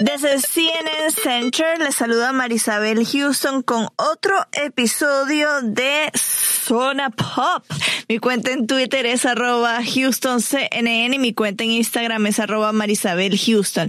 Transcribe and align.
Desde 0.00 0.40
CNN 0.40 1.10
Center 1.12 1.78
les 1.78 1.94
saluda 1.94 2.32
Marisabel 2.32 3.06
Houston 3.06 3.62
con 3.62 3.86
otro 3.94 4.34
episodio 4.52 5.48
de 5.62 6.10
Zona 6.14 7.10
Pop. 7.10 7.64
Mi 8.08 8.18
cuenta 8.18 8.50
en 8.50 8.66
Twitter 8.66 9.06
es 9.06 9.24
arroba 9.24 9.78
HoustonCNN 9.78 11.14
y 11.14 11.18
mi 11.20 11.32
cuenta 11.32 11.62
en 11.62 11.70
Instagram 11.70 12.26
es 12.26 12.40
arroba 12.40 12.72
Marisabel 12.72 13.38
Houston. 13.38 13.88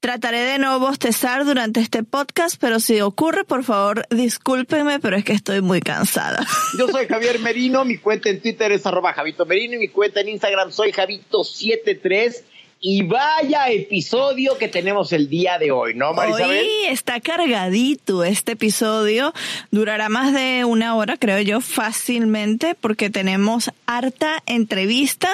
Trataré 0.00 0.40
de 0.40 0.58
no 0.58 0.78
bostezar 0.78 1.46
durante 1.46 1.80
este 1.80 2.02
podcast, 2.02 2.56
pero 2.60 2.78
si 2.78 3.00
ocurre, 3.00 3.44
por 3.44 3.64
favor, 3.64 4.06
discúlpenme, 4.10 5.00
pero 5.00 5.16
es 5.16 5.24
que 5.24 5.32
estoy 5.32 5.62
muy 5.62 5.80
cansada. 5.80 6.46
Yo 6.78 6.86
soy 6.88 7.06
Javier 7.06 7.38
Merino, 7.38 7.86
mi 7.86 7.96
cuenta 7.96 8.28
en 8.28 8.42
Twitter 8.42 8.72
es 8.72 8.84
arroba 8.84 9.14
Javito 9.14 9.46
Merino 9.46 9.76
y 9.76 9.78
mi 9.78 9.88
cuenta 9.88 10.20
en 10.20 10.28
Instagram 10.28 10.70
soy 10.70 10.92
Javito73 10.92 12.42
y 12.88 13.02
vaya 13.02 13.68
episodio 13.68 14.58
que 14.58 14.68
tenemos 14.68 15.12
el 15.12 15.28
día 15.28 15.58
de 15.58 15.72
hoy, 15.72 15.92
¿no, 15.96 16.14
Marisabel? 16.14 16.60
Hoy 16.60 16.68
está 16.88 17.18
cargadito 17.18 18.22
este 18.22 18.52
episodio. 18.52 19.34
Durará 19.72 20.08
más 20.08 20.32
de 20.32 20.64
una 20.64 20.94
hora, 20.94 21.16
creo 21.16 21.40
yo, 21.40 21.60
fácilmente, 21.60 22.76
porque 22.80 23.10
tenemos 23.10 23.72
harta 23.86 24.40
entrevista 24.46 25.28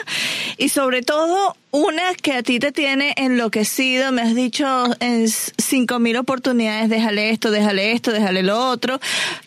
y 0.56 0.70
sobre 0.70 1.02
todo 1.02 1.54
una 1.72 2.14
que 2.14 2.34
a 2.34 2.42
ti 2.42 2.58
te 2.58 2.70
tiene 2.70 3.14
enloquecido, 3.16 4.12
me 4.12 4.20
has 4.20 4.34
dicho 4.34 4.66
en 5.00 5.26
cinco 5.26 5.98
mil 5.98 6.18
oportunidades, 6.18 6.90
déjale 6.90 7.30
esto, 7.30 7.50
déjale 7.50 7.92
esto, 7.92 8.12
déjale 8.12 8.42
lo 8.42 8.68
otro. 8.68 9.00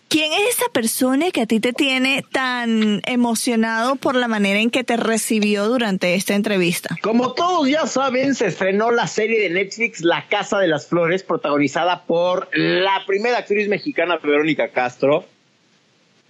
¿Quién 0.08 0.32
es 0.32 0.56
esa 0.56 0.68
persona 0.72 1.30
que 1.30 1.42
a 1.42 1.46
ti 1.46 1.60
te 1.60 1.72
tiene 1.72 2.24
tan 2.32 3.00
emocionado 3.06 3.94
por 3.94 4.16
la 4.16 4.26
manera 4.26 4.58
en 4.58 4.70
que 4.70 4.82
te 4.82 4.96
recibió 4.96 5.68
durante 5.68 6.14
esta 6.16 6.34
entrevista? 6.34 6.96
Como 7.00 7.32
todos 7.32 7.68
ya 7.68 7.86
saben, 7.86 8.34
se 8.34 8.46
estrenó 8.46 8.90
la 8.90 9.06
serie 9.06 9.40
de 9.40 9.50
Netflix 9.50 10.00
La 10.00 10.26
Casa 10.26 10.58
de 10.58 10.66
las 10.66 10.88
Flores, 10.88 11.22
protagonizada 11.22 12.02
por 12.06 12.48
la 12.52 13.04
primera 13.06 13.38
actriz 13.38 13.68
mexicana, 13.68 14.18
Verónica 14.18 14.70
Castro. 14.70 15.24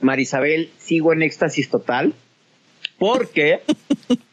Marisabel, 0.00 0.70
sigo 0.76 1.14
en 1.14 1.22
éxtasis 1.22 1.70
total, 1.70 2.12
porque 2.98 3.62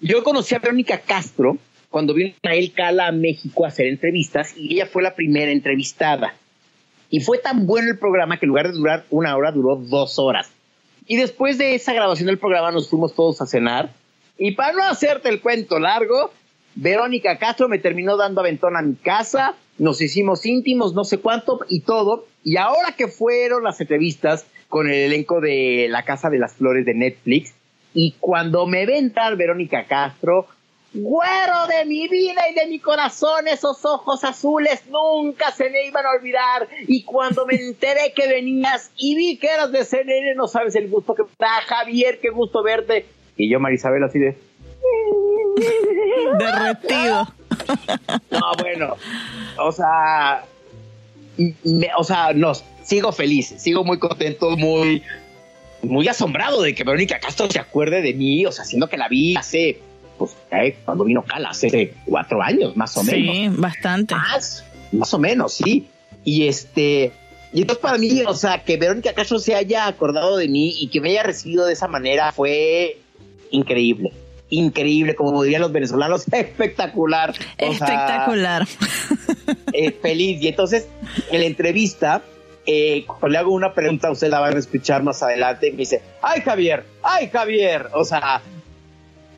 yo 0.00 0.24
conocí 0.24 0.54
a 0.54 0.58
Verónica 0.58 0.98
Castro 0.98 1.58
cuando 1.90 2.14
vino 2.14 2.34
a 2.42 2.54
El 2.54 2.72
Cala 2.72 3.08
a 3.08 3.12
México 3.12 3.64
a 3.64 3.68
hacer 3.68 3.86
entrevistas 3.86 4.54
y 4.56 4.74
ella 4.74 4.86
fue 4.86 5.02
la 5.02 5.14
primera 5.14 5.50
entrevistada. 5.50 6.34
Y 7.10 7.20
fue 7.20 7.38
tan 7.38 7.66
bueno 7.66 7.90
el 7.90 7.98
programa 7.98 8.38
que 8.38 8.46
en 8.46 8.50
lugar 8.50 8.68
de 8.68 8.78
durar 8.78 9.04
una 9.10 9.36
hora, 9.36 9.50
duró 9.50 9.76
dos 9.76 10.18
horas. 10.18 10.50
Y 11.06 11.16
después 11.16 11.58
de 11.58 11.74
esa 11.74 11.92
grabación 11.92 12.26
del 12.26 12.38
programa 12.38 12.70
nos 12.70 12.88
fuimos 12.88 13.14
todos 13.14 13.42
a 13.42 13.46
cenar. 13.46 13.90
Y 14.38 14.52
para 14.52 14.72
no 14.72 14.84
hacerte 14.84 15.28
el 15.28 15.40
cuento 15.40 15.80
largo, 15.80 16.32
Verónica 16.76 17.36
Castro 17.38 17.68
me 17.68 17.78
terminó 17.78 18.16
dando 18.16 18.40
aventón 18.40 18.76
a 18.76 18.82
mi 18.82 18.94
casa, 18.94 19.56
nos 19.76 20.00
hicimos 20.00 20.46
íntimos, 20.46 20.94
no 20.94 21.04
sé 21.04 21.18
cuánto 21.18 21.60
y 21.68 21.80
todo. 21.80 22.26
Y 22.44 22.56
ahora 22.56 22.94
que 22.96 23.08
fueron 23.08 23.64
las 23.64 23.80
entrevistas 23.80 24.46
con 24.68 24.86
el 24.86 24.94
elenco 24.94 25.40
de 25.40 25.88
La 25.90 26.04
Casa 26.04 26.30
de 26.30 26.38
las 26.38 26.54
Flores 26.54 26.86
de 26.86 26.94
Netflix, 26.94 27.54
y 27.94 28.12
cuando 28.20 28.66
me 28.66 28.86
ve 28.86 28.98
entrar 28.98 29.36
Verónica 29.36 29.84
Castro, 29.84 30.46
güero 30.92 31.66
de 31.68 31.84
mi 31.84 32.08
vida 32.08 32.42
y 32.50 32.54
de 32.54 32.66
mi 32.66 32.78
corazón, 32.78 33.48
esos 33.48 33.84
ojos 33.84 34.24
azules 34.24 34.82
nunca 34.88 35.50
se 35.52 35.70
me 35.70 35.86
iban 35.86 36.04
a 36.04 36.10
olvidar. 36.10 36.68
Y 36.86 37.04
cuando 37.04 37.46
me 37.46 37.54
enteré 37.54 38.12
que 38.14 38.28
venías 38.28 38.90
y 38.96 39.14
vi 39.14 39.38
que 39.38 39.48
eras 39.48 39.72
de 39.72 39.84
CNN, 39.84 40.34
no 40.34 40.48
sabes 40.48 40.74
el 40.76 40.88
gusto 40.88 41.14
que 41.14 41.22
da, 41.38 41.60
Javier, 41.66 42.20
qué 42.20 42.30
gusto 42.30 42.62
verte. 42.62 43.06
Y 43.36 43.50
yo, 43.50 43.60
Marisabel, 43.60 44.04
así 44.04 44.18
de... 44.18 44.36
Derretido. 46.38 47.28
No, 48.30 48.52
bueno, 48.58 48.96
o 49.58 49.70
sea, 49.70 50.44
o 51.96 52.04
sea, 52.04 52.32
no, 52.32 52.52
sigo 52.82 53.12
feliz, 53.12 53.54
sigo 53.58 53.84
muy 53.84 53.98
contento, 53.98 54.56
muy, 54.56 55.02
muy 55.82 56.08
asombrado 56.08 56.62
de 56.62 56.74
que 56.74 56.84
Verónica 56.84 57.18
Castro 57.20 57.50
se 57.50 57.58
acuerde 57.58 58.02
de 58.02 58.14
mí, 58.14 58.44
o 58.46 58.52
sea, 58.52 58.64
siendo 58.64 58.88
que 58.88 58.96
la 58.96 59.08
vi 59.08 59.36
hace, 59.36 59.80
pues, 60.18 60.32
eh, 60.50 60.76
cuando 60.84 61.04
vino 61.04 61.22
Cala, 61.24 61.50
hace 61.50 61.94
cuatro 62.04 62.42
años, 62.42 62.76
más 62.76 62.96
o 62.96 63.02
menos. 63.02 63.34
Sí, 63.34 63.48
bastante. 63.50 64.14
Más, 64.14 64.64
más 64.92 65.14
o 65.14 65.18
menos, 65.18 65.54
sí. 65.54 65.86
Y 66.24 66.46
este, 66.46 67.12
y 67.52 67.62
entonces 67.62 67.82
para 67.82 67.98
mí, 67.98 68.22
o 68.26 68.34
sea, 68.34 68.62
que 68.62 68.76
Verónica 68.76 69.12
Castro 69.12 69.38
se 69.38 69.54
haya 69.54 69.86
acordado 69.86 70.36
de 70.36 70.48
mí 70.48 70.74
y 70.78 70.88
que 70.88 71.00
me 71.00 71.10
haya 71.10 71.22
recibido 71.22 71.66
de 71.66 71.72
esa 71.72 71.88
manera 71.88 72.32
fue 72.32 72.98
increíble. 73.50 74.12
Increíble, 74.50 75.14
como 75.14 75.42
dirían 75.42 75.62
los 75.62 75.72
venezolanos, 75.72 76.26
espectacular. 76.32 77.34
espectacular. 77.58 78.66
eh, 79.72 79.90
feliz. 79.92 80.42
Y 80.42 80.48
entonces, 80.48 80.86
en 81.30 81.40
la 81.40 81.46
entrevista, 81.46 82.22
eh, 82.66 83.04
cuando 83.06 83.28
le 83.28 83.38
hago 83.38 83.52
una 83.52 83.72
pregunta, 83.72 84.10
usted 84.10 84.28
la 84.28 84.40
va 84.40 84.48
a 84.48 84.50
escuchar 84.50 85.02
más 85.02 85.22
adelante 85.22 85.68
y 85.68 85.72
me 85.72 85.78
dice, 85.78 86.02
ay 86.22 86.40
Javier, 86.42 86.84
ay 87.02 87.28
Javier, 87.28 87.88
o 87.92 88.04
sea, 88.04 88.42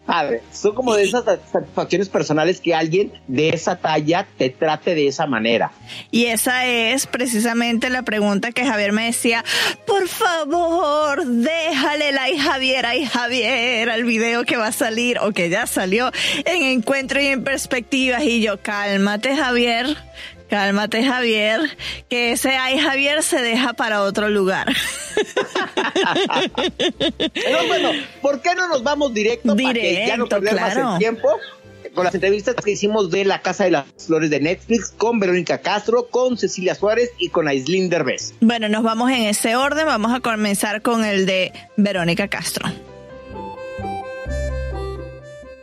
padre, 0.06 0.42
son 0.52 0.74
como 0.74 0.94
de 0.94 1.04
esas 1.04 1.24
satisfacciones 1.24 2.08
personales 2.08 2.60
que 2.60 2.74
alguien 2.74 3.12
de 3.28 3.50
esa 3.50 3.76
talla 3.76 4.26
te 4.36 4.50
trate 4.50 4.94
de 4.94 5.06
esa 5.06 5.26
manera. 5.26 5.70
Y 6.10 6.26
esa 6.26 6.66
es 6.66 7.06
precisamente 7.06 7.88
la 7.88 8.02
pregunta 8.02 8.52
que 8.52 8.66
Javier 8.66 8.92
me 8.92 9.06
decía, 9.06 9.44
por 9.86 10.08
favor, 10.08 11.24
déjale 11.24 12.12
like 12.12 12.40
Javier, 12.40 12.86
ay 12.86 13.06
Javier, 13.06 13.90
al 13.90 14.04
video 14.04 14.44
que 14.44 14.56
va 14.56 14.68
a 14.68 14.72
salir 14.72 15.18
o 15.20 15.32
que 15.32 15.48
ya 15.48 15.66
salió 15.66 16.10
en 16.44 16.62
Encuentro 16.62 17.20
y 17.20 17.26
en 17.26 17.44
Perspectivas 17.44 18.24
y 18.24 18.42
yo, 18.42 18.60
cálmate 18.60 19.36
Javier 19.36 19.96
Cálmate, 20.52 21.02
Javier, 21.02 21.78
que 22.10 22.32
ese 22.32 22.50
ay 22.50 22.78
Javier 22.78 23.22
se 23.22 23.40
deja 23.40 23.72
para 23.72 24.02
otro 24.02 24.28
lugar. 24.28 24.66
Pero 27.32 27.66
bueno, 27.68 27.92
¿por 28.20 28.42
qué 28.42 28.54
no 28.54 28.68
nos 28.68 28.82
vamos 28.82 29.14
directo, 29.14 29.54
directo 29.54 29.80
para 29.80 29.80
que 29.80 30.06
ya 30.06 30.18
no 30.18 30.26
perder 30.26 30.60
más 30.60 30.76
el 30.76 30.98
tiempo? 30.98 31.30
Con 31.94 32.04
las 32.04 32.14
entrevistas 32.14 32.54
que 32.54 32.72
hicimos 32.72 33.10
de 33.10 33.24
La 33.24 33.40
Casa 33.40 33.64
de 33.64 33.70
las 33.70 33.86
Flores 33.96 34.28
de 34.28 34.40
Netflix 34.40 34.90
con 34.90 35.18
Verónica 35.20 35.62
Castro, 35.62 36.08
con 36.10 36.36
Cecilia 36.36 36.74
Suárez 36.74 37.12
y 37.16 37.30
con 37.30 37.48
Aislinn 37.48 37.88
Derbez. 37.88 38.34
Bueno, 38.42 38.68
nos 38.68 38.82
vamos 38.82 39.10
en 39.10 39.22
ese 39.22 39.56
orden. 39.56 39.86
Vamos 39.86 40.12
a 40.12 40.20
comenzar 40.20 40.82
con 40.82 41.06
el 41.06 41.24
de 41.24 41.54
Verónica 41.78 42.28
Castro. 42.28 42.70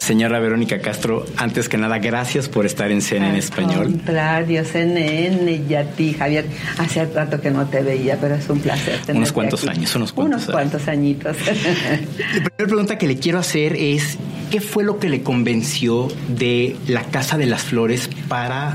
Señora 0.10 0.40
Verónica 0.40 0.80
Castro, 0.80 1.24
antes 1.38 1.70
que 1.70 1.78
nada, 1.78 2.00
gracias 2.00 2.50
por 2.50 2.66
estar 2.66 2.90
en 2.90 3.00
CNN 3.00 3.30
en 3.30 3.36
Español. 3.36 3.84
Contrario, 3.84 4.66
CNN 4.66 5.62
y 5.70 5.76
a 5.76 5.84
ti, 5.92 6.16
Javier. 6.18 6.48
Hace 6.80 7.06
rato 7.06 7.40
que 7.40 7.52
no 7.52 7.68
te 7.68 7.84
veía, 7.84 8.18
pero 8.20 8.34
es 8.34 8.50
un 8.50 8.60
placer 8.60 8.94
tenerte 8.94 9.14
Unos 9.14 9.32
cuantos 9.32 9.68
aquí. 9.68 9.78
años, 9.78 9.96
unos 9.96 10.12
cuantos 10.12 10.46
Unos 10.46 10.52
cuantos 10.52 10.88
añitos. 10.88 11.38
La 11.46 12.28
primera 12.28 12.50
pregunta 12.56 12.98
que 12.98 13.06
le 13.06 13.18
quiero 13.20 13.38
hacer 13.38 13.76
es, 13.76 14.18
¿qué 14.50 14.62
fue 14.62 14.84
lo 14.84 14.98
que 14.98 15.10
le 15.10 15.22
convenció 15.22 16.08
de 16.28 16.76
La 16.88 17.04
Casa 17.04 17.38
de 17.38 17.46
las 17.46 17.62
Flores 17.62 18.10
para 18.28 18.74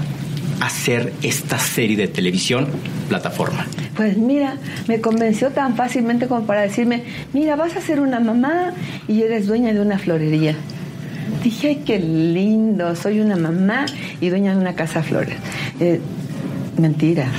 hacer 0.61 1.13
esta 1.23 1.59
serie 1.59 1.97
de 1.97 2.07
televisión 2.07 2.69
plataforma? 3.09 3.67
Pues 3.97 4.17
mira, 4.17 4.59
me 4.87 5.01
convenció 5.01 5.51
tan 5.51 5.75
fácilmente 5.75 6.29
como 6.29 6.47
para 6.47 6.61
decirme, 6.61 7.03
mira, 7.33 7.57
vas 7.57 7.75
a 7.75 7.81
ser 7.81 7.99
una 7.99 8.21
mamá 8.21 8.73
y 9.09 9.23
eres 9.23 9.49
dueña 9.49 9.73
de 9.73 9.81
una 9.81 9.99
florería. 9.99 10.55
Dije, 11.43 11.69
ay, 11.69 11.77
qué 11.85 11.99
lindo, 11.99 12.95
soy 12.97 13.21
una 13.21 13.37
mamá 13.37 13.87
y 14.21 14.29
dueña 14.31 14.53
de 14.55 14.59
una 14.61 14.75
casa 14.75 15.01
de 15.01 15.07
flores. 15.09 15.37
Eh, 15.81 16.01
mentira. 16.79 17.27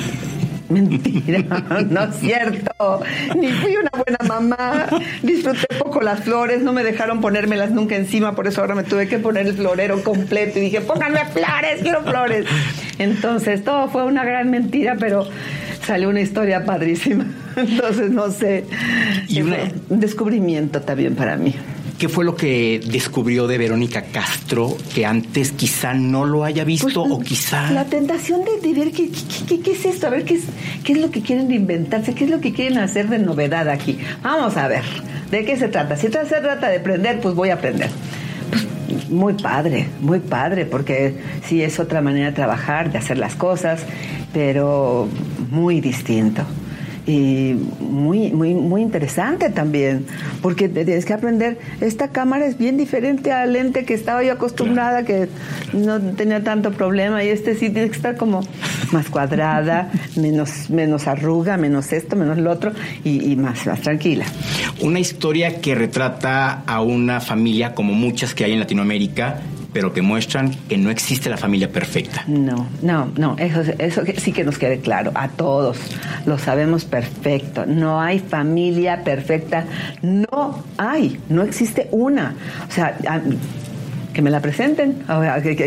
Mentira, 0.68 1.44
no 1.92 2.06
es 2.06 2.16
cierto. 2.16 3.02
Ni 3.40 3.50
fui 3.52 3.76
una 3.78 3.92
buena 4.04 4.18
mamá. 4.28 4.88
Disfruté 5.22 5.68
poco 5.78 6.02
las 6.02 6.22
flores, 6.22 6.64
no 6.64 6.74
me 6.74 6.84
dejaron 6.84 7.22
ponérmelas 7.22 7.70
nunca 7.70 7.96
encima, 7.96 8.34
por 8.36 8.48
eso 8.48 8.62
ahora 8.62 8.74
me 8.74 8.82
tuve 8.82 9.08
que 9.08 9.20
poner 9.20 9.46
el 9.46 9.54
florero 9.54 10.04
completo 10.04 10.58
y 10.58 10.64
dije, 10.64 10.82
pónganme 10.82 11.20
flores, 11.26 11.82
quiero 11.84 12.02
flores. 12.02 12.46
Entonces, 12.98 13.64
todo 13.64 13.90
fue 13.90 14.06
una 14.06 14.26
gran 14.26 14.50
mentira, 14.50 14.96
pero 15.00 15.28
salió 15.86 16.10
una 16.10 16.22
historia 16.22 16.66
padrísima. 16.66 17.26
Entonces, 17.56 18.10
no 18.10 18.32
sé. 18.32 18.66
Y 19.28 19.44
una- 19.44 19.58
Fue 19.58 19.72
un 19.90 20.00
descubrimiento 20.00 20.82
también 20.82 21.14
para 21.16 21.38
mí. 21.38 21.54
¿Qué 21.98 22.10
fue 22.10 22.26
lo 22.26 22.36
que 22.36 22.82
descubrió 22.86 23.48
de 23.48 23.58
Verónica 23.58 24.02
Castro 24.12 24.76
que 24.94 25.06
antes 25.06 25.54
quizá 25.54 25.94
no 25.94 26.26
lo 26.26 26.44
haya 26.44 26.66
visto 26.66 27.04
Pues, 27.06 27.12
o 27.12 27.20
quizá... 27.20 27.72
La 27.72 27.86
tentación 27.86 28.42
de, 28.44 28.60
de 28.68 28.74
ver 28.78 28.92
qué, 28.92 29.10
qué- 29.10 29.46
qué- 29.48 29.60
qué 29.62 29.72
es 29.72 29.86
esto, 29.86 30.08
a 30.08 30.10
ver 30.10 30.26
qué 30.26 30.34
es, 30.36 30.42
qué 30.84 30.92
es 30.92 31.00
lo 31.00 31.10
que 31.10 31.22
quieren 31.22 31.50
inventarse, 31.52 32.14
qué 32.14 32.26
es 32.26 32.30
lo 32.30 32.42
que 32.42 32.52
quieren 32.52 32.80
hacer 32.80 33.08
de 33.08 33.20
novedad 33.20 33.70
aquí. 33.70 33.98
Vamos 34.22 34.58
a 34.58 34.68
ver, 34.68 34.84
¿de 35.32 35.46
qué 35.46 35.56
se 35.56 35.70
trata? 35.70 35.96
Si 35.96 36.08
se 36.08 36.10
trata 36.10 36.68
de 36.68 36.78
aprender, 36.78 37.22
pues 37.22 37.34
voy 37.34 37.50
a 37.50 37.54
aprender. 37.54 37.90
Pues, 38.50 39.10
muy 39.10 39.34
padre, 39.34 39.88
muy 40.02 40.20
padre, 40.20 40.66
porque 40.66 41.16
sí 41.48 41.62
es 41.62 41.80
otra 41.80 42.02
manera 42.02 42.26
de 42.28 42.32
trabajar, 42.34 42.92
de 42.92 42.98
hacer 42.98 43.18
las 43.18 43.36
cosas, 43.36 43.84
pero 44.34 45.08
muy 45.50 45.80
distinto. 45.80 46.44
Y 47.08 47.56
muy, 47.80 48.32
muy, 48.32 48.56
muy 48.56 48.82
interesante 48.82 49.50
también, 49.52 50.06
porque 50.42 50.68
tienes 50.70 51.06
que 51.06 51.14
aprender, 51.14 51.60
esta 51.80 52.08
cámara 52.08 52.48
es 52.48 52.58
bien 52.58 52.78
diferente 52.78 53.32
al 53.32 53.54
lente 53.54 53.86
que 53.86 53.94
estaba 53.94 54.24
yo 54.24 54.34
acostumbrada, 54.34 55.06
que 55.06 55.30
no 55.74 56.02
tenía 56.02 56.44
tanto 56.44 56.72
problema, 56.72 57.24
y 57.24 57.30
este 57.30 57.54
sí 57.54 57.70
tiene 57.70 57.90
que 57.90 57.96
estar 57.96 58.18
como 58.18 58.42
más 58.92 59.10
cuadrada, 59.10 59.92
menos, 60.16 60.70
menos 60.70 61.08
arruga, 61.08 61.58
menos 61.58 61.94
esto, 61.94 62.16
menos 62.16 62.40
lo 62.40 62.52
otro, 62.52 62.72
y, 63.04 63.32
y 63.32 63.36
más, 63.36 63.68
más 63.68 63.82
tranquila. 63.82 64.26
Una 64.82 65.00
historia 65.00 65.62
que 65.62 65.76
retrata 65.76 66.64
a 66.66 66.82
una 66.82 67.22
familia 67.22 67.76
como 67.76 67.94
muchas 67.94 68.34
que 68.34 68.46
hay 68.46 68.54
en 68.54 68.60
Latinoamérica, 68.60 69.42
pero 69.76 69.92
que 69.92 70.02
muestran 70.02 70.56
que 70.70 70.78
no 70.78 70.90
existe 70.90 71.30
la 71.30 71.36
familia 71.36 71.70
perfecta. 71.70 72.24
No, 72.28 72.66
no, 72.82 73.12
no, 73.18 73.36
eso, 73.38 73.60
eso 73.78 74.04
sí 74.16 74.32
que 74.32 74.46
nos 74.46 74.58
quede 74.58 74.80
claro, 74.80 75.12
a 75.16 75.28
todos 75.28 75.78
lo 76.26 76.38
sabemos 76.38 76.86
perfecto, 76.86 77.66
no 77.66 78.00
hay 78.00 78.20
familia 78.20 79.04
perfecta, 79.04 79.66
no 80.02 80.64
hay, 80.78 81.20
no 81.28 81.44
existe 81.44 81.90
una. 81.92 82.36
O 82.70 82.72
sea, 82.72 82.98
que 84.16 84.22
me 84.22 84.32
la 84.32 84.40
presenten, 84.40 85.04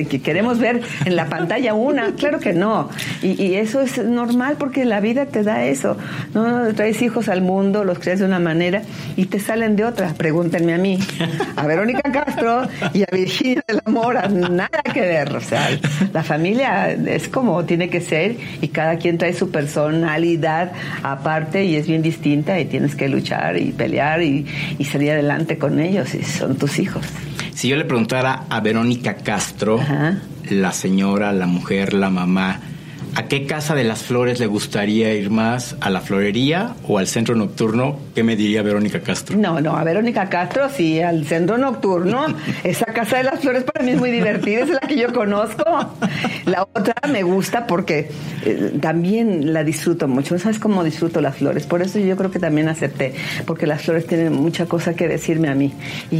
que 0.08 0.22
queremos 0.22 0.58
ver 0.58 0.80
en 1.04 1.14
la 1.14 1.26
pantalla 1.26 1.74
una, 1.74 2.12
claro 2.16 2.40
que 2.40 2.54
no. 2.54 2.88
Y, 3.22 3.40
y 3.40 3.54
eso 3.56 3.82
es 3.82 3.98
normal 4.02 4.56
porque 4.58 4.84
la 4.86 5.00
vida 5.00 5.26
te 5.26 5.42
da 5.42 5.66
eso. 5.66 5.96
No 6.34 6.74
traes 6.74 7.00
hijos 7.02 7.28
al 7.28 7.42
mundo, 7.42 7.84
los 7.84 7.98
creas 7.98 8.20
de 8.20 8.24
una 8.24 8.38
manera 8.38 8.82
y 9.16 9.26
te 9.26 9.38
salen 9.38 9.76
de 9.76 9.84
otra. 9.84 10.14
Pregúntenme 10.14 10.74
a 10.74 10.78
mí, 10.78 10.98
a 11.56 11.66
Verónica 11.66 12.10
Castro 12.10 12.66
y 12.94 13.02
a 13.02 13.08
Virginia 13.12 13.62
de 13.68 13.74
la 13.74 13.82
Mora, 13.86 14.26
nada 14.28 14.82
que 14.82 15.00
ver. 15.02 15.36
O 15.36 15.40
sea, 15.40 15.68
la 16.12 16.22
familia 16.22 16.90
es 16.90 17.28
como 17.28 17.64
tiene 17.66 17.90
que 17.90 18.00
ser 18.00 18.36
y 18.62 18.68
cada 18.68 18.96
quien 18.96 19.18
trae 19.18 19.34
su 19.34 19.50
personalidad 19.50 20.72
aparte 21.02 21.66
y 21.66 21.76
es 21.76 21.86
bien 21.86 22.00
distinta 22.00 22.58
y 22.58 22.64
tienes 22.64 22.96
que 22.96 23.10
luchar 23.10 23.58
y 23.58 23.72
pelear 23.72 24.22
y, 24.22 24.46
y 24.78 24.84
salir 24.86 25.10
adelante 25.10 25.58
con 25.58 25.78
ellos 25.80 26.14
y 26.14 26.22
son 26.22 26.56
tus 26.56 26.78
hijos. 26.78 27.04
Si 27.58 27.66
yo 27.66 27.74
le 27.74 27.84
preguntara 27.84 28.44
a 28.48 28.60
Verónica 28.60 29.16
Castro, 29.16 29.80
Ajá. 29.80 30.18
la 30.48 30.70
señora, 30.70 31.32
la 31.32 31.48
mujer, 31.48 31.92
la 31.92 32.08
mamá, 32.08 32.60
¿a 33.14 33.24
qué 33.24 33.46
casa 33.46 33.74
de 33.74 33.84
las 33.84 34.02
flores 34.02 34.40
le 34.40 34.46
gustaría 34.46 35.12
ir 35.14 35.30
más? 35.30 35.76
¿A 35.80 35.90
la 35.90 36.00
florería 36.00 36.74
o 36.86 36.98
al 36.98 37.06
centro 37.06 37.34
nocturno? 37.34 37.98
¿Qué 38.14 38.22
me 38.22 38.36
diría 38.36 38.62
Verónica 38.62 39.00
Castro? 39.00 39.36
No, 39.36 39.60
no, 39.60 39.76
a 39.76 39.84
Verónica 39.84 40.28
Castro, 40.28 40.68
sí, 40.74 41.00
al 41.00 41.24
centro 41.26 41.58
nocturno. 41.58 42.26
Esa 42.64 42.86
casa 42.86 43.18
de 43.18 43.24
las 43.24 43.40
flores 43.40 43.64
para 43.64 43.84
mí 43.84 43.92
es 43.92 43.98
muy 43.98 44.10
divertida, 44.10 44.60
es 44.60 44.68
la 44.70 44.80
que 44.80 44.96
yo 44.96 45.12
conozco. 45.12 45.64
La 46.46 46.62
otra 46.62 46.94
me 47.10 47.22
gusta 47.22 47.66
porque 47.66 48.10
eh, 48.44 48.72
también 48.80 49.52
la 49.52 49.64
disfruto 49.64 50.08
mucho. 50.08 50.34
¿No 50.34 50.40
sabes 50.40 50.58
cómo 50.58 50.84
disfruto 50.84 51.20
las 51.20 51.36
flores? 51.36 51.66
Por 51.66 51.82
eso 51.82 51.98
yo 51.98 52.16
creo 52.16 52.30
que 52.30 52.38
también 52.38 52.68
acepté, 52.68 53.14
porque 53.46 53.66
las 53.66 53.82
flores 53.82 54.06
tienen 54.06 54.32
mucha 54.32 54.66
cosa 54.66 54.94
que 54.94 55.08
decirme 55.08 55.48
a 55.48 55.54
mí 55.54 55.72
y- 56.10 56.16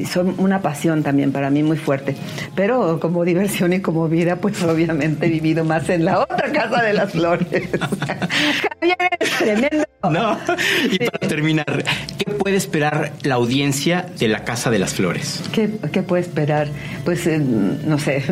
y 0.00 0.04
son 0.06 0.34
una 0.38 0.60
pasión 0.62 1.02
también 1.02 1.32
para 1.32 1.50
mí 1.50 1.62
muy 1.62 1.76
fuerte. 1.76 2.16
Pero 2.54 2.98
como 3.00 3.24
diversión 3.24 3.72
y 3.72 3.80
como 3.80 4.08
vida, 4.08 4.36
pues 4.36 4.62
obviamente 4.62 5.26
he 5.26 5.28
vivido 5.30 5.64
más 5.64 5.88
en 5.88 6.04
la 6.04 6.20
otra 6.22 6.52
casa 6.52 6.82
de 6.82 6.92
las 6.92 7.12
flores. 7.12 7.46
Javier, 7.50 8.96
eres 9.10 9.38
tremendo. 9.38 9.84
No. 10.10 10.38
Y 10.90 10.98
para 10.98 11.28
terminar, 11.28 11.84
¿qué 12.18 12.32
puede 12.32 12.56
esperar 12.56 13.12
la 13.22 13.36
audiencia 13.36 14.06
de 14.18 14.28
la 14.28 14.44
Casa 14.44 14.70
de 14.70 14.78
las 14.78 14.94
Flores? 14.94 15.42
¿Qué, 15.52 15.70
qué 15.92 16.02
puede 16.02 16.22
esperar? 16.22 16.68
Pues 17.04 17.26
eh, 17.26 17.38
no 17.38 17.98
sé, 17.98 18.22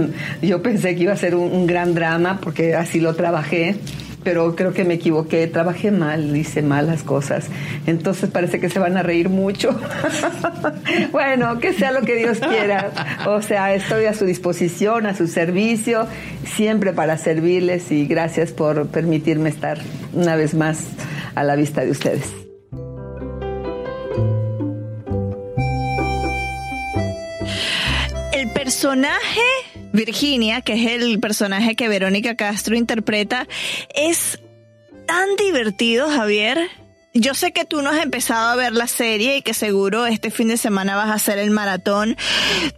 yo 0.43 0.63
pensé 0.63 0.97
que 0.97 1.05
iba 1.05 1.13
a 1.13 1.17
ser 1.17 1.35
un, 1.35 1.53
un 1.53 1.67
gran 1.67 1.95
drama 1.95 2.41
porque 2.41 2.75
así 2.75 3.01
lo 3.01 3.15
trabajé, 3.15 3.77
pero 4.23 4.55
creo 4.55 4.73
que 4.73 4.85
me 4.85 4.95
equivoqué, 4.95 5.47
trabajé 5.47 5.91
mal, 5.91 6.37
hice 6.37 6.63
mal 6.63 6.87
las 6.87 7.03
cosas, 7.03 7.49
entonces 7.87 8.31
parece 8.31 8.61
que 8.61 8.69
se 8.69 8.79
van 8.79 8.97
a 8.97 9.03
reír 9.03 9.29
mucho. 9.29 9.79
bueno, 11.13 11.59
que 11.59 11.73
sea 11.73 11.93
lo 11.93 12.03
que 12.03 12.17
Dios 12.17 12.39
quiera, 12.39 12.91
o 13.27 13.41
sea, 13.43 13.75
estoy 13.75 14.05
a 14.05 14.15
su 14.15 14.25
disposición, 14.25 15.07
a 15.07 15.15
su 15.15 15.27
servicio, 15.27 16.07
siempre 16.45 16.93
para 16.93 17.17
servirles 17.19 17.91
y 17.91 18.07
gracias 18.07 18.53
por 18.53 18.89
permitirme 18.89 19.49
estar 19.49 19.79
una 20.13 20.37
vez 20.37 20.55
más 20.55 20.85
a 21.35 21.45
la 21.45 21.57
vista 21.57 21.85
de 21.85 21.91
ustedes. 21.91 22.33
El 28.33 28.51
personaje 28.53 29.41
Virginia, 29.93 30.61
que 30.61 30.75
es 30.75 31.03
el 31.03 31.21
personaje 31.21 31.75
que 31.75 31.89
Verónica 31.89 32.37
Castro 32.37 32.77
interpreta, 32.77 33.47
es 33.95 34.39
tan 35.07 35.37
divertido, 35.37 36.09
Javier. 36.09 36.59
Yo 37.13 37.35
sé 37.35 37.53
que 37.53 37.65
tú 37.65 37.83
no 37.83 37.91
has 37.91 38.01
empezado 38.01 38.51
a 38.51 38.55
ver 38.55 38.73
la 38.73 38.87
serie 38.87 39.39
y 39.39 39.43
que 39.43 39.53
seguro 39.53 40.07
este 40.07 40.31
fin 40.31 40.47
de 40.47 40.57
semana 40.57 40.95
vas 40.95 41.09
a 41.09 41.15
hacer 41.15 41.39
el 41.39 41.51
maratón, 41.51 42.17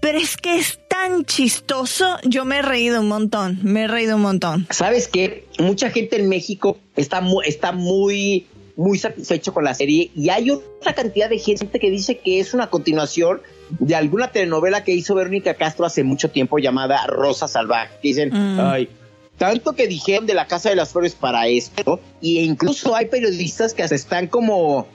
pero 0.00 0.17
es 0.17 0.38
que 0.38 0.56
es 0.56 0.81
tan 0.88 1.26
chistoso. 1.26 2.17
Yo 2.25 2.47
me 2.47 2.59
he 2.59 2.62
reído 2.62 3.03
un 3.03 3.09
montón, 3.09 3.58
me 3.62 3.82
he 3.82 3.88
reído 3.88 4.17
un 4.17 4.23
montón. 4.23 4.67
¿Sabes 4.70 5.08
qué? 5.08 5.44
Mucha 5.58 5.91
gente 5.91 6.17
en 6.17 6.31
México 6.31 6.79
está 6.97 7.23
está 7.44 7.73
muy, 7.73 8.47
muy 8.75 8.99
satisfecho 8.99 9.53
con 9.53 9.65
la 9.65 9.75
serie 9.75 10.11
y 10.17 10.31
hay 10.31 10.50
otra 10.50 10.94
cantidad 10.94 11.29
de 11.29 11.38
gente 11.38 11.79
que 11.79 11.91
dice 11.91 12.17
que 12.17 12.41
es 12.41 12.55
una 12.55 12.70
continuación 12.70 13.43
de 13.78 13.94
alguna 13.94 14.30
telenovela 14.30 14.84
que 14.84 14.92
hizo 14.92 15.14
Verónica 15.14 15.54
Castro 15.54 15.86
hace 15.86 16.02
mucho 16.04 16.30
tiempo 16.30 16.58
llamada 16.58 17.06
Rosa 17.06 17.48
Salvaje. 17.48 17.94
Que 18.02 18.08
dicen, 18.08 18.30
Mm. 18.32 18.60
ay, 18.60 18.88
tanto 19.38 19.72
que 19.72 19.86
dijeron 19.86 20.26
de 20.26 20.34
la 20.34 20.46
Casa 20.46 20.69
de 20.70 20.76
las 20.76 20.90
Flores 20.92 21.14
para 21.14 21.46
esto, 21.48 22.00
y 22.20 22.40
incluso 22.40 22.94
hay 22.94 23.06
periodistas 23.06 23.74
que 23.74 23.82
hasta 23.82 23.94
están 23.94 24.26
como, 24.28 24.86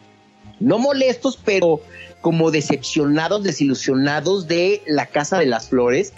no 0.59 0.79
molestos, 0.79 1.38
pero 1.44 1.81
como 2.21 2.51
decepcionados, 2.51 3.44
desilusionados 3.44 4.47
de 4.47 4.81
la 4.88 5.06
Casa 5.07 5.38
de 5.38 5.45
las 5.45 5.69
Flores. 5.69 6.13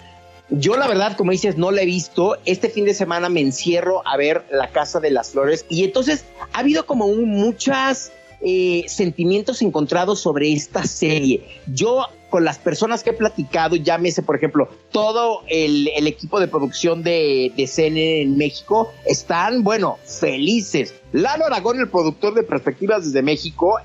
Yo 0.48 0.76
la 0.76 0.88
verdad, 0.88 1.16
como 1.16 1.30
dices, 1.30 1.56
no 1.56 1.70
la 1.70 1.82
he 1.82 1.86
visto. 1.86 2.36
Este 2.44 2.68
fin 2.70 2.84
de 2.84 2.94
semana 2.94 3.28
me 3.28 3.40
encierro 3.40 4.02
a 4.06 4.16
ver 4.16 4.44
La 4.50 4.70
Casa 4.70 4.98
de 4.98 5.10
las 5.10 5.30
Flores 5.30 5.64
y 5.68 5.84
entonces 5.84 6.24
ha 6.52 6.58
habido 6.58 6.86
como 6.86 7.06
muchas 7.06 8.10
eh, 8.42 8.84
sentimientos 8.88 9.62
encontrados 9.62 10.20
sobre 10.20 10.52
esta 10.52 10.84
serie. 10.84 11.46
Yo 11.66 12.06
con 12.30 12.44
las 12.44 12.58
personas 12.58 13.02
que 13.02 13.10
he 13.10 13.12
platicado, 13.12 13.76
llámese 13.76 14.22
por 14.22 14.36
ejemplo 14.36 14.68
todo 14.90 15.42
el, 15.48 15.88
el 15.88 16.06
equipo 16.06 16.40
de 16.40 16.48
producción 16.48 17.02
de, 17.02 17.52
de 17.56 17.66
CNN 17.66 18.22
en 18.22 18.38
México, 18.38 18.92
están, 19.04 19.62
bueno, 19.62 19.98
felices. 20.04 20.94
Lalo 21.12 21.46
Aragón, 21.46 21.80
el 21.80 21.88
productor 21.88 22.34
de 22.34 22.44
Perspectivas 22.44 23.04
desde 23.04 23.22
México, 23.22 23.78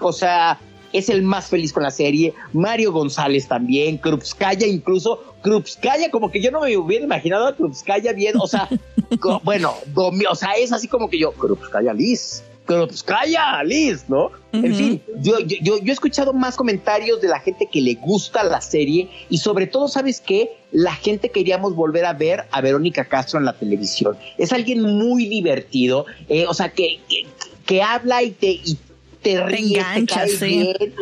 o 0.00 0.12
sea, 0.12 0.58
es 0.92 1.08
el 1.08 1.22
más 1.22 1.48
feliz 1.48 1.72
con 1.72 1.82
la 1.82 1.90
serie. 1.90 2.34
Mario 2.52 2.92
González 2.92 3.48
también, 3.48 3.98
Krupskaya 3.98 4.66
incluso. 4.66 5.22
Krupskaya, 5.42 6.10
como 6.10 6.30
que 6.30 6.40
yo 6.40 6.50
no 6.50 6.60
me 6.60 6.76
hubiera 6.76 7.04
imaginado 7.04 7.46
a 7.46 7.54
Krupskaya 7.54 8.12
bien, 8.12 8.34
o 8.40 8.46
sea, 8.46 8.68
bueno, 9.44 9.74
o 9.94 10.34
sea, 10.34 10.52
es 10.52 10.72
así 10.72 10.88
como 10.88 11.08
que 11.08 11.18
yo, 11.18 11.32
Krupskaya 11.32 11.92
Liz. 11.92 12.42
Krupskaya 12.66 13.62
Liz, 13.64 14.04
¿no? 14.08 14.30
En 14.52 14.74
fin, 14.74 15.02
yo, 15.20 15.38
yo, 15.40 15.58
yo, 15.60 15.78
yo 15.78 15.86
he 15.86 15.92
escuchado 15.92 16.32
más 16.32 16.56
comentarios 16.56 17.20
de 17.20 17.28
la 17.28 17.40
gente 17.40 17.68
que 17.70 17.80
le 17.80 17.94
gusta 17.94 18.42
la 18.42 18.60
serie 18.60 19.08
y 19.28 19.38
sobre 19.38 19.66
todo, 19.66 19.86
¿sabes 19.86 20.20
qué? 20.20 20.56
La 20.72 20.94
gente 20.94 21.30
queríamos 21.30 21.74
volver 21.74 22.06
a 22.06 22.14
ver 22.14 22.44
a 22.50 22.60
Verónica 22.62 23.04
Castro 23.04 23.38
en 23.38 23.44
la 23.44 23.52
televisión. 23.52 24.16
Es 24.38 24.52
alguien 24.52 24.82
muy 24.82 25.26
divertido, 25.26 26.06
eh, 26.28 26.46
o 26.46 26.54
sea, 26.54 26.70
que, 26.70 27.00
que, 27.08 27.26
que 27.66 27.82
habla 27.82 28.22
y 28.22 28.30
te, 28.30 28.48
y 28.48 28.78
te 29.22 29.44
ríes, 29.44 29.72
te 29.72 29.78
engancha, 29.78 30.20
cae 30.20 30.28
sí. 30.28 30.46
bien. 30.46 30.94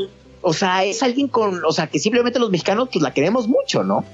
O 0.47 0.52
sea, 0.52 0.85
es 0.85 1.02
alguien 1.02 1.28
con, 1.28 1.64
o 1.64 1.73
sea, 1.73 1.87
que 1.87 1.99
simplemente 1.99 2.38
los 2.38 2.50
mexicanos 2.50 2.90
pues 2.92 3.02
la 3.02 3.14
queremos 3.14 3.49
mucho, 3.49 3.83
¿no? 3.83 4.04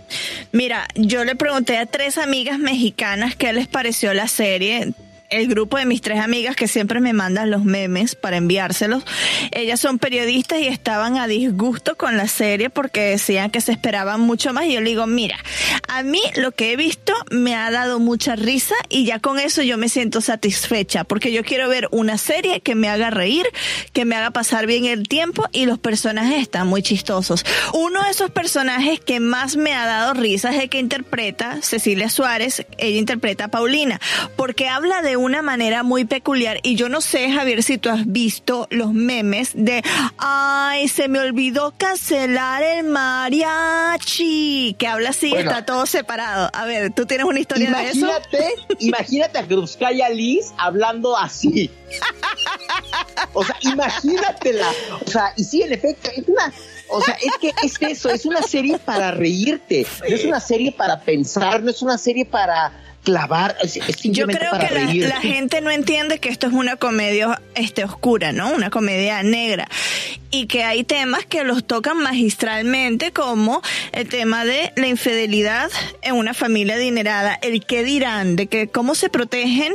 Mira, 0.52 0.86
yo 0.94 1.24
le 1.24 1.34
pregunté 1.34 1.76
a 1.76 1.86
tres 1.86 2.18
amigas 2.18 2.58
mexicanas 2.60 3.34
qué 3.34 3.52
les 3.52 3.66
pareció 3.66 4.14
la 4.14 4.28
serie. 4.28 4.92
El 5.30 5.48
grupo 5.48 5.78
de 5.78 5.86
mis 5.86 6.00
tres 6.00 6.20
amigas 6.20 6.56
que 6.56 6.68
siempre 6.68 7.00
me 7.00 7.12
mandan 7.12 7.50
los 7.50 7.64
memes 7.64 8.14
para 8.16 8.36
enviárselos. 8.36 9.04
Ellas 9.52 9.80
son 9.80 9.98
periodistas 9.98 10.60
y 10.60 10.66
estaban 10.66 11.16
a 11.16 11.26
disgusto 11.26 11.96
con 11.96 12.16
la 12.16 12.26
serie 12.28 12.68
porque 12.68 13.02
decían 13.02 13.50
que 13.50 13.60
se 13.60 13.72
esperaban 13.72 14.20
mucho 14.20 14.52
más. 14.52 14.66
Y 14.66 14.72
yo 14.72 14.80
le 14.80 14.90
digo, 14.90 15.06
mira, 15.06 15.38
A 15.88 16.02
mí 16.02 16.20
lo 16.36 16.52
que 16.52 16.72
he 16.72 16.76
visto 16.76 17.12
me 17.30 17.56
ha 17.56 17.70
dado 17.70 17.98
mucha 17.98 18.36
risa 18.36 18.74
y 18.88 19.04
ya 19.04 19.18
con 19.18 19.38
eso 19.38 19.62
yo 19.62 19.76
me 19.76 19.88
siento 19.88 20.20
satisfecha 20.20 21.02
porque 21.04 21.32
yo 21.32 21.42
quiero 21.42 21.68
ver 21.68 21.88
una 21.90 22.16
serie 22.16 22.60
que 22.60 22.74
me 22.74 22.88
haga 22.88 23.10
reír, 23.10 23.46
que 23.92 24.04
me 24.04 24.14
haga 24.14 24.30
pasar 24.30 24.66
bien 24.66 24.84
el 24.84 25.08
tiempo 25.08 25.44
y 25.52 25.66
los 25.66 25.78
personajes 25.78 26.40
están 26.40 26.68
muy 26.68 26.82
chistosos. 26.82 27.44
Uno 27.72 28.02
de 28.04 28.10
esos 28.10 28.30
personajes 28.30 29.00
que 29.00 29.20
más 29.20 29.56
me 29.56 29.74
ha 29.74 29.86
dado 29.86 30.14
risa 30.14 30.54
es 30.54 30.62
el 30.62 30.68
que 30.68 30.78
interpreta 30.78 31.58
Cecilia 31.62 32.08
Suárez, 32.08 32.66
ella 32.78 32.98
interpreta 32.98 33.46
a 33.46 33.48
Paulina, 33.48 34.00
porque 34.36 34.68
habla 34.68 35.02
de 35.02 35.16
una 35.20 35.42
manera 35.42 35.82
muy 35.82 36.04
peculiar 36.04 36.58
y 36.62 36.74
yo 36.74 36.88
no 36.88 37.00
sé, 37.00 37.30
Javier, 37.30 37.62
si 37.62 37.78
tú 37.78 37.90
has 37.90 38.06
visto 38.06 38.66
los 38.70 38.92
memes 38.92 39.50
de, 39.54 39.82
ay, 40.18 40.88
se 40.88 41.08
me 41.08 41.20
olvidó 41.20 41.74
cancelar 41.76 42.62
el 42.62 42.84
mariachi, 42.86 44.74
que 44.78 44.86
habla 44.86 45.10
así, 45.10 45.34
está 45.34 45.64
todo 45.64 45.86
separado. 45.86 46.50
A 46.52 46.64
ver, 46.64 46.92
¿tú 46.92 47.06
tienes 47.06 47.26
una 47.26 47.40
historia 47.40 47.70
de 47.70 47.90
eso? 47.90 48.08
Imagínate 48.78 49.38
a 49.38 49.46
Krupskaya 49.46 50.08
Liz 50.08 50.52
hablando 50.56 51.16
así. 51.16 51.70
O 53.32 53.44
sea, 53.44 53.56
imagínatela. 53.60 54.70
O 55.06 55.10
sea, 55.10 55.32
y 55.36 55.44
sí, 55.44 55.62
en 55.62 55.72
efecto, 55.72 56.10
es 56.16 56.26
una, 56.28 56.52
o 56.88 57.00
sea, 57.00 57.14
es 57.14 57.38
que 57.38 57.52
es 57.62 57.76
eso, 57.80 58.10
es 58.10 58.26
una 58.26 58.42
serie 58.42 58.78
para 58.78 59.10
reírte, 59.10 59.86
no 60.08 60.14
es 60.14 60.24
una 60.24 60.40
serie 60.40 60.72
para 60.72 61.00
pensar, 61.00 61.62
no 61.62 61.70
es 61.70 61.82
una 61.82 61.98
serie 61.98 62.24
para 62.24 62.72
clavar, 63.04 63.56
es, 63.62 63.74
Yo 64.02 64.26
creo 64.26 64.52
que 64.58 65.04
la, 65.06 65.20
gente 65.20 65.60
no 65.60 65.70
entiende 65.70 66.18
que 66.18 66.28
esto 66.28 66.46
es 66.46 66.52
una 66.52 66.76
comedia 66.76 67.40
este, 67.54 67.84
oscura, 67.84 68.32
¿no? 68.32 68.52
Una 68.52 68.70
comedia 68.70 69.22
negra. 69.22 69.68
Y 70.30 70.46
que 70.46 70.64
hay 70.64 70.84
temas 70.84 71.24
que 71.26 71.44
los 71.44 71.66
tocan 71.66 71.98
magistralmente, 71.98 73.12
como 73.12 73.62
el 73.92 74.08
tema 74.08 74.44
de 74.44 74.72
la 74.76 74.86
infidelidad 74.86 75.70
en 76.02 76.14
una 76.14 76.34
familia 76.34 76.74
adinerada, 76.76 77.38
el 77.42 77.64
qué 77.64 77.82
dirán, 77.82 78.36
de 78.36 78.46
que 78.46 78.68
cómo 78.68 78.94
se 78.94 79.08
protegen 79.08 79.74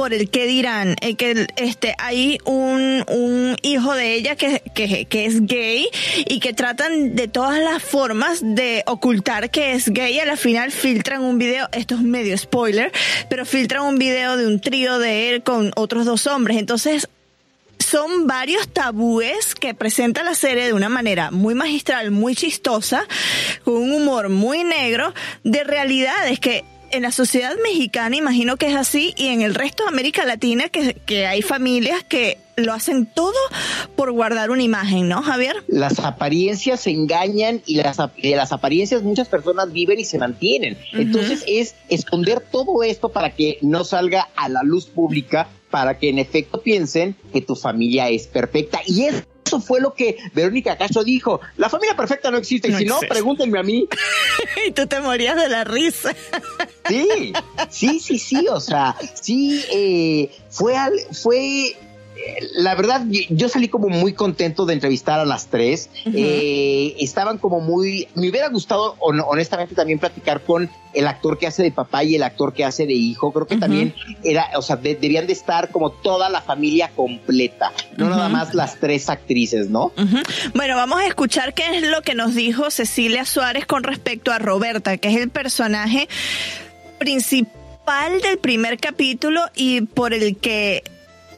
por 0.00 0.14
el 0.14 0.30
que 0.30 0.46
dirán, 0.46 0.96
el 1.02 1.14
que 1.18 1.46
este, 1.56 1.94
hay 1.98 2.38
un, 2.46 3.04
un 3.06 3.54
hijo 3.60 3.92
de 3.92 4.14
ella 4.14 4.34
que, 4.34 4.62
que, 4.74 5.04
que, 5.04 5.26
es 5.26 5.44
gay 5.44 5.88
y 6.26 6.40
que 6.40 6.54
tratan 6.54 7.14
de 7.14 7.28
todas 7.28 7.58
las 7.58 7.82
formas 7.82 8.38
de 8.42 8.82
ocultar 8.86 9.50
que 9.50 9.72
es 9.72 9.90
gay. 9.90 10.18
A 10.18 10.24
la 10.24 10.38
final 10.38 10.72
filtran 10.72 11.20
un 11.20 11.36
video, 11.36 11.68
esto 11.72 11.96
es 11.96 12.00
medio 12.00 12.38
spoiler, 12.38 12.90
pero 13.28 13.44
filtran 13.44 13.82
un 13.82 13.98
video 13.98 14.38
de 14.38 14.46
un 14.46 14.58
trío 14.58 14.98
de 14.98 15.28
él 15.28 15.42
con 15.42 15.70
otros 15.76 16.06
dos 16.06 16.26
hombres. 16.26 16.56
Entonces, 16.56 17.06
son 17.78 18.26
varios 18.26 18.68
tabúes 18.68 19.54
que 19.54 19.74
presenta 19.74 20.22
la 20.22 20.34
serie 20.34 20.64
de 20.64 20.72
una 20.72 20.88
manera 20.88 21.30
muy 21.30 21.54
magistral, 21.54 22.10
muy 22.10 22.34
chistosa, 22.34 23.04
con 23.64 23.74
un 23.74 23.92
humor 23.92 24.30
muy 24.30 24.64
negro, 24.64 25.12
de 25.44 25.62
realidades 25.62 26.40
que 26.40 26.64
en 26.90 27.02
la 27.02 27.12
sociedad 27.12 27.54
mexicana 27.62 28.16
imagino 28.16 28.56
que 28.56 28.66
es 28.68 28.76
así 28.76 29.14
y 29.16 29.28
en 29.28 29.42
el 29.42 29.54
resto 29.54 29.84
de 29.84 29.88
América 29.88 30.24
Latina 30.24 30.68
que, 30.68 30.94
que 30.94 31.26
hay 31.26 31.42
familias 31.42 32.04
que 32.04 32.38
lo 32.56 32.72
hacen 32.72 33.06
todo 33.06 33.36
por 33.96 34.12
guardar 34.12 34.50
una 34.50 34.62
imagen, 34.62 35.08
¿no, 35.08 35.22
Javier? 35.22 35.56
Las 35.66 35.98
apariencias 35.98 36.80
se 36.80 36.90
engañan 36.90 37.62
y 37.66 37.76
las, 37.76 37.96
de 37.96 38.36
las 38.36 38.52
apariencias 38.52 39.02
muchas 39.02 39.28
personas 39.28 39.72
viven 39.72 39.98
y 39.98 40.04
se 40.04 40.18
mantienen. 40.18 40.76
Entonces 40.92 41.44
es 41.46 41.74
esconder 41.88 42.40
todo 42.40 42.82
esto 42.82 43.08
para 43.10 43.34
que 43.34 43.58
no 43.62 43.84
salga 43.84 44.28
a 44.36 44.48
la 44.48 44.62
luz 44.62 44.86
pública, 44.86 45.48
para 45.70 45.98
que 45.98 46.08
en 46.08 46.18
efecto 46.18 46.60
piensen 46.62 47.16
que 47.32 47.40
tu 47.40 47.56
familia 47.56 48.08
es 48.08 48.26
perfecta. 48.26 48.80
Y 48.86 49.04
es 49.04 49.24
eso 49.44 49.60
fue 49.60 49.80
lo 49.80 49.94
que 49.94 50.16
Verónica 50.32 50.76
Castro 50.76 51.02
dijo. 51.02 51.40
La 51.56 51.68
familia 51.68 51.96
perfecta 51.96 52.30
no 52.30 52.38
existe. 52.38 52.68
Y 52.68 52.74
si 52.74 52.84
no, 52.84 53.00
pregúntenme 53.00 53.58
a 53.58 53.62
mí. 53.62 53.88
y 54.66 54.70
tú 54.72 54.86
te 54.86 55.00
morías 55.00 55.36
de 55.36 55.48
la 55.48 55.64
risa. 55.64 56.14
sí, 56.88 57.32
sí, 57.68 58.00
sí, 58.00 58.18
sí. 58.18 58.46
O 58.48 58.60
sea, 58.60 58.96
sí, 59.20 59.64
eh, 59.72 60.30
fue, 60.50 60.76
al, 60.76 60.98
fue 61.12 61.76
la 62.54 62.74
verdad, 62.74 63.04
yo 63.28 63.48
salí 63.48 63.68
como 63.68 63.88
muy 63.88 64.12
contento 64.12 64.66
de 64.66 64.74
entrevistar 64.74 65.20
a 65.20 65.24
las 65.24 65.46
tres. 65.46 65.90
Eh, 66.06 66.96
estaban 66.98 67.38
como 67.38 67.60
muy. 67.60 68.08
Me 68.14 68.28
hubiera 68.28 68.48
gustado, 68.48 68.96
honestamente, 68.98 69.74
también 69.74 69.98
platicar 69.98 70.42
con 70.42 70.70
el 70.92 71.06
actor 71.06 71.38
que 71.38 71.46
hace 71.46 71.62
de 71.62 71.70
papá 71.70 72.02
y 72.04 72.16
el 72.16 72.22
actor 72.22 72.52
que 72.52 72.64
hace 72.64 72.86
de 72.86 72.94
hijo. 72.94 73.32
Creo 73.32 73.46
que 73.46 73.56
también 73.56 73.94
era, 74.22 74.50
o 74.56 74.62
sea, 74.62 74.76
debían 74.76 75.26
de 75.26 75.32
estar 75.32 75.70
como 75.70 75.90
toda 75.90 76.28
la 76.28 76.40
familia 76.40 76.90
completa, 76.94 77.72
no 77.96 78.10
nada 78.10 78.28
más 78.28 78.54
las 78.54 78.78
tres 78.78 79.08
actrices, 79.08 79.70
¿no? 79.70 79.92
Bueno, 80.54 80.76
vamos 80.76 81.00
a 81.00 81.06
escuchar 81.06 81.54
qué 81.54 81.76
es 81.76 81.82
lo 81.82 82.02
que 82.02 82.14
nos 82.14 82.34
dijo 82.34 82.70
Cecilia 82.70 83.24
Suárez 83.24 83.66
con 83.66 83.82
respecto 83.84 84.32
a 84.32 84.38
Roberta, 84.38 84.96
que 84.98 85.08
es 85.08 85.16
el 85.16 85.30
personaje 85.30 86.08
principal 86.98 88.20
del 88.22 88.38
primer 88.38 88.78
capítulo 88.78 89.42
y 89.54 89.82
por 89.82 90.12
el 90.12 90.36
que 90.36 90.82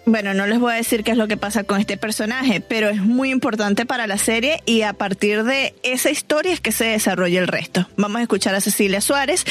bueno, 0.05 0.35
no 0.35 0.47
les 0.47 0.59
voy 0.59 0.73
a 0.73 0.77
decir 0.77 1.05
qué 1.05 1.13
es 1.13 1.17
lo 1.17 1.29
que 1.29 1.37
pasa 1.37 1.65
con 1.65 1.81
este 1.81 1.97
personaje, 1.97 2.61
pero 2.61 2.89
es 2.89 3.01
muy 3.01 3.31
importante 3.31 3.87
para 3.87 4.07
la 4.07 4.19
serie 4.19 4.63
y 4.67 4.83
a 4.83 4.93
partir 4.93 5.45
de 5.45 5.75
esa 5.83 6.11
historia 6.11 6.53
es 6.53 6.61
que 6.61 6.73
se 6.73 6.87
desarrolla 6.87 7.41
el 7.41 7.49
resto. 7.49 7.89
Vamos 7.97 8.19
a 8.19 8.23
escuchar 8.23 8.55
a 8.55 8.61
Cecilia 8.61 9.01
Suárez, 9.01 9.45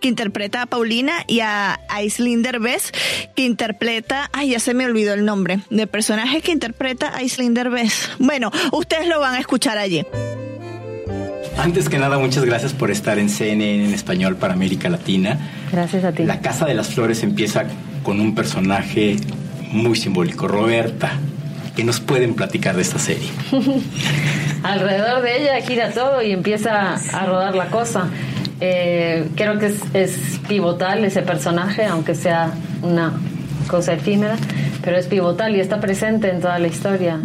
que 0.00 0.08
interpreta 0.08 0.62
a 0.62 0.66
Paulina, 0.66 1.12
y 1.26 1.40
a 1.40 1.80
Aislinder 1.88 2.60
Bess, 2.60 2.92
que 3.36 3.44
interpreta, 3.44 4.30
ay, 4.32 4.50
ya 4.50 4.60
se 4.60 4.74
me 4.74 4.84
olvidó 4.86 5.14
el 5.14 5.24
nombre, 5.24 5.60
de 5.70 5.86
personaje 5.86 6.40
que 6.40 6.52
interpreta 6.52 7.08
a 7.08 7.18
Aislinder 7.18 7.70
Bess. 7.70 8.10
Bueno, 8.18 8.50
ustedes 8.72 9.06
lo 9.06 9.20
van 9.20 9.34
a 9.34 9.38
escuchar 9.38 9.78
allí. 9.78 10.04
Antes 11.58 11.88
que 11.88 11.98
nada, 11.98 12.18
muchas 12.18 12.44
gracias 12.44 12.72
por 12.72 12.90
estar 12.90 13.18
en 13.18 13.28
CNN 13.28 13.86
en 13.86 13.94
español 13.94 14.36
para 14.36 14.54
América 14.54 14.88
Latina. 14.88 15.38
Gracias 15.72 16.04
a 16.04 16.12
ti. 16.12 16.24
La 16.24 16.40
Casa 16.40 16.66
de 16.66 16.74
las 16.74 16.88
Flores 16.88 17.22
empieza 17.22 17.64
con 18.04 18.20
un 18.20 18.34
personaje 18.34 19.16
muy 19.70 19.96
simbólico. 19.96 20.48
Roberta, 20.48 21.12
¿qué 21.76 21.84
nos 21.84 22.00
pueden 22.00 22.34
platicar 22.34 22.76
de 22.76 22.82
esta 22.82 22.98
serie? 22.98 23.28
Alrededor 24.62 25.22
de 25.22 25.42
ella 25.42 25.60
gira 25.66 25.90
todo 25.90 26.22
y 26.22 26.32
empieza 26.32 26.94
a 26.94 27.26
rodar 27.26 27.54
la 27.54 27.66
cosa. 27.68 28.08
Eh, 28.60 29.28
creo 29.36 29.58
que 29.58 29.66
es, 29.66 29.82
es, 29.94 30.40
pivotal 30.48 31.04
ese 31.04 31.22
personaje, 31.22 31.84
aunque 31.84 32.14
sea 32.14 32.52
una 32.82 33.12
cosa 33.68 33.92
efímera, 33.92 34.36
pero 34.82 34.96
es 34.96 35.06
pivotal 35.06 35.54
y 35.54 35.60
está 35.60 35.78
presente 35.78 36.30
en 36.30 36.40
toda 36.40 36.58
la 36.58 36.66
historia 36.66 37.20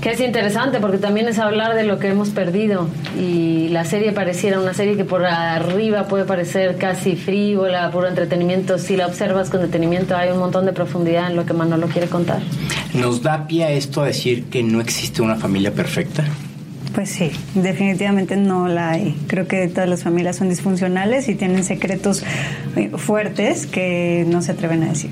que 0.00 0.10
es 0.10 0.20
interesante 0.20 0.78
porque 0.80 0.98
también 0.98 1.28
es 1.28 1.38
hablar 1.38 1.74
de 1.74 1.84
lo 1.84 1.98
que 1.98 2.08
hemos 2.08 2.30
perdido 2.30 2.88
y 3.18 3.68
la 3.68 3.84
serie 3.84 4.12
pareciera 4.12 4.60
una 4.60 4.74
serie 4.74 4.96
que 4.96 5.04
por 5.04 5.24
arriba 5.24 6.06
puede 6.08 6.24
parecer 6.24 6.76
casi 6.76 7.16
frívola, 7.16 7.90
puro 7.90 8.08
entretenimiento. 8.08 8.78
Si 8.78 8.96
la 8.96 9.06
observas 9.06 9.50
con 9.50 9.60
detenimiento 9.60 10.16
hay 10.16 10.30
un 10.30 10.38
montón 10.38 10.66
de 10.66 10.72
profundidad 10.72 11.30
en 11.30 11.36
lo 11.36 11.46
que 11.46 11.52
Manolo 11.52 11.88
quiere 11.88 12.08
contar. 12.08 12.40
¿Nos 12.94 13.22
da 13.22 13.46
pie 13.46 13.64
a 13.64 13.70
esto 13.70 14.02
a 14.02 14.06
decir 14.06 14.44
que 14.44 14.62
no 14.62 14.80
existe 14.80 15.22
una 15.22 15.36
familia 15.36 15.72
perfecta? 15.72 16.24
Pues 16.94 17.10
sí, 17.10 17.30
definitivamente 17.54 18.36
no 18.36 18.68
la 18.68 18.92
hay. 18.92 19.14
Creo 19.26 19.46
que 19.46 19.68
todas 19.68 19.88
las 19.88 20.02
familias 20.02 20.36
son 20.36 20.48
disfuncionales 20.48 21.28
y 21.28 21.34
tienen 21.34 21.62
secretos 21.62 22.22
eh, 22.74 22.90
fuertes 22.96 23.66
que 23.66 24.24
no 24.26 24.40
se 24.40 24.52
atreven 24.52 24.82
a 24.82 24.88
decir. 24.88 25.10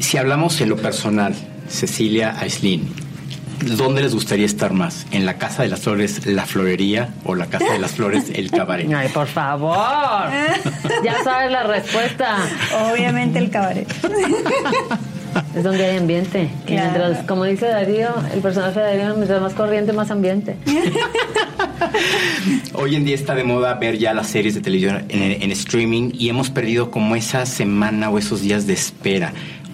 Si 0.00 0.16
hablamos 0.16 0.58
en 0.62 0.70
lo 0.70 0.76
personal, 0.76 1.34
Cecilia 1.68 2.38
Aislin, 2.38 2.88
¿Dónde 3.64 4.02
les 4.02 4.14
gustaría 4.14 4.46
estar 4.46 4.72
más? 4.72 5.06
¿En 5.10 5.24
la 5.24 5.38
Casa 5.38 5.62
de 5.62 5.68
las 5.68 5.80
Flores, 5.80 6.26
la 6.26 6.46
florería 6.46 7.10
o 7.24 7.34
la 7.34 7.46
Casa 7.46 7.72
de 7.72 7.78
las 7.78 7.92
Flores, 7.92 8.30
el 8.34 8.50
cabaret? 8.50 8.92
Ay, 8.92 9.08
por 9.08 9.26
favor. 9.26 9.72
ya 11.04 11.22
sabes 11.22 11.50
la 11.50 11.62
respuesta. 11.62 12.38
Obviamente 12.90 13.38
el 13.38 13.50
cabaret. 13.50 13.88
Es 15.56 15.64
donde 15.64 15.84
hay 15.84 15.96
ambiente. 15.96 16.50
como 17.26 17.44
dice 17.44 17.66
Darío, 17.66 18.08
el 18.34 18.40
personaje 18.40 18.80
de 18.80 18.98
Darío, 18.98 19.16
mientras 19.16 19.40
más 19.40 19.54
corriente, 19.54 19.92
más 19.92 20.10
ambiente. 20.10 20.56
Hoy 22.74 22.96
en 22.96 23.04
día 23.04 23.14
está 23.14 23.34
de 23.34 23.44
moda 23.44 23.74
ver 23.74 23.98
ya 23.98 24.12
las 24.12 24.28
series 24.28 24.54
de 24.54 24.60
televisión 24.60 25.04
en, 25.08 25.42
en 25.42 25.50
streaming 25.52 26.10
y 26.12 26.28
hemos 26.28 26.50
perdido 26.50 26.90
como 26.90 27.16
esa 27.16 27.46
semana 27.46 28.10
o 28.10 28.18
esos 28.18 28.42
días 28.42 28.66
de 28.66 28.74
espera. 28.74 29.32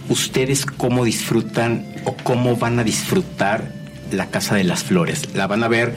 ¿Ustedes 0.09 0.64
cómo 0.64 1.04
disfrutan 1.04 1.87
o 2.04 2.14
cómo 2.23 2.57
van 2.57 2.78
a 2.78 2.85
disfrutar 2.85 3.77
la 4.12 4.27
Casa 4.27 4.55
de 4.57 4.65
las 4.65 4.85
Flores? 4.85 5.35
¿La 5.35 5.47
van 5.47 5.65
a 5.65 5.69
ver 5.69 5.97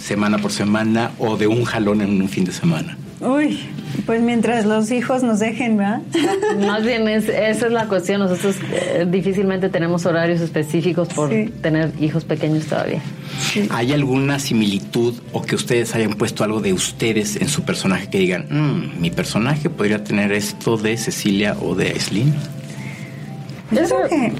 semana 0.00 0.38
por 0.38 0.52
semana 0.52 1.12
o 1.18 1.36
de 1.36 1.46
un 1.46 1.64
jalón 1.64 2.00
en 2.00 2.20
un 2.20 2.28
fin 2.28 2.44
de 2.44 2.52
semana? 2.52 2.96
Uy, 3.20 3.60
pues 4.06 4.22
mientras 4.22 4.64
los 4.64 4.90
hijos 4.90 5.22
nos 5.22 5.40
dejen, 5.40 5.76
¿verdad? 5.76 6.00
Más 6.66 6.82
bien 6.84 7.06
esa 7.06 7.32
es 7.48 7.72
la 7.72 7.86
cuestión. 7.86 8.20
Nosotros 8.20 8.56
eh, 8.72 9.06
difícilmente 9.08 9.68
tenemos 9.68 10.06
horarios 10.06 10.40
específicos 10.40 11.08
por 11.08 11.30
tener 11.60 11.92
hijos 12.00 12.24
pequeños 12.24 12.64
todavía. 12.66 13.02
¿Hay 13.70 13.92
alguna 13.92 14.38
similitud 14.38 15.14
o 15.32 15.42
que 15.42 15.54
ustedes 15.54 15.94
hayan 15.94 16.14
puesto 16.14 16.44
algo 16.44 16.60
de 16.60 16.72
ustedes 16.72 17.36
en 17.36 17.48
su 17.48 17.62
personaje 17.62 18.08
que 18.08 18.18
digan, 18.18 18.46
mm, 18.48 19.00
mi 19.00 19.10
personaje 19.10 19.68
podría 19.68 20.02
tener 20.02 20.32
esto 20.32 20.76
de 20.78 20.96
Cecilia 20.96 21.56
o 21.60 21.74
de 21.74 21.90
Aislinn? 21.90 22.34
Yo 23.70 23.82
creo 23.84 24.08
que, 24.08 24.32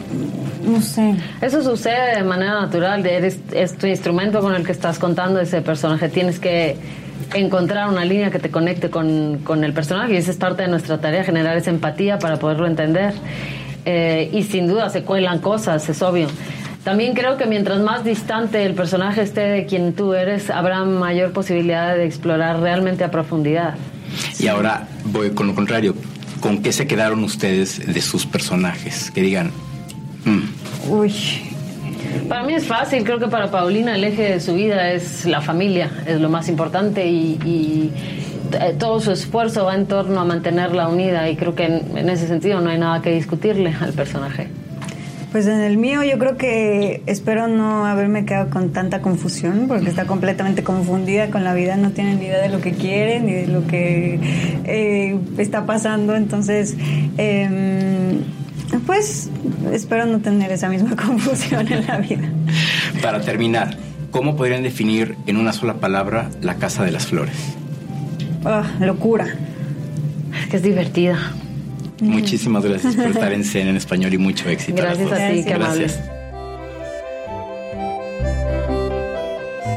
no 0.65 0.81
sé. 0.81 1.15
Eso 1.41 1.63
sucede 1.63 2.17
de 2.17 2.25
manera 2.25 2.61
natural. 2.61 3.05
Eres, 3.07 3.39
es 3.53 3.77
tu 3.77 3.87
instrumento 3.87 4.41
con 4.41 4.55
el 4.55 4.65
que 4.65 4.73
estás 4.73 4.99
contando 4.99 5.41
ese 5.41 5.63
personaje. 5.63 6.09
Tienes 6.09 6.39
que 6.39 6.77
encontrar 7.35 7.89
una 7.89 8.05
línea 8.05 8.31
que 8.31 8.39
te 8.39 8.51
conecte 8.51 8.91
con, 8.91 9.39
con 9.45 9.63
el 9.63 9.73
personaje 9.73 10.15
y 10.15 10.17
esa 10.17 10.31
es 10.31 10.37
parte 10.37 10.63
de 10.63 10.69
nuestra 10.69 11.01
tarea, 11.01 11.23
generar 11.23 11.57
esa 11.57 11.71
empatía 11.71 12.19
para 12.19 12.39
poderlo 12.39 12.67
entender. 12.67 13.15
Eh, 13.85 14.31
y 14.33 14.43
sin 14.43 14.67
duda 14.67 14.91
se 14.91 15.03
cuelan 15.03 15.39
cosas, 15.39 15.89
es 15.89 16.03
obvio. 16.03 16.29
También 16.85 17.15
creo 17.15 17.37
que 17.37 17.47
mientras 17.47 17.79
más 17.81 18.05
distante 18.05 18.65
el 18.65 18.75
personaje 18.75 19.23
esté 19.23 19.43
de 19.43 19.67
quien 19.67 19.93
tú 19.93 20.15
eres, 20.15 20.51
habrá 20.51 20.85
mayor 20.85 21.33
posibilidad 21.33 21.95
de 21.95 22.07
explorar 22.07 22.61
realmente 22.61 23.05
a 23.05 23.11
profundidad. 23.11 23.75
Y 24.39 24.49
ahora 24.49 24.89
voy 25.05 25.31
con 25.31 25.47
lo 25.47 25.55
contrario. 25.55 25.95
¿Con 26.41 26.63
qué 26.63 26.73
se 26.73 26.87
quedaron 26.87 27.23
ustedes 27.23 27.93
de 27.93 28.01
sus 28.01 28.27
personajes? 28.27 29.11
Que 29.11 29.23
digan, 29.23 29.51
mm, 30.25 30.91
Uy, 30.91 31.15
Para 32.29 32.45
mí 32.45 32.55
es 32.55 32.67
fácil, 32.67 33.05
creo 33.05 33.19
que 33.19 33.29
para 33.29 33.51
Paulina 33.51 33.95
el 33.95 34.05
eje 34.05 34.23
de 34.23 34.41
su 34.41 34.55
vida 34.55 34.91
es 34.93 35.27
la 35.27 35.41
familia, 35.41 35.91
es 36.07 36.21
lo 36.21 36.29
más 36.29 36.49
importante 36.49 37.07
y, 37.07 37.39
y, 37.45 37.93
eh, 38.53 38.75
todo 38.79 39.01
su 39.01 39.13
esfuerzo 39.13 39.67
va 39.67 39.75
en 39.75 39.87
torno 39.87 40.21
a 40.21 40.25
mantenerla 40.25 40.89
unida 40.89 41.29
y 41.29 41.37
creo 41.37 41.55
que 41.55 41.67
en, 41.67 41.97
en 41.97 42.09
ese 42.09 42.27
sentido 42.27 42.61
no 42.61 42.71
hay 42.71 42.79
nada 42.79 43.03
que 43.03 43.11
discutirle 43.11 43.75
al 43.81 43.93
personaje. 43.93 44.49
Pues 45.33 45.47
en 45.47 45.61
el 45.61 45.77
mío 45.77 46.03
yo 46.03 46.19
creo 46.19 46.37
que 46.37 47.03
espero 47.07 47.47
no 47.47 47.87
haberme 47.87 48.25
quedado 48.25 48.51
con 48.51 48.73
tanta 48.73 49.01
confusión 49.01 49.67
porque 49.69 49.89
está 49.89 50.07
completamente 50.07 50.65
confundida 50.65 51.31
con 51.31 51.45
la 51.45 51.55
vida, 51.55 51.77
no 51.77 51.91
tiene 51.91 52.17
ni 52.17 52.25
idea 52.25 52.43
de 52.43 52.49
lo 52.49 52.61
que 52.61 52.73
quiere 52.73 53.21
ni 53.21 53.33
de 53.33 53.47
lo 53.47 53.65
que 53.67 54.19
eh, 54.65 55.17
está 55.39 55.67
pasando, 55.67 56.17
entonces 56.17 56.77
em, 57.17 58.23
pues 58.87 59.31
espero 59.73 60.07
no 60.07 60.19
tener 60.19 60.51
esa 60.51 60.69
misma 60.69 60.97
confusión 61.07 61.71
en 61.73 61.87
la 61.87 61.99
vida. 61.99 62.29
para 63.01 63.21
terminar, 63.21 63.77
¿cómo 64.11 64.37
podrían 64.37 64.65
definir 64.65 65.17
en 65.29 65.37
una 65.37 65.53
sola 65.53 65.75
palabra 65.75 66.29
la 66.41 66.57
Casa 66.57 66.85
de 66.85 66.91
las 66.91 67.07
Flores? 67.07 67.37
Ah, 68.45 68.65
locura. 68.81 69.27
Que 70.51 70.57
es 70.57 70.63
divertida. 70.63 71.19
Muchísimas 72.01 72.65
gracias 72.65 72.95
por 72.97 73.07
estar 73.07 73.33
en 73.33 73.45
Cena 73.45 73.71
en 73.71 73.77
Español 73.77 74.15
y 74.15 74.19
mucho 74.19 74.49
éxito. 74.49 74.77
Gracias 74.77 75.13
a 75.13 75.31
ti, 75.31 75.45
qué 75.45 75.55
amable. 75.55 75.87
Gracias. 75.87 76.21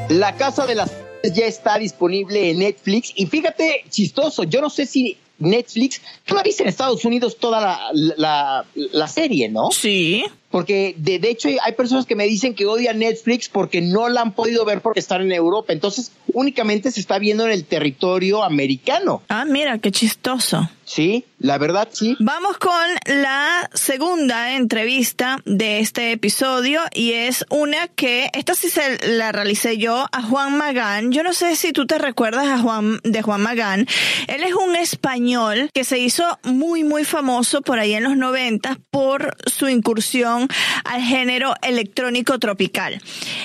La 0.10 0.36
Casa 0.36 0.66
de 0.66 0.76
las 0.76 0.92
ya 1.24 1.46
está 1.46 1.78
disponible 1.78 2.50
en 2.50 2.60
Netflix 2.60 3.14
y 3.16 3.26
fíjate, 3.28 3.86
chistoso, 3.90 4.44
yo 4.44 4.62
no 4.62 4.70
sé 4.70 4.86
si 4.86 5.18
Netflix, 5.40 6.02
tú 6.26 6.36
la 6.36 6.44
viste 6.44 6.64
en 6.64 6.70
Estados 6.70 7.04
Unidos 7.06 7.38
toda 7.38 7.62
la, 7.62 7.80
la, 7.94 8.66
la 8.76 9.08
serie, 9.08 9.50
¿no? 9.50 9.72
Sí. 9.72 10.24
Porque 10.50 10.96
de, 10.98 11.20
de 11.20 11.30
hecho 11.30 11.50
hay 11.64 11.74
personas 11.74 12.06
que 12.06 12.16
me 12.16 12.26
dicen 12.26 12.54
que 12.54 12.66
odian 12.66 13.00
Netflix 13.00 13.50
porque 13.50 13.82
no 13.82 14.08
la 14.10 14.22
han 14.22 14.34
podido 14.34 14.66
ver 14.66 14.82
porque 14.82 15.00
están 15.00 15.22
en 15.22 15.32
Europa. 15.32 15.74
Entonces 15.74 16.12
únicamente 16.32 16.92
se 16.92 17.00
está 17.00 17.18
viendo 17.18 17.46
en 17.46 17.52
el 17.52 17.66
territorio 17.66 18.44
americano. 18.44 19.24
Ah, 19.30 19.46
mira, 19.46 19.80
qué 19.80 19.92
chistoso. 19.92 20.70
Sí, 20.86 21.26
la 21.40 21.58
verdad 21.58 21.90
sí. 21.92 22.16
Vamos 22.20 22.58
con 22.58 22.72
la 23.06 23.70
segunda 23.74 24.56
entrevista 24.56 25.38
de 25.46 25.80
este 25.80 26.12
episodio 26.12 26.82
y 26.94 27.14
es 27.14 27.46
una 27.50 27.88
que, 27.88 28.30
esta 28.34 28.56
sí 28.56 28.70
se 28.70 29.16
la 29.16 29.32
realicé 29.32 29.78
yo 29.78 30.06
a 30.12 30.22
Juan 30.22 30.58
Magán. 30.58 31.12
Yo 31.12 31.24
no 31.24 31.34
sé 31.34 31.56
si 31.56 31.72
tú 31.72 31.86
te 31.86 31.98
recuerdas 31.98 32.48
a 32.48 32.60
Juan, 32.60 33.00
de 33.04 33.22
Juan 33.22 33.42
Magán. 33.42 33.88
Él 34.28 34.44
es 34.44 34.54
un 34.54 34.76
español 34.76 35.70
que 35.74 35.84
se 35.84 36.00
hizo 36.00 36.40
muy, 36.44 36.84
muy 36.84 37.06
famoso 37.06 37.62
por 37.62 37.80
ahí 37.80 37.94
en 37.94 38.04
los 38.04 38.18
90 38.18 38.80
por 38.92 39.36
su 39.46 39.70
incursión 39.70 40.48
al 40.86 41.02
género 41.02 41.54
electrónico 41.62 42.40
tropical. 42.40 43.02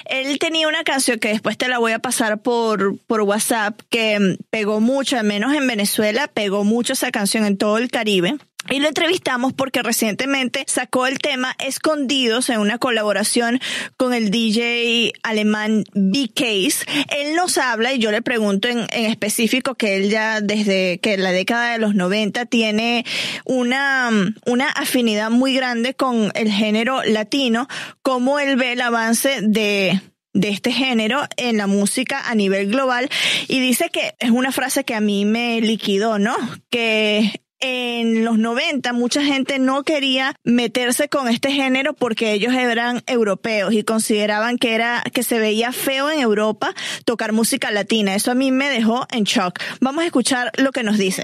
Él 0.06 0.38
tenía 0.38 0.68
una 0.68 0.84
canción 0.84 1.18
que 1.18 1.28
después 1.28 1.56
te 1.56 1.68
la 1.68 1.78
voy 1.78 1.92
a 1.92 1.98
pasar 1.98 2.38
por, 2.40 2.98
por 3.06 3.22
WhatsApp 3.22 3.80
que 3.90 4.36
pegó 4.50 4.80
mucho, 4.80 5.18
al 5.18 5.24
menos 5.24 5.54
en 5.54 5.66
Venezuela, 5.66 6.28
pegó 6.28 6.64
mucho 6.64 6.92
esa 6.92 7.10
canción 7.10 7.37
en 7.46 7.56
todo 7.56 7.78
el 7.78 7.90
Caribe. 7.90 8.36
Y 8.70 8.80
lo 8.80 8.88
entrevistamos 8.88 9.54
porque 9.54 9.82
recientemente 9.82 10.64
sacó 10.66 11.06
el 11.06 11.18
tema 11.18 11.56
Escondidos 11.58 12.50
en 12.50 12.60
una 12.60 12.76
colaboración 12.76 13.60
con 13.96 14.12
el 14.12 14.30
DJ 14.30 15.12
alemán 15.22 15.84
B-Case. 15.94 16.84
Él 17.16 17.34
nos 17.34 17.56
habla 17.56 17.94
y 17.94 17.98
yo 17.98 18.10
le 18.10 18.20
pregunto 18.20 18.68
en, 18.68 18.80
en 18.90 19.06
específico 19.06 19.74
que 19.74 19.96
él 19.96 20.10
ya 20.10 20.42
desde 20.42 20.98
que 21.00 21.16
la 21.16 21.32
década 21.32 21.72
de 21.72 21.78
los 21.78 21.94
90 21.94 22.44
tiene 22.46 23.06
una, 23.46 24.10
una 24.44 24.68
afinidad 24.68 25.30
muy 25.30 25.54
grande 25.54 25.94
con 25.94 26.30
el 26.34 26.50
género 26.50 27.02
latino, 27.04 27.68
cómo 28.02 28.38
él 28.38 28.56
ve 28.56 28.72
el 28.72 28.82
avance 28.82 29.40
de, 29.40 29.98
de 30.32 30.50
este 30.50 30.72
género 30.72 31.22
en 31.36 31.56
la 31.56 31.66
música 31.66 32.28
a 32.28 32.34
nivel 32.34 32.70
global 32.70 33.08
y 33.48 33.60
dice 33.60 33.90
que 33.90 34.14
es 34.18 34.30
una 34.30 34.52
frase 34.52 34.84
que 34.84 34.94
a 34.94 35.00
mí 35.00 35.24
me 35.24 35.60
liquidó, 35.60 36.18
¿no? 36.18 36.36
Que 36.70 37.40
en 37.60 38.24
los 38.24 38.38
90 38.38 38.92
mucha 38.92 39.22
gente 39.24 39.58
no 39.58 39.82
quería 39.82 40.34
meterse 40.44 41.08
con 41.08 41.28
este 41.28 41.50
género 41.50 41.92
porque 41.92 42.32
ellos 42.32 42.54
eran 42.54 43.02
europeos 43.06 43.72
y 43.72 43.82
consideraban 43.82 44.58
que 44.58 44.74
era 44.74 45.02
que 45.12 45.22
se 45.22 45.38
veía 45.38 45.72
feo 45.72 46.10
en 46.10 46.20
Europa 46.20 46.74
tocar 47.04 47.32
música 47.32 47.70
latina. 47.70 48.14
Eso 48.14 48.30
a 48.30 48.34
mí 48.34 48.52
me 48.52 48.70
dejó 48.70 49.06
en 49.10 49.24
shock. 49.24 49.58
Vamos 49.80 50.04
a 50.04 50.06
escuchar 50.06 50.52
lo 50.56 50.70
que 50.72 50.82
nos 50.82 50.98
dice. 50.98 51.22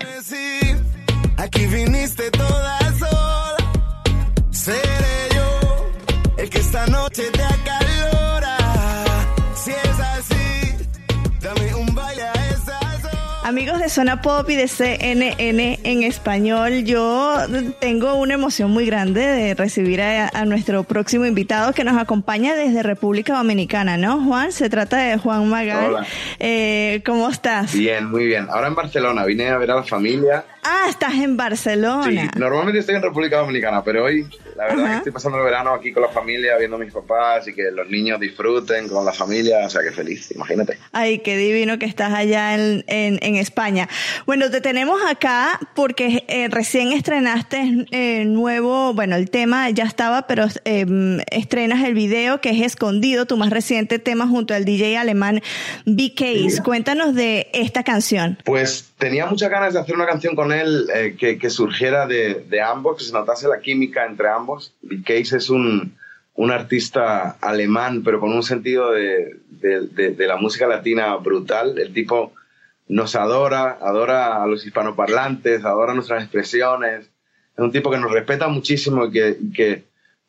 Aquí 1.36 1.66
viniste 1.66 2.30
toda 2.30 2.78
sola. 2.98 3.56
Seré 4.50 5.28
yo 5.34 5.92
el 6.38 6.50
que 6.50 6.58
esta 6.58 6.86
noche 6.86 7.22
te 7.32 7.42
Amigos 13.44 13.78
de 13.78 13.90
Zona 13.90 14.22
Pop 14.22 14.48
y 14.48 14.56
de 14.56 14.68
CNN 14.68 15.78
en 15.84 16.02
español, 16.02 16.82
yo 16.84 17.36
tengo 17.78 18.14
una 18.14 18.32
emoción 18.32 18.70
muy 18.70 18.86
grande 18.86 19.20
de 19.20 19.52
recibir 19.52 20.00
a, 20.00 20.30
a 20.32 20.46
nuestro 20.46 20.82
próximo 20.84 21.26
invitado 21.26 21.74
que 21.74 21.84
nos 21.84 21.98
acompaña 21.98 22.54
desde 22.54 22.82
República 22.82 23.36
Dominicana, 23.36 23.98
¿no, 23.98 24.24
Juan? 24.24 24.50
Se 24.50 24.70
trata 24.70 24.96
de 24.96 25.18
Juan 25.18 25.46
Magal. 25.50 25.90
Hola. 25.90 26.06
Eh, 26.38 27.02
¿Cómo 27.04 27.28
estás? 27.28 27.74
Bien, 27.74 28.10
muy 28.10 28.24
bien. 28.24 28.46
Ahora 28.48 28.68
en 28.68 28.76
Barcelona, 28.76 29.26
vine 29.26 29.50
a 29.50 29.58
ver 29.58 29.72
a 29.72 29.74
la 29.74 29.82
familia. 29.82 30.46
Ah, 30.64 30.86
estás 30.88 31.14
en 31.14 31.30
Sí, 31.30 31.36
Barcelona. 31.36 32.30
normalmente 32.36 32.80
estoy 32.80 32.94
en 32.96 33.02
República 33.02 33.38
Dominicana, 33.38 33.82
pero 33.84 34.04
hoy 34.04 34.26
la 34.56 34.64
verdad 34.64 34.84
Ajá. 34.84 34.90
que 34.92 34.96
estoy 34.98 35.12
pasando 35.12 35.38
el 35.38 35.44
verano 35.44 35.74
aquí 35.74 35.92
con 35.92 36.02
la 36.02 36.08
familia, 36.08 36.56
viendo 36.58 36.76
a 36.76 36.78
mis 36.80 36.92
papás 36.92 37.46
y 37.48 37.52
que 37.54 37.70
los 37.72 37.88
niños 37.88 38.18
disfruten 38.20 38.88
con 38.88 39.04
la 39.04 39.12
familia, 39.12 39.66
o 39.66 39.70
sea 39.70 39.82
que 39.82 39.90
feliz, 39.90 40.30
imagínate. 40.34 40.78
Ay, 40.92 41.18
qué 41.18 41.36
divino 41.36 41.78
que 41.78 41.86
estás 41.86 42.12
allá 42.14 42.54
en, 42.54 42.84
en, 42.86 43.18
en 43.22 43.36
España. 43.36 43.88
Bueno, 44.26 44.50
te 44.50 44.60
tenemos 44.60 45.00
acá 45.08 45.58
porque 45.74 46.24
eh, 46.28 46.48
recién 46.50 46.92
estrenaste 46.92 47.86
eh, 47.90 48.24
nuevo, 48.24 48.94
bueno, 48.94 49.16
el 49.16 49.30
tema 49.30 49.68
ya 49.70 49.84
estaba, 49.84 50.26
pero 50.26 50.46
eh, 50.64 50.86
estrenas 51.30 51.84
el 51.84 51.94
video 51.94 52.40
que 52.40 52.50
es 52.50 52.60
Escondido, 52.62 53.26
tu 53.26 53.36
más 53.36 53.50
reciente 53.50 53.98
tema 53.98 54.26
junto 54.26 54.54
al 54.54 54.64
DJ 54.64 54.96
alemán 54.96 55.42
B-Case. 55.84 56.62
Cuéntanos 56.62 57.14
de 57.14 57.48
esta 57.52 57.82
canción. 57.82 58.38
Pues 58.44 58.93
tenía 59.04 59.26
muchas 59.26 59.50
ganas 59.50 59.74
de 59.74 59.80
hacer 59.80 59.94
una 59.94 60.06
canción 60.06 60.34
con 60.34 60.50
él 60.50 60.86
eh, 60.94 61.14
que, 61.18 61.36
que 61.38 61.50
surgiera 61.50 62.06
de, 62.06 62.62
ambos, 62.62 62.96
que 62.96 63.04
se 63.04 63.12
notase 63.12 63.46
la 63.48 63.60
química 63.60 64.06
entre 64.06 64.28
ambos. 64.30 64.72
Case 65.04 65.36
es 65.36 65.50
un, 65.50 65.94
un 66.34 66.50
artista 66.50 67.36
alemán, 67.42 68.02
pero 68.02 68.18
con 68.20 68.32
un 68.32 68.42
sentido 68.42 68.92
de, 68.92 69.36
de- 69.50 70.26
la 70.26 70.36
música 70.36 70.66
latina 70.66 71.14
brutal. 71.16 71.78
El 71.78 71.92
tipo 71.92 72.32
nos 72.88 73.14
adora, 73.14 73.76
adora 73.82 74.42
a 74.42 74.46
los 74.46 74.64
hispanoparlantes, 74.64 75.64
adora 75.66 75.92
nuestras 75.92 76.22
expresiones. 76.22 77.00
Es 77.56 77.58
un 77.58 77.72
tipo 77.72 77.90
que 77.90 77.98
nos 77.98 78.10
respeta 78.10 78.48
muchísimo 78.48 79.06
y 79.06 79.10
que, 79.12 79.36
que 79.54 79.84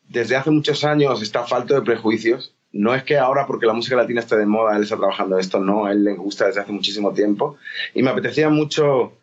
desde 0.09 0.35
hace 0.35 0.51
muchos 0.51 0.83
años 0.83 1.21
está 1.21 1.43
falto 1.45 1.75
de 1.75 1.81
prejuicios. 1.81 2.54
No 2.77 2.93
es 2.93 3.03
que 3.03 3.17
ahora 3.17 3.47
porque 3.47 3.65
la 3.65 3.73
música 3.73 3.95
latina 3.95 4.19
esté 4.19 4.35
de 4.35 4.45
moda, 4.45 4.75
él 4.75 4.83
está 4.83 4.97
trabajando 4.97 5.39
esto, 5.39 5.59
no, 5.59 5.85
a 5.85 5.91
él 5.93 6.03
le 6.03 6.13
gusta 6.15 6.47
desde 6.47 6.59
hace 6.61 6.71
muchísimo 6.73 7.13
tiempo. 7.13 7.57
Y 7.93 8.03
me 8.03 8.09
apetecía 8.11 8.49
mucho 8.49 9.13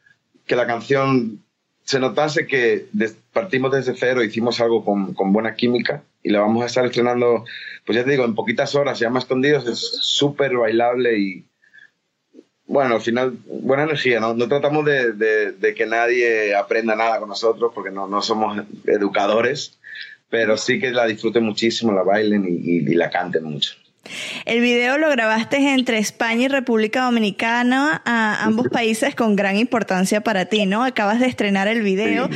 que 0.46 0.56
la 0.56 0.66
canción 0.66 1.42
se 1.84 2.00
notase 2.00 2.46
que 2.46 2.86
partimos 3.32 3.70
desde 3.72 3.94
cero, 3.94 4.22
hicimos 4.22 4.58
algo 4.60 4.84
con, 4.84 5.14
buena 5.32 5.54
química 5.54 6.02
y 6.22 6.30
la 6.30 6.40
vamos 6.40 6.62
a 6.62 6.66
estar 6.66 6.84
estrenando, 6.86 7.44
pues 7.84 7.96
ya 7.98 8.04
te 8.04 8.12
digo, 8.12 8.24
en 8.24 8.34
poquitas 8.34 8.74
horas, 8.74 8.98
se 8.98 9.04
llama 9.04 9.18
Escondidos, 9.18 9.66
es 9.66 9.78
súper 10.00 10.56
bailable 10.56 11.18
y 11.18 11.44
bueno, 12.66 12.94
al 12.94 13.00
final, 13.02 13.36
buena 13.46 13.82
energía, 13.82 14.18
¿no? 14.20 14.32
No 14.34 14.48
tratamos 14.48 14.84
de, 14.86 15.12
de- 15.12 15.52
de 15.52 15.74
que 15.74 15.84
nadie 15.84 16.54
aprenda 16.54 16.94
nada 16.96 17.18
con 17.18 17.28
nosotros 17.28 17.72
porque 17.74 17.90
no, 17.90 18.06
no 18.06 18.22
somos 18.22 18.62
educadores, 18.86 19.78
pero 20.32 20.56
sí 20.56 20.80
que 20.80 20.90
la 20.90 21.04
disfruten 21.06 21.44
muchísimo, 21.44 21.92
la 21.92 22.02
bailen 22.02 22.46
y, 22.46 22.52
y- 22.70 22.78
y 22.90 22.94
la 22.94 23.10
canten 23.10 23.44
mucho. 23.44 23.74
El 24.46 24.60
video 24.62 24.96
lo 24.98 25.10
grabaste 25.10 25.58
entre 25.74 25.98
España 25.98 26.46
y 26.46 26.48
República 26.48 27.02
Dominicana, 27.04 28.00
a 28.04 28.42
ambos 28.44 28.66
países 28.68 29.14
con 29.14 29.36
gran 29.36 29.56
importancia 29.58 30.22
para 30.22 30.46
ti, 30.46 30.64
¿no? 30.66 30.82
Acabas 30.84 31.20
de 31.20 31.26
estrenar 31.26 31.68
el 31.68 31.82
video. 31.82 32.28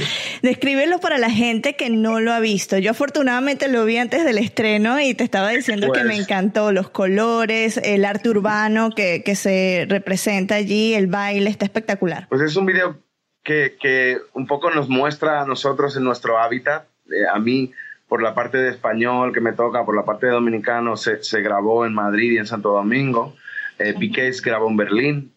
Descríbelo 0.43 1.01
para 1.01 1.17
la 1.19 1.31
gente 1.31 1.75
que 1.75 1.89
no 1.91 2.21
lo 2.21 2.33
ha 2.35 2.39
visto. 2.41 2.77
Yo 2.79 2.91
afortunadamente 2.93 3.67
lo 3.69 3.85
vi 3.87 3.97
antes 3.97 4.25
del 4.25 4.39
estreno 4.39 5.01
y 5.01 5.15
te 5.15 5.25
estaba 5.25 5.51
diciendo 5.51 5.91
que 5.91 6.01
me 6.05 6.11
Pues- 6.11 6.21
encantó 6.21 6.71
los 6.71 6.91
colores, 6.91 7.79
el 7.83 8.05
arte 8.05 8.29
urbano 8.29 8.91
que, 8.91 9.23
que 9.25 9.35
se 9.35 9.87
representa 9.89 10.55
allí, 10.57 10.93
el 10.95 11.07
baile, 11.09 11.49
está 11.51 11.65
espectacular. 11.65 12.29
Pues 12.29 12.43
es 12.43 12.55
un 12.57 12.67
video 12.67 12.99
que, 13.43 13.77
que 13.81 14.19
un 14.35 14.47
poco 14.47 14.71
nos 14.71 14.89
muestra 14.89 15.41
a 15.43 15.47
nosotros 15.47 15.97
en 15.97 16.05
nuestro 16.05 16.39
hábitat. 16.39 16.85
Eh, 17.07 17.25
a 17.33 17.39
mí, 17.39 17.73
por 18.09 18.23
la 18.23 18.35
parte 18.35 18.59
de 18.59 18.71
español 18.71 19.33
que 19.33 19.41
me 19.41 19.53
toca, 19.53 19.85
por 19.85 19.97
la 19.97 20.05
parte 20.05 20.27
de 20.27 20.33
dominicano, 20.33 20.97
se, 20.97 21.23
se 21.23 21.41
grabó 21.41 21.85
en 21.87 21.95
Madrid 21.95 22.33
y 22.33 22.39
en 22.39 22.47
Santo 22.47 22.71
Domingo. 22.71 23.35
Eh, 23.79 23.95
Piqué 23.99 24.33
se 24.33 24.49
grabó 24.49 24.69
en 24.71 24.77
Berlín. 24.77 25.33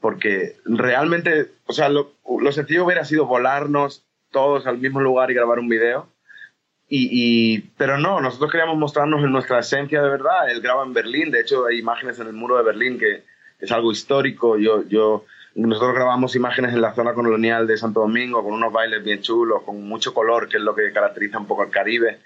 Porque 0.00 0.56
realmente, 0.64 1.48
o 1.66 1.72
sea, 1.74 1.90
lo, 1.90 2.12
lo 2.40 2.52
sencillo 2.52 2.86
hubiera 2.86 3.04
sido 3.04 3.26
volarnos 3.26 4.02
todos 4.30 4.66
al 4.66 4.78
mismo 4.78 5.00
lugar 5.00 5.30
y 5.30 5.34
grabar 5.34 5.58
un 5.58 5.68
video. 5.68 6.08
Y, 6.88 7.08
y- 7.12 7.60
pero 7.76 7.98
no, 7.98 8.20
nosotros 8.20 8.50
queríamos 8.50 8.78
mostrarnos 8.78 9.22
en 9.22 9.30
nuestra 9.30 9.58
esencia 9.58 10.02
de 10.02 10.08
verdad. 10.08 10.50
Él 10.50 10.60
graba 10.62 10.84
en 10.84 10.92
Berlín, 10.94 11.30
de 11.30 11.40
hecho 11.40 11.66
hay 11.66 11.78
imágenes 11.78 12.18
en 12.18 12.26
el 12.28 12.32
muro 12.32 12.56
de 12.56 12.62
Berlín 12.64 12.98
que 12.98 13.24
es 13.60 13.70
algo 13.72 13.92
histórico. 13.92 14.56
Yo, 14.58 14.84
yo, 14.88 15.24
nosotros 15.54 15.94
grabamos 15.94 16.36
imágenes 16.36 16.72
en 16.72 16.80
la 16.80 16.94
zona 16.94 17.12
colonial 17.12 17.66
de 17.66 17.76
Santo 17.76 18.00
Domingo 18.00 18.42
con 18.42 18.54
unos 18.54 18.72
bailes 18.72 19.02
bien 19.02 19.20
chulos, 19.20 19.62
con 19.64 19.82
mucho 19.86 20.14
color, 20.14 20.48
que 20.48 20.58
es 20.58 20.62
lo 20.62 20.74
que 20.74 20.92
caracteriza 20.92 21.38
un 21.38 21.46
poco 21.46 21.62
al 21.62 21.70
Caribe. 21.70 22.20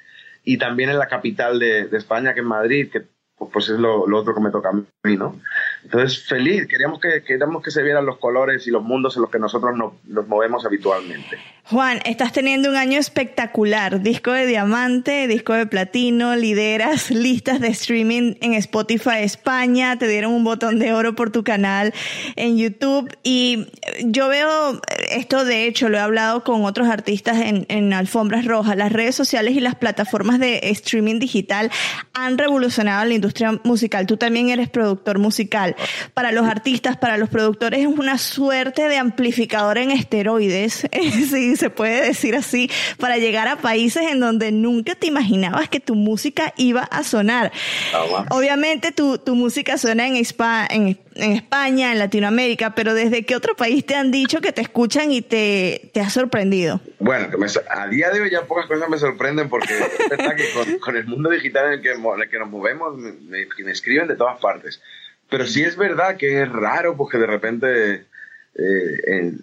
Y 0.44 0.58
también 0.58 0.90
en 0.90 0.98
la 0.98 1.08
capital 1.08 1.58
de, 1.58 1.88
España, 1.92 2.34
que 2.34 2.40
es 2.40 2.46
Madrid, 2.46 2.90
que 2.92 3.02
pues, 3.36 3.50
pues 3.52 3.68
es 3.70 3.78
lo, 3.78 4.06
lo 4.06 4.18
otro 4.18 4.34
que 4.34 4.40
me 4.40 4.50
toca 4.50 4.68
a 4.68 4.72
mí, 4.72 5.16
¿no? 5.16 5.40
Entonces, 5.82 6.26
feliz, 6.26 6.66
queríamos 6.68 7.00
que, 7.00 7.22
queríamos 7.22 7.62
que 7.62 7.70
se 7.70 7.82
vieran 7.82 8.06
los 8.06 8.18
colores 8.18 8.66
y 8.66 8.70
los 8.70 8.82
mundos 8.82 9.16
en 9.16 9.22
los 9.22 9.30
que 9.30 9.38
nosotros 9.38 9.76
nos, 9.76 10.04
nos 10.04 10.28
movemos 10.28 10.64
habitualmente. 10.66 11.38
Juan, 11.66 12.00
estás 12.04 12.34
teniendo 12.34 12.68
un 12.68 12.76
año 12.76 13.00
espectacular. 13.00 14.02
Disco 14.02 14.32
de 14.32 14.46
diamante, 14.46 15.26
disco 15.26 15.54
de 15.54 15.66
platino, 15.66 16.36
lideras 16.36 17.10
listas 17.10 17.58
de 17.58 17.68
streaming 17.68 18.34
en 18.42 18.52
Spotify 18.52 19.22
España, 19.22 19.98
te 19.98 20.06
dieron 20.06 20.34
un 20.34 20.44
botón 20.44 20.78
de 20.78 20.92
oro 20.92 21.14
por 21.14 21.30
tu 21.30 21.42
canal 21.42 21.94
en 22.36 22.58
YouTube. 22.58 23.16
Y 23.22 23.68
yo 24.04 24.28
veo 24.28 24.78
esto, 25.08 25.46
de 25.46 25.66
hecho, 25.66 25.88
lo 25.88 25.96
he 25.96 26.00
hablado 26.00 26.44
con 26.44 26.66
otros 26.66 26.86
artistas 26.88 27.38
en, 27.38 27.64
en 27.70 27.94
Alfombras 27.94 28.44
Rojas. 28.44 28.76
Las 28.76 28.92
redes 28.92 29.14
sociales 29.14 29.56
y 29.56 29.60
las 29.60 29.74
plataformas 29.74 30.38
de 30.38 30.60
streaming 30.64 31.18
digital 31.18 31.70
han 32.12 32.36
revolucionado 32.36 33.06
la 33.06 33.14
industria 33.14 33.58
musical. 33.64 34.06
Tú 34.06 34.18
también 34.18 34.50
eres 34.50 34.68
productor 34.68 35.18
musical. 35.18 35.76
Para 36.12 36.30
los 36.30 36.46
artistas, 36.46 36.98
para 36.98 37.16
los 37.16 37.30
productores, 37.30 37.80
es 37.80 37.86
una 37.86 38.18
suerte 38.18 38.86
de 38.86 38.98
amplificador 38.98 39.78
en 39.78 39.92
esteroides, 39.92 40.86
si 41.54 41.56
se 41.64 41.70
puede 41.70 42.04
decir 42.06 42.34
así, 42.36 42.70
para 42.98 43.16
llegar 43.18 43.48
a 43.48 43.56
países 43.56 44.02
en 44.10 44.20
donde 44.20 44.52
nunca 44.52 44.94
te 44.94 45.06
imaginabas 45.06 45.68
que 45.68 45.80
tu 45.80 45.94
música 45.94 46.52
iba 46.56 46.82
a 46.82 47.02
sonar. 47.04 47.52
Obviamente 48.30 48.92
tu, 48.92 49.18
tu 49.18 49.34
música 49.34 49.78
suena 49.78 50.06
en, 50.06 50.14
Espa- 50.16 50.66
en, 50.70 50.98
en 51.14 51.32
España, 51.32 51.92
en 51.92 51.98
Latinoamérica, 51.98 52.74
pero 52.74 52.94
¿desde 52.94 53.24
qué 53.24 53.36
otro 53.36 53.54
país 53.56 53.84
te 53.84 53.94
han 53.94 54.10
dicho 54.10 54.40
que 54.40 54.52
te 54.52 54.62
escuchan 54.62 55.10
y 55.12 55.22
te, 55.22 55.90
te 55.92 56.00
ha 56.00 56.10
sorprendido? 56.10 56.80
Bueno, 56.98 57.28
me 57.38 57.46
a 57.70 57.86
día 57.88 58.10
de 58.10 58.20
hoy 58.20 58.30
ya 58.30 58.42
pocas 58.42 58.66
cosas 58.66 58.88
me 58.88 58.98
sorprenden 58.98 59.48
porque 59.48 59.74
es 60.00 60.08
verdad 60.08 60.36
que 60.36 60.50
con, 60.52 60.78
con 60.78 60.96
el 60.96 61.06
mundo 61.06 61.30
digital 61.30 61.66
en 61.66 61.72
el 61.74 61.82
que, 61.82 61.92
en 61.92 62.04
el 62.22 62.28
que 62.28 62.38
nos 62.38 62.50
movemos 62.50 62.96
me, 62.96 63.12
me- 63.12 63.46
me 63.64 63.70
escriben 63.70 64.08
de 64.08 64.16
todas 64.16 64.38
partes. 64.40 64.80
Pero 65.30 65.46
sí 65.46 65.62
es 65.62 65.76
verdad 65.76 66.16
que 66.16 66.42
es 66.42 66.48
raro 66.52 66.96
porque 66.96 67.18
de 67.18 67.26
repente 67.26 67.94
eh, 68.56 69.00
en, 69.06 69.40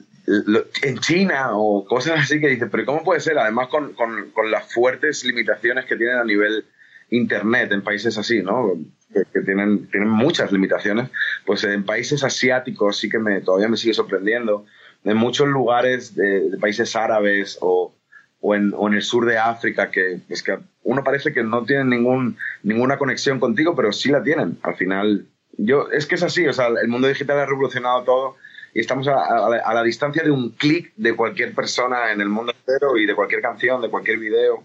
en 0.84 0.98
China 1.00 1.50
o 1.58 1.86
cosas 1.86 2.20
así 2.20 2.39
que 2.39 2.48
dices, 2.50 2.70
pero 2.72 2.86
¿cómo 2.86 3.04
puede 3.04 3.20
ser? 3.20 3.38
Además 3.38 3.67
con, 3.70 3.94
con- 3.94 4.32
con 4.32 4.50
las 4.52 4.72
fuertes 4.74 5.24
limitaciones 5.26 5.86
que 5.86 5.96
tienen 5.96 6.17
a 6.17 6.24
nivel 6.24 6.65
internet 7.10 7.72
en 7.72 7.82
países 7.82 8.17
así, 8.17 8.41
¿no? 8.41 8.74
Que, 9.13 9.24
que 9.34 9.41
tienen, 9.41 9.88
tienen 9.88 10.10
muchas 10.10 10.52
limitaciones. 10.52 11.10
Pues 11.46 11.63
en 11.65 11.84
países 11.84 12.24
asiáticos 12.24 12.98
sí 12.98 13.10
que 13.10 13.20
me, 13.20 13.41
todavía 13.41 13.67
me 13.67 13.78
sigue 13.78 13.94
sorprendiendo. 13.94 14.65
En 15.04 15.17
muchos 15.17 15.48
lugares 15.48 16.15
de, 16.15 16.50
de 16.52 16.58
países 16.58 16.96
árabes 16.96 17.58
o, 17.62 17.94
o, 18.39 18.56
en, 18.56 18.74
o 18.78 18.88
en 18.88 18.94
el 18.94 19.02
sur 19.02 19.26
de 19.26 19.38
África, 19.38 19.91
que, 19.91 20.20
es 20.30 20.44
que 20.44 20.58
uno 20.84 21.04
parece 21.04 21.34
que 21.34 21.44
no 21.44 21.63
tienen 21.65 21.89
ningún, 21.89 22.38
ninguna 22.63 22.98
conexión 22.98 23.39
contigo, 23.39 23.76
pero 23.76 23.91
sí 23.91 24.10
la 24.10 24.24
tienen. 24.24 24.58
Al 24.63 24.76
final, 24.76 25.26
yo, 25.58 25.89
es 25.91 26.06
que 26.06 26.15
es 26.15 26.24
así, 26.24 26.48
o 26.48 26.54
sea, 26.54 26.67
el 26.82 26.88
mundo 26.88 27.08
digital 27.08 27.39
ha 27.39 27.46
revolucionado 27.46 28.04
todo 28.04 28.36
y 28.73 28.79
estamos 28.79 29.07
a, 29.07 29.13
a 29.25 29.49
la- 29.49 29.57
a 29.63 29.73
la 29.73 29.84
distancia 29.84 30.23
de 30.23 30.31
un 30.31 30.51
clic 30.51 30.91
de 30.95 31.15
cualquier 31.15 31.53
persona 31.53 32.12
en 32.12 32.21
el 32.21 32.29
mundo 32.29 32.53
entero 32.57 32.97
y 32.97 33.05
de 33.05 33.15
cualquier 33.15 33.41
canción, 33.41 33.81
de 33.81 33.89
cualquier 33.89 34.17
video. 34.17 34.63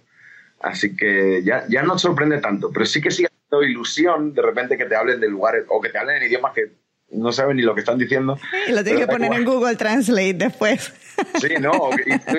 Así 0.60 0.96
que 0.96 1.42
ya, 1.44 1.64
ya 1.68 1.82
no 1.82 1.98
sorprende 1.98 2.38
tanto, 2.38 2.70
pero 2.72 2.86
sí 2.86 3.00
que 3.00 3.10
sigue 3.10 3.28
dando 3.50 3.64
ilusión 3.66 4.32
de 4.34 4.42
repente 4.42 4.76
que 4.78 4.86
te 4.86 4.96
hablen 4.96 5.20
de 5.20 5.28
lugares 5.28 5.64
o 5.68 5.80
que 5.80 5.90
te 5.90 5.98
hablen 5.98 6.16
en 6.22 6.28
idiomas 6.28 6.54
que 6.54 6.70
no 7.10 7.30
saben 7.30 7.56
ni 7.58 7.62
lo 7.62 7.74
que 7.74 7.80
están 7.80 7.98
diciendo. 7.98 8.38
Y 8.66 8.72
lo 8.72 8.82
tienes 8.82 9.02
que 9.02 9.06
poner 9.06 9.26
igual. 9.26 9.40
en 9.42 9.46
Google 9.46 9.76
Translate 9.76 10.34
después. 10.34 10.92
Sí, 11.40 11.48
no, 11.58 11.72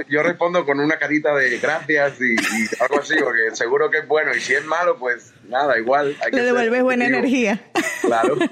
yo 0.08 0.22
respondo 0.22 0.64
con 0.64 0.80
una 0.80 1.00
carita 1.00 1.34
de 1.36 1.58
gracias 1.58 2.22
y, 2.22 2.34
y 2.36 2.68
algo 2.80 3.00
así, 3.00 3.16
porque 3.24 3.50
seguro 3.56 3.90
que 3.90 3.98
es 4.00 4.08
bueno 4.08 4.36
y 4.36 4.40
si 4.40 4.54
es 4.54 4.64
malo, 4.66 4.98
pues 5.00 5.34
nada, 5.48 5.78
igual. 5.78 6.16
hay 6.24 6.32
Le 6.32 6.44
devuelves 6.44 6.84
buena 6.84 7.06
energía. 7.06 7.62
Claro. 8.02 8.38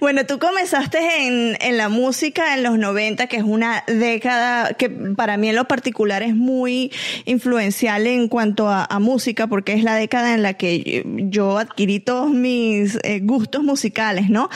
Bueno, 0.00 0.24
tú 0.24 0.38
comenzaste 0.38 1.26
en, 1.26 1.56
en 1.60 1.76
la 1.76 1.88
música 1.88 2.54
en 2.54 2.62
los 2.62 2.78
90, 2.78 3.26
que 3.26 3.36
es 3.36 3.42
una 3.42 3.84
década 3.86 4.72
que 4.74 4.88
para 4.88 5.36
mí 5.36 5.50
en 5.50 5.56
lo 5.56 5.66
particular 5.66 6.22
es 6.22 6.34
muy 6.34 6.90
influencial 7.26 8.06
en 8.06 8.28
cuanto 8.28 8.68
a, 8.68 8.84
a 8.84 8.98
música, 8.98 9.46
porque 9.46 9.74
es 9.74 9.84
la 9.84 9.94
década 9.94 10.34
en 10.34 10.42
la 10.42 10.54
que 10.54 11.04
yo 11.06 11.58
adquirí 11.58 12.00
todos 12.00 12.30
mis 12.30 12.98
eh, 13.02 13.20
gustos 13.20 13.62
musicales, 13.62 14.30
¿no? 14.30 14.48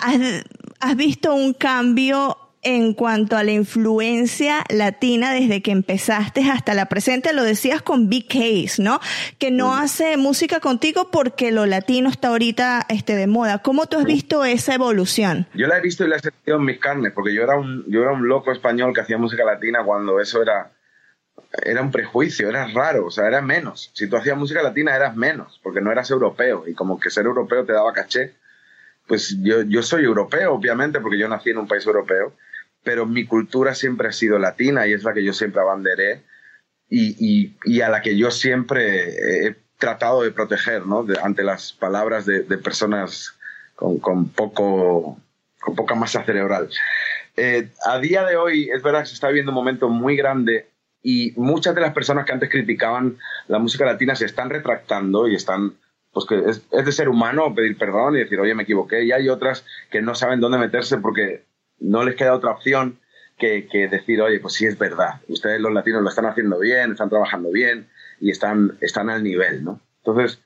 ¿Has, 0.00 0.44
has 0.80 0.96
visto 0.96 1.34
un 1.34 1.54
cambio 1.54 2.36
en 2.62 2.92
cuanto 2.92 3.36
a 3.36 3.44
la 3.44 3.52
influencia 3.52 4.64
latina 4.68 5.32
desde 5.32 5.62
que 5.62 5.70
empezaste 5.70 6.50
hasta 6.50 6.74
la 6.74 6.86
presente, 6.86 7.32
lo 7.32 7.42
decías 7.42 7.80
con 7.80 8.08
Big 8.10 8.28
Case, 8.28 8.82
¿no? 8.82 9.00
Que 9.38 9.50
no 9.50 9.74
hace 9.76 10.16
música 10.18 10.60
contigo 10.60 11.10
porque 11.10 11.52
lo 11.52 11.64
latino 11.64 12.10
está 12.10 12.28
ahorita 12.28 12.84
este, 12.88 13.16
de 13.16 13.26
moda. 13.26 13.58
¿Cómo 13.58 13.86
tú 13.86 13.98
has 13.98 14.04
visto 14.04 14.44
esa 14.44 14.74
evolución? 14.74 15.46
Yo 15.54 15.66
la 15.68 15.78
he 15.78 15.80
visto 15.80 16.04
y 16.04 16.08
la 16.08 16.16
he 16.16 16.20
sentido 16.20 16.58
en 16.58 16.64
mis 16.64 16.78
carnes, 16.78 17.12
porque 17.14 17.34
yo 17.34 17.42
era 17.42 17.56
un, 17.56 17.84
yo 17.88 18.02
era 18.02 18.12
un 18.12 18.28
loco 18.28 18.52
español 18.52 18.92
que 18.92 19.00
hacía 19.00 19.16
música 19.16 19.44
latina 19.44 19.82
cuando 19.82 20.20
eso 20.20 20.42
era, 20.42 20.70
era 21.64 21.80
un 21.80 21.90
prejuicio, 21.90 22.50
era 22.50 22.66
raro, 22.66 23.06
o 23.06 23.10
sea, 23.10 23.26
era 23.26 23.40
menos. 23.40 23.90
Si 23.94 24.06
tú 24.06 24.16
hacías 24.16 24.36
música 24.36 24.62
latina 24.62 24.94
eras 24.94 25.16
menos, 25.16 25.58
porque 25.62 25.80
no 25.80 25.90
eras 25.90 26.10
europeo, 26.10 26.64
y 26.66 26.74
como 26.74 27.00
que 27.00 27.08
ser 27.08 27.24
europeo 27.24 27.64
te 27.64 27.72
daba 27.72 27.92
caché. 27.94 28.34
Pues 29.06 29.36
yo, 29.42 29.62
yo 29.62 29.82
soy 29.82 30.04
europeo, 30.04 30.52
obviamente, 30.52 31.00
porque 31.00 31.18
yo 31.18 31.26
nací 31.26 31.50
en 31.50 31.58
un 31.58 31.66
país 31.66 31.84
europeo, 31.84 32.34
pero 32.82 33.06
mi 33.06 33.26
cultura 33.26 33.74
siempre 33.74 34.08
ha 34.08 34.12
sido 34.12 34.38
latina 34.38 34.86
y 34.86 34.92
es 34.92 35.04
la 35.04 35.12
que 35.12 35.24
yo 35.24 35.32
siempre 35.32 35.60
abanderé 35.60 36.22
y, 36.88 37.54
y, 37.64 37.80
a 37.82 37.88
la 37.88 38.02
que 38.02 38.16
yo 38.16 38.30
siempre 38.32 39.46
he 39.46 39.56
tratado 39.78 40.22
de 40.22 40.32
proteger, 40.32 40.86
¿no? 40.86 41.06
Ante 41.22 41.44
las 41.44 41.72
palabras 41.72 42.26
de, 42.26 42.42
de 42.42 42.58
personas 42.58 43.38
con, 43.76 43.98
con 43.98 44.28
poco 44.28 45.18
con 45.60 45.76
poca 45.76 45.94
masa 45.94 46.24
cerebral. 46.24 46.68
Eh, 47.36 47.68
a 47.86 47.98
día 47.98 48.24
de 48.24 48.36
hoy 48.36 48.70
es 48.70 48.82
verdad 48.82 49.00
que 49.00 49.06
se 49.06 49.14
está 49.14 49.28
viviendo 49.28 49.52
un 49.52 49.56
momento 49.56 49.88
muy 49.88 50.16
grande 50.16 50.68
y 51.02 51.32
muchas 51.36 51.74
de 51.74 51.80
las 51.80 51.94
personas 51.94 52.26
que 52.26 52.32
antes 52.32 52.50
criticaban 52.50 53.18
la 53.46 53.58
música 53.58 53.84
latina 53.84 54.14
se 54.16 54.26
están 54.26 54.50
retractando 54.50 55.28
y 55.28 55.34
están 55.34 55.74
pues 56.12 56.26
que 56.26 56.38
es, 56.50 56.62
es 56.72 56.84
de 56.84 56.92
ser 56.92 57.08
humano 57.08 57.54
pedir 57.54 57.78
perdón 57.78 58.16
y 58.16 58.20
decir 58.20 58.40
oye 58.40 58.54
me 58.54 58.64
equivoqué 58.64 59.04
y 59.04 59.12
hay 59.12 59.28
otras 59.28 59.64
que 59.90 60.02
no 60.02 60.14
saben 60.14 60.40
dónde 60.40 60.58
meterse 60.58 60.98
porque 60.98 61.44
no 61.80 62.04
les 62.04 62.14
queda 62.14 62.34
otra 62.34 62.52
opción 62.52 62.98
que, 63.38 63.66
que 63.68 63.88
decir 63.88 64.20
oye 64.20 64.38
pues 64.40 64.54
sí 64.54 64.66
es 64.66 64.78
verdad 64.78 65.20
ustedes 65.28 65.60
los 65.60 65.72
latinos 65.72 66.02
lo 66.02 66.08
están 66.08 66.26
haciendo 66.26 66.58
bien 66.58 66.92
están 66.92 67.08
trabajando 67.08 67.50
bien 67.50 67.88
y 68.20 68.30
están 68.30 68.76
están 68.80 69.10
al 69.10 69.22
nivel 69.22 69.64
no 69.64 69.80
entonces 69.98 70.40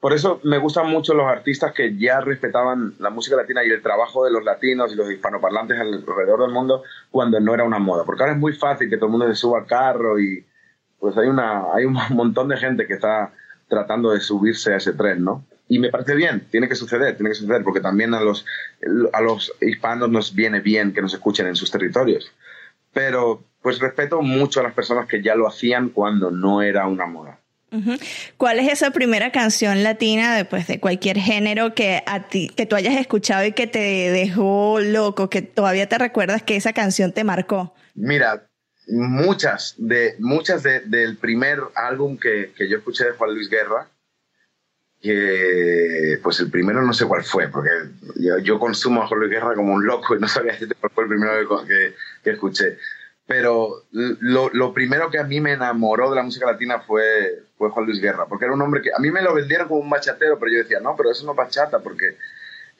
por 0.00 0.12
eso 0.12 0.40
me 0.44 0.58
gustan 0.58 0.88
mucho 0.90 1.12
los 1.12 1.26
artistas 1.26 1.72
que 1.72 1.96
ya 1.96 2.20
respetaban 2.20 2.94
la 3.00 3.10
música 3.10 3.34
latina 3.36 3.64
y 3.64 3.70
el 3.70 3.82
trabajo 3.82 4.24
de 4.24 4.30
los 4.30 4.44
latinos 4.44 4.92
y 4.92 4.96
los 4.96 5.10
hispanoparlantes 5.10 5.78
alrededor 5.78 6.42
del 6.42 6.52
mundo 6.52 6.84
cuando 7.10 7.40
no 7.40 7.52
era 7.52 7.64
una 7.64 7.80
moda. 7.80 8.04
Porque 8.04 8.22
ahora 8.22 8.34
es 8.34 8.38
muy 8.38 8.52
fácil 8.52 8.88
que 8.88 8.96
todo 8.96 9.06
el 9.06 9.12
mundo 9.12 9.26
se 9.26 9.34
suba 9.34 9.58
al 9.58 9.66
carro 9.66 10.20
y 10.20 10.46
pues 11.00 11.16
hay, 11.16 11.26
una, 11.26 11.64
hay 11.74 11.84
un 11.84 11.94
montón 12.10 12.48
de 12.48 12.56
gente 12.56 12.86
que 12.86 12.94
está 12.94 13.32
tratando 13.68 14.12
de 14.12 14.20
subirse 14.20 14.72
a 14.72 14.76
ese 14.76 14.92
tren, 14.92 15.24
¿no? 15.24 15.44
Y 15.68 15.78
me 15.78 15.90
parece 15.90 16.14
bien, 16.14 16.46
tiene 16.50 16.68
que 16.68 16.74
suceder, 16.74 17.16
tiene 17.16 17.30
que 17.30 17.34
suceder, 17.36 17.62
porque 17.62 17.80
también 17.80 18.14
a 18.14 18.20
los, 18.20 18.46
a 19.12 19.20
los 19.20 19.52
hispanos 19.60 20.08
nos 20.10 20.34
viene 20.34 20.60
bien 20.60 20.92
que 20.92 21.02
nos 21.02 21.12
escuchen 21.12 21.46
en 21.46 21.56
sus 21.56 21.70
territorios. 21.70 22.32
Pero 22.92 23.44
pues 23.60 23.78
respeto 23.78 24.22
mucho 24.22 24.60
a 24.60 24.62
las 24.62 24.72
personas 24.72 25.06
que 25.06 25.22
ya 25.22 25.34
lo 25.34 25.46
hacían 25.46 25.90
cuando 25.90 26.30
no 26.30 26.62
era 26.62 26.86
una 26.86 27.06
moda. 27.06 27.38
¿Cuál 28.38 28.60
es 28.60 28.72
esa 28.72 28.92
primera 28.92 29.30
canción 29.30 29.82
latina 29.82 30.34
después 30.36 30.66
de 30.66 30.80
cualquier 30.80 31.18
género 31.18 31.74
que 31.74 32.02
a 32.06 32.26
ti 32.28 32.48
que 32.48 32.64
tú 32.64 32.76
hayas 32.76 32.96
escuchado 32.96 33.44
y 33.44 33.52
que 33.52 33.66
te 33.66 33.78
dejó 34.10 34.80
loco, 34.80 35.28
que 35.28 35.42
todavía 35.42 35.86
te 35.86 35.98
recuerdas 35.98 36.42
que 36.42 36.56
esa 36.56 36.72
canción 36.72 37.12
te 37.12 37.24
marcó? 37.24 37.74
Mira, 37.94 38.46
muchas, 38.86 39.74
de, 39.76 40.14
muchas 40.18 40.62
de- 40.62 40.80
del 40.80 41.18
primer 41.18 41.58
álbum 41.74 42.16
que, 42.16 42.52
que 42.56 42.70
yo 42.70 42.78
escuché 42.78 43.04
de 43.04 43.10
Juan 43.12 43.34
Luis 43.34 43.50
Guerra, 43.50 43.86
que 45.00 46.18
pues 46.22 46.40
el 46.40 46.50
primero 46.50 46.82
no 46.82 46.92
sé 46.92 47.06
cuál 47.06 47.22
fue, 47.24 47.48
porque 47.48 47.70
yo, 48.16 48.38
yo 48.38 48.58
consumo 48.58 49.02
a 49.02 49.06
Juan 49.06 49.20
Luis 49.20 49.32
Guerra 49.32 49.54
como 49.54 49.74
un 49.74 49.86
loco 49.86 50.16
y 50.16 50.18
no 50.20 50.28
sabía 50.28 50.52
decirte 50.52 50.74
cuál 50.80 50.92
fue 50.92 51.04
el 51.04 51.10
primero 51.10 51.32
que, 51.64 51.66
que- 51.68 51.94
que 52.24 52.30
escuché. 52.30 52.78
Pero 53.26 53.84
lo, 53.92 54.48
lo 54.54 54.72
primero 54.72 55.10
que 55.10 55.18
a 55.18 55.24
mí 55.24 55.38
me 55.40 55.52
enamoró 55.52 56.08
de 56.08 56.16
la 56.16 56.22
música 56.22 56.46
latina 56.46 56.80
fue, 56.80 57.42
fue 57.58 57.68
Juan 57.70 57.84
Luis 57.86 58.00
Guerra, 58.00 58.26
porque 58.26 58.46
era 58.46 58.54
un 58.54 58.62
hombre 58.62 58.80
que 58.80 58.90
a 58.94 58.98
mí 58.98 59.10
me 59.10 59.20
lo 59.22 59.34
vendieron 59.34 59.68
como 59.68 59.80
un 59.80 59.90
bachatero, 59.90 60.38
pero 60.38 60.50
yo 60.50 60.58
decía, 60.58 60.80
no, 60.80 60.94
pero 60.96 61.10
eso 61.10 61.26
no 61.26 61.32
es 61.32 61.36
bachata, 61.36 61.80
porque 61.80 62.16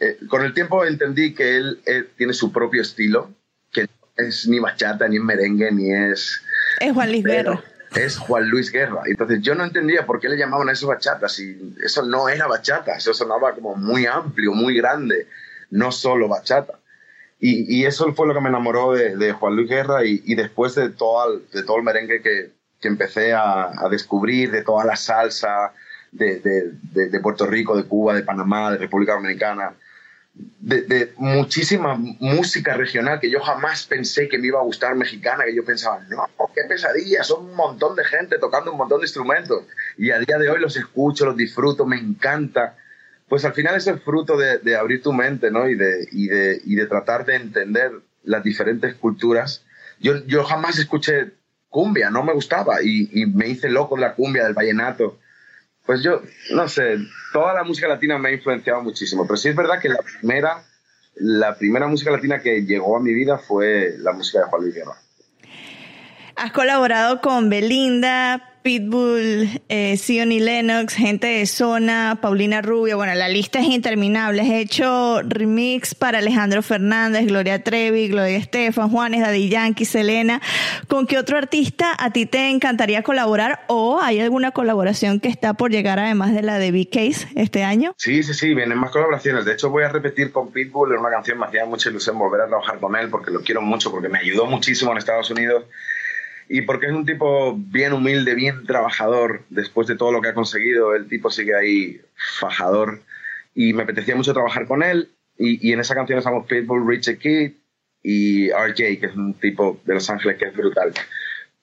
eh, 0.00 0.16
con 0.28 0.42
el 0.42 0.54
tiempo 0.54 0.84
entendí 0.86 1.34
que 1.34 1.56
él, 1.56 1.80
él 1.84 2.08
tiene 2.16 2.32
su 2.32 2.50
propio 2.50 2.80
estilo, 2.80 3.30
que 3.70 3.82
no 3.82 3.88
es 4.16 4.48
ni 4.48 4.58
bachata, 4.58 5.06
ni 5.06 5.16
es 5.18 5.22
merengue, 5.22 5.70
ni 5.70 5.92
es... 5.92 6.42
Es 6.80 6.92
Juan 6.94 7.10
Luis 7.10 7.24
Guerra. 7.24 7.62
Es 7.94 8.18
Juan 8.18 8.48
Luis 8.48 8.70
Guerra. 8.70 9.02
Entonces 9.06 9.40
yo 9.40 9.54
no 9.54 9.64
entendía 9.64 10.06
por 10.06 10.20
qué 10.20 10.28
le 10.28 10.36
llamaban 10.36 10.68
a 10.68 10.72
eso 10.72 10.88
bachata, 10.88 11.28
si 11.28 11.74
eso 11.82 12.02
no 12.02 12.28
era 12.28 12.46
bachata, 12.46 12.96
eso 12.96 13.14
sonaba 13.14 13.54
como 13.54 13.76
muy 13.76 14.06
amplio, 14.06 14.52
muy 14.52 14.76
grande, 14.76 15.26
no 15.70 15.90
solo 15.92 16.28
bachata. 16.28 16.78
Y, 17.40 17.80
y 17.80 17.86
eso 17.86 18.12
fue 18.14 18.26
lo 18.26 18.34
que 18.34 18.40
me 18.40 18.48
enamoró 18.48 18.92
de, 18.92 19.32
Juan 19.32 19.56
Luis 19.56 19.68
Guerra 19.68 20.04
y, 20.04 20.34
después 20.34 20.74
de 20.74 20.90
todo 20.90 21.34
el, 21.34 21.50
de 21.50 21.62
todo 21.62 21.82
merengue 21.82 22.20
que, 22.20 22.50
que 22.80 22.88
empecé 22.88 23.32
a, 23.32 23.72
descubrir, 23.90 24.50
de 24.50 24.62
toda 24.62 24.84
la 24.84 24.96
salsa 24.96 25.72
de 26.10 27.20
Puerto 27.22 27.46
Rico, 27.46 27.76
de 27.76 27.84
Cuba, 27.84 28.14
de 28.14 28.22
Panamá, 28.22 28.72
de 28.72 28.78
República 28.78 29.14
Dominicana, 29.14 29.74
de, 30.60 31.12
muchísima 31.16 31.94
música 31.96 32.74
regional 32.74 33.20
que 33.20 33.30
yo 33.30 33.40
jamás 33.40 33.86
pensé 33.86 34.28
que 34.28 34.38
me 34.38 34.48
iba 34.48 34.58
a 34.58 34.64
gustar 34.64 34.94
mexicana, 34.94 35.44
que 35.44 35.54
yo 35.54 35.64
pensaba, 35.64 36.00
no, 36.08 36.28
qué 36.54 36.62
pesadilla, 36.68 37.22
son 37.22 37.46
un 37.46 37.54
montón 37.54 37.96
de 37.96 38.04
gente 38.04 38.38
tocando 38.38 38.72
un 38.72 38.78
montón 38.78 39.00
de 39.00 39.06
instrumentos. 39.06 39.64
Y 39.96 40.10
a 40.10 40.18
día 40.18 40.38
de 40.38 40.50
hoy 40.50 40.60
los 40.60 40.76
escucho, 40.76 41.24
los 41.24 41.36
disfruto, 41.36 41.86
me 41.86 41.96
encanta. 41.96 42.76
Pues 43.28 43.44
al 43.44 43.54
final 43.54 43.76
es 43.76 43.86
el 43.86 44.00
fruto 44.00 44.36
de, 44.36 44.76
abrir 44.76 45.02
tu 45.02 45.12
mente, 45.12 45.50
¿no? 45.50 45.68
Y 45.68 45.74
de, 45.74 46.08
y, 46.12 46.28
de, 46.28 46.60
y 46.64 46.74
de 46.74 46.86
tratar 46.86 47.24
de 47.24 47.36
entender 47.36 47.92
las 48.24 48.42
diferentes 48.42 48.94
culturas. 48.94 49.64
Yo, 50.00 50.24
yo 50.26 50.44
jamás 50.44 50.78
escuché 50.78 51.32
cumbia, 51.68 52.10
no 52.10 52.22
me 52.22 52.32
gustaba 52.32 52.82
y, 52.82 53.10
y 53.12 53.26
me 53.26 53.48
hice 53.48 53.68
loco 53.68 53.96
la 53.96 54.14
cumbia, 54.14 54.44
del 54.44 54.54
vallenato. 54.54 55.18
Pues 55.88 56.02
yo, 56.02 56.20
no 56.50 56.68
sé, 56.68 56.98
toda 57.32 57.54
la 57.54 57.64
música 57.64 57.88
latina 57.88 58.18
me 58.18 58.28
ha 58.28 58.32
influenciado 58.32 58.82
muchísimo, 58.82 59.26
pero 59.26 59.38
sí 59.38 59.48
es 59.48 59.56
verdad 59.56 59.80
que 59.80 59.88
la 59.88 60.02
primera, 60.02 60.62
la 61.14 61.56
primera 61.56 61.86
música 61.86 62.10
latina 62.10 62.42
que 62.42 62.60
llegó 62.60 62.98
a 62.98 63.00
mi 63.00 63.14
vida 63.14 63.38
fue 63.38 63.94
la 63.96 64.12
música 64.12 64.40
de 64.40 64.44
Juan 64.44 64.62
Luis 64.64 64.74
Guerra. 64.74 64.96
Has 66.36 66.52
colaborado 66.52 67.22
con 67.22 67.48
Belinda, 67.48 68.47
Pitbull, 68.62 69.48
eh, 69.68 69.96
y 70.08 70.40
Lennox, 70.40 70.94
gente 70.94 71.26
de 71.26 71.46
Zona, 71.46 72.18
Paulina 72.20 72.60
Rubio, 72.60 72.96
bueno, 72.96 73.14
la 73.14 73.28
lista 73.28 73.60
es 73.60 73.66
interminable. 73.66 74.42
Has 74.42 74.50
hecho 74.50 75.22
remix 75.22 75.94
para 75.94 76.18
Alejandro 76.18 76.62
Fernández, 76.62 77.26
Gloria 77.26 77.62
Trevi, 77.62 78.08
Gloria 78.08 78.36
Estefan, 78.36 78.90
Juanes, 78.90 79.20
Daddy 79.20 79.48
Yankee, 79.48 79.84
Selena. 79.84 80.40
¿Con 80.88 81.06
qué 81.06 81.18
otro 81.18 81.38
artista 81.38 81.94
a 81.98 82.12
ti 82.12 82.26
te 82.26 82.48
encantaría 82.50 83.02
colaborar 83.02 83.64
o 83.68 84.00
hay 84.00 84.20
alguna 84.20 84.50
colaboración 84.50 85.20
que 85.20 85.28
está 85.28 85.54
por 85.54 85.70
llegar 85.70 85.98
además 85.98 86.34
de 86.34 86.42
la 86.42 86.58
de 86.58 86.72
B-Case 86.72 87.28
este 87.36 87.64
año? 87.64 87.94
Sí, 87.96 88.22
sí, 88.22 88.34
sí, 88.34 88.54
vienen 88.54 88.78
más 88.78 88.90
colaboraciones. 88.90 89.44
De 89.44 89.52
hecho, 89.52 89.70
voy 89.70 89.84
a 89.84 89.88
repetir 89.88 90.32
con 90.32 90.50
Pitbull 90.50 90.92
en 90.92 91.00
una 91.00 91.10
canción, 91.10 91.38
me 91.38 91.46
hacía 91.46 91.64
mucha 91.64 91.90
ilusión 91.90 92.18
volver 92.18 92.42
a 92.42 92.46
trabajar 92.46 92.78
con 92.78 92.96
él 92.96 93.08
porque 93.08 93.30
lo 93.30 93.40
quiero 93.42 93.62
mucho, 93.62 93.90
porque 93.90 94.08
me 94.08 94.18
ayudó 94.18 94.46
muchísimo 94.46 94.92
en 94.92 94.98
Estados 94.98 95.30
Unidos 95.30 95.64
y 96.48 96.62
porque 96.62 96.86
es 96.86 96.92
un 96.92 97.04
tipo 97.04 97.54
bien 97.56 97.92
humilde, 97.92 98.34
bien 98.34 98.64
trabajador. 98.64 99.42
Después 99.50 99.86
de 99.86 99.96
todo 99.96 100.12
lo 100.12 100.22
que 100.22 100.28
ha 100.28 100.34
conseguido, 100.34 100.94
el 100.94 101.08
tipo 101.08 101.30
sigue 101.30 101.54
ahí 101.54 102.00
fajador 102.40 103.02
y 103.54 103.72
me 103.72 103.82
apetecía 103.82 104.16
mucho 104.16 104.32
trabajar 104.32 104.66
con 104.66 104.82
él. 104.82 105.10
Y, 105.36 105.68
y 105.68 105.72
en 105.72 105.80
esa 105.80 105.94
canción 105.94 106.18
estamos 106.18 106.46
Pitbull, 106.46 106.88
Richard 106.88 107.18
Kid 107.18 107.52
y 108.02 108.50
RJ, 108.50 109.00
que 109.00 109.06
es 109.06 109.14
un 109.14 109.34
tipo 109.34 109.80
de 109.84 109.94
Los 109.94 110.08
Ángeles 110.08 110.38
que 110.38 110.46
es 110.46 110.56
brutal. 110.56 110.92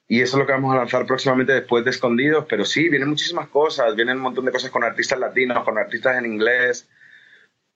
Y 0.07 0.21
eso 0.21 0.37
es 0.37 0.39
lo 0.39 0.45
que 0.45 0.53
vamos 0.53 0.73
a 0.73 0.77
lanzar 0.77 1.05
próximamente 1.07 1.53
después 1.53 1.83
de 1.83 1.89
Escondidos. 1.89 2.45
Pero 2.47 2.63
sí, 2.63 2.89
vienen 2.89 3.09
muchísimas 3.09 3.47
cosas. 3.47 3.95
Vienen 3.95 4.17
un 4.17 4.23
montón 4.23 4.45
de 4.45 4.51
cosas 4.51 4.69
con 4.69 4.83
artistas 4.83 5.19
latinos, 5.19 5.63
con 5.63 5.77
artistas 5.77 6.17
en 6.17 6.31
inglés. 6.31 6.87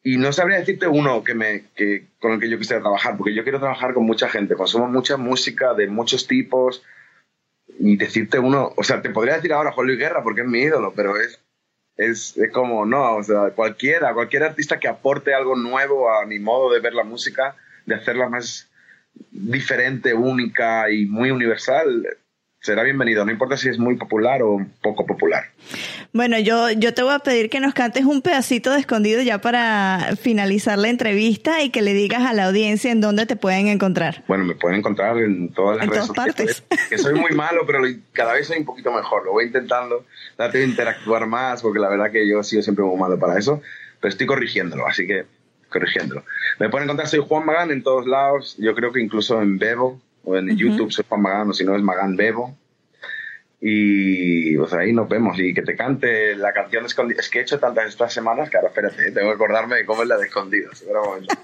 Y 0.04 0.18
no 0.18 0.32
sabría 0.32 0.60
decirte 0.60 0.88
uno 0.88 1.24
que 1.24 1.34
me, 1.34 1.66
que, 1.76 2.06
con 2.20 2.34
el 2.34 2.40
que 2.40 2.50
yo 2.50 2.58
quisiera 2.58 2.82
trabajar, 2.82 3.18
porque 3.18 3.34
yo 3.34 3.44
quiero 3.44 3.60
trabajar 3.60 3.94
con 3.94 4.06
mucha 4.06 4.30
gente. 4.30 4.56
Consumo 4.56 4.88
mucha 4.88 5.18
música 5.18 5.74
de 5.74 5.88
muchos 5.88 6.28
tipos. 6.28 6.84
Y 7.80 7.96
decirte 7.98 8.40
uno, 8.40 8.74
o 8.76 8.84
sea, 8.84 9.02
te 9.02 9.10
podría 9.10 9.36
decir 9.36 9.54
ahora 9.54 9.72
Juan 9.72 9.88
Luis 9.88 10.00
Guerra 10.00 10.22
porque 10.22 10.42
es 10.42 10.48
mi 10.48 10.60
ídolo, 10.60 10.94
pero 10.96 11.20
es, 11.20 11.40
es, 11.96 12.38
es 12.38 12.52
como, 12.52 12.86
no, 12.86 13.16
o 13.16 13.24
sea, 13.24 13.52
cualquiera, 13.52 14.14
cualquier 14.14 14.44
artista 14.44 14.80
que 14.80 14.88
aporte 14.88 15.34
algo 15.34 15.56
nuevo 15.56 16.12
a 16.12 16.26
mi 16.26 16.40
modo 16.40 16.72
de 16.72 16.82
ver 16.82 16.94
la 16.94 17.04
música, 17.04 17.56
de 17.86 17.96
hacerla 17.96 18.30
más 18.30 18.70
diferente, 19.32 20.14
única 20.14 20.92
y 20.92 21.06
muy 21.06 21.32
universal, 21.32 22.06
será 22.62 22.84
bienvenido. 22.84 23.26
No 23.26 23.32
importa 23.32 23.58
si 23.58 23.70
es 23.70 23.80
muy 23.80 23.96
popular 23.96 24.42
o 24.44 24.66
poco 24.82 25.06
popular. 25.06 25.46
Bueno, 26.12 26.40
yo, 26.40 26.70
yo 26.72 26.94
te 26.94 27.04
voy 27.04 27.14
a 27.14 27.20
pedir 27.20 27.50
que 27.50 27.60
nos 27.60 27.74
cantes 27.74 28.06
un 28.06 28.22
pedacito 28.22 28.72
de 28.72 28.80
escondido 28.80 29.22
ya 29.22 29.40
para 29.40 30.16
finalizar 30.20 30.78
la 30.78 30.90
entrevista 30.90 31.62
y 31.64 31.70
que 31.70 31.82
le 31.82 31.94
digas 31.94 32.24
a 32.24 32.34
la 32.34 32.46
audiencia 32.46 32.92
en 32.92 33.00
dónde 33.02 33.26
te 33.26 33.36
pueden 33.36 33.68
encontrar. 33.68 34.24
Bueno, 34.28 34.44
me 34.44 34.56
pueden 34.56 34.80
encontrar 34.80 35.18
en 35.20 35.54
todas 35.54 35.78
las 35.78 35.86
En 35.86 35.92
redes 35.92 36.08
todas 36.08 36.26
sociales. 36.36 36.62
partes. 36.68 36.90
Que 36.90 36.98
soy 36.98 37.14
muy 37.14 37.32
malo, 37.32 37.62
pero 37.66 37.80
cada 38.14 38.34
vez 38.34 38.48
soy 38.48 38.58
un 38.58 38.66
poquito 38.66 38.92
mejor. 38.92 39.26
Lo 39.26 39.32
voy 39.32 39.46
intentando. 39.46 40.06
Trato 40.36 40.58
de 40.58 40.66
interactuar 40.66 41.28
más, 41.28 41.62
porque 41.62 41.80
la 41.80 41.90
verdad 41.90 42.12
que 42.12 42.28
yo 42.28 42.40
he 42.40 42.44
sido 42.44 42.62
siempre 42.62 42.84
muy 42.84 42.98
malo 42.98 43.18
para 43.20 43.38
eso. 43.38 43.62
Pero 44.02 44.10
estoy 44.10 44.28
corrigiéndolo, 44.28 44.88
así 44.88 45.06
que 45.06 45.26
corrigiéndolo. 45.70 46.24
Me 46.60 46.70
pueden 46.70 46.86
encontrar, 46.86 47.08
soy 47.08 47.20
Juan 47.20 47.46
Magán 47.46 47.72
en 47.72 47.84
todos 47.84 48.08
lados. 48.08 48.56
Yo 48.58 48.74
creo 48.76 48.92
que 48.92 49.02
incluso 49.02 49.42
en 49.42 49.60
Bebo 49.60 50.02
o 50.24 50.36
en 50.38 50.56
YouTube 50.56 50.92
soy 50.92 51.06
Juan 51.08 51.22
Magán, 51.22 51.50
o 51.50 51.54
si 51.54 51.64
no 51.64 51.76
es 51.76 51.82
Magán 51.82 52.16
Bebo. 52.16 52.56
Y 53.62 54.56
pues 54.58 54.74
ahí 54.74 54.94
nos 54.94 55.10
vemos. 55.10 55.38
Y 55.38 55.54
que 55.54 55.62
te 55.62 55.76
cante 55.76 56.36
la 56.36 56.54
canción 56.54 56.86
de. 56.86 57.16
Es 57.18 57.30
que 57.30 57.40
he 57.40 57.42
hecho 57.42 57.60
tantas 57.60 57.90
estas 57.90 58.14
semanas 58.14 58.50
que 58.50 58.58
ahora 58.58 58.70
espérate, 58.70 59.08
¿eh? 59.08 59.12
tengo 59.12 59.30
que 59.30 59.36
acordarme 59.36 59.76
de 59.78 59.86
cómo 59.86 60.04
es 60.04 60.08
la 60.08 60.18
de 60.18 60.30
momento. 60.30 61.36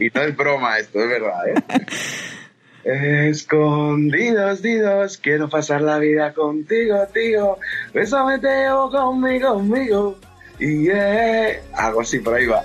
Y 0.00 0.10
no 0.14 0.22
es 0.22 0.36
broma 0.36 0.78
esto, 0.78 1.00
es 1.00 1.08
verdad, 1.08 1.48
¿eh? 1.48 3.28
Escondidos, 3.28 4.62
didos, 4.62 5.18
quiero 5.18 5.50
pasar 5.50 5.82
la 5.82 5.98
vida 5.98 6.32
contigo, 6.32 7.06
tío. 7.12 7.58
Bésame, 7.92 8.38
te 8.38 8.48
llevo 8.48 8.90
conmigo, 8.90 9.54
conmigo. 9.54 10.18
Y 10.58 10.84
yeah. 10.84 11.60
algo 11.74 12.00
así 12.02 12.20
por 12.20 12.34
ahí 12.34 12.46
va. 12.46 12.62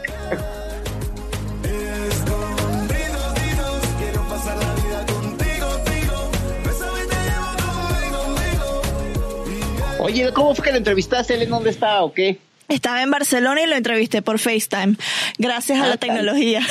Oye, 10.06 10.32
¿cómo 10.34 10.54
fue 10.54 10.66
que 10.66 10.72
la 10.72 10.78
entrevistaste? 10.78 11.34
¿Él 11.34 11.42
en 11.42 11.50
dónde 11.50 11.72
está 11.72 12.04
o 12.04 12.14
qué? 12.14 12.38
Estaba 12.68 13.02
en 13.04 13.12
Barcelona 13.12 13.62
y 13.62 13.68
lo 13.68 13.76
entrevisté 13.76 14.22
por 14.22 14.40
FaceTime, 14.40 14.96
gracias 15.38 15.80
a 15.80 15.84
Ah, 15.84 15.88
la 15.88 15.98
tal. 15.98 16.10
tecnología. 16.10 16.62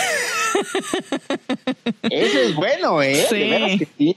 Eso 2.03 2.39
es 2.41 2.55
bueno, 2.55 3.03
¿eh? 3.03 3.27
Sí. 3.29 3.37
De 3.39 3.49
veras 3.49 3.79
que 3.79 3.89
sí. 3.97 4.17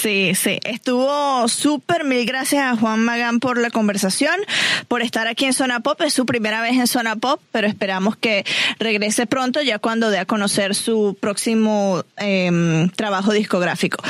Sí, 0.00 0.34
sí, 0.34 0.58
estuvo 0.64 1.46
súper. 1.46 2.04
Mil 2.04 2.24
gracias 2.24 2.62
a 2.62 2.74
Juan 2.74 3.04
Magán 3.04 3.38
por 3.38 3.58
la 3.58 3.68
conversación, 3.68 4.34
por 4.88 5.02
estar 5.02 5.28
aquí 5.28 5.44
en 5.44 5.52
Zona 5.52 5.80
Pop. 5.80 6.00
Es 6.00 6.14
su 6.14 6.24
primera 6.24 6.62
vez 6.62 6.72
en 6.72 6.86
Zona 6.86 7.16
Pop, 7.16 7.38
pero 7.52 7.66
esperamos 7.66 8.16
que 8.16 8.46
regrese 8.78 9.26
pronto 9.26 9.60
ya 9.60 9.78
cuando 9.78 10.08
dé 10.08 10.16
a 10.16 10.24
conocer 10.24 10.74
su 10.74 11.18
próximo 11.20 12.02
em, 12.16 12.88
trabajo 12.88 13.32
discográfico. 13.32 14.02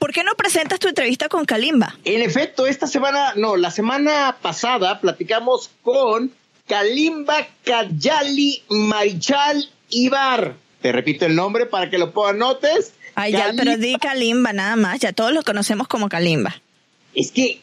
¿Por 0.00 0.12
qué 0.12 0.24
no 0.24 0.34
presentas 0.34 0.80
tu 0.80 0.88
entrevista 0.88 1.28
con 1.28 1.44
Kalimba? 1.44 1.96
En 2.04 2.22
efecto, 2.22 2.66
esta 2.66 2.88
semana, 2.88 3.34
no, 3.36 3.56
la 3.56 3.70
semana 3.70 4.36
pasada 4.42 4.98
platicamos 5.00 5.70
con 5.82 6.32
Kalimba 6.66 7.46
Kayali 7.64 8.64
Marichal 8.68 9.70
Ibar. 9.90 10.56
Te 10.82 10.90
repito 10.90 11.24
el 11.24 11.36
nombre 11.36 11.66
para 11.66 11.88
que 11.88 11.98
lo 11.98 12.10
pongan 12.10 12.42
Ay, 13.20 13.32
ya, 13.32 13.52
pero 13.56 13.76
di 13.76 13.96
Kalimba 13.96 14.52
nada 14.52 14.76
más. 14.76 14.98
Ya 15.00 15.12
todos 15.12 15.32
lo 15.32 15.42
conocemos 15.42 15.88
como 15.88 16.08
Kalimba. 16.08 16.60
Es 17.14 17.30
que, 17.32 17.60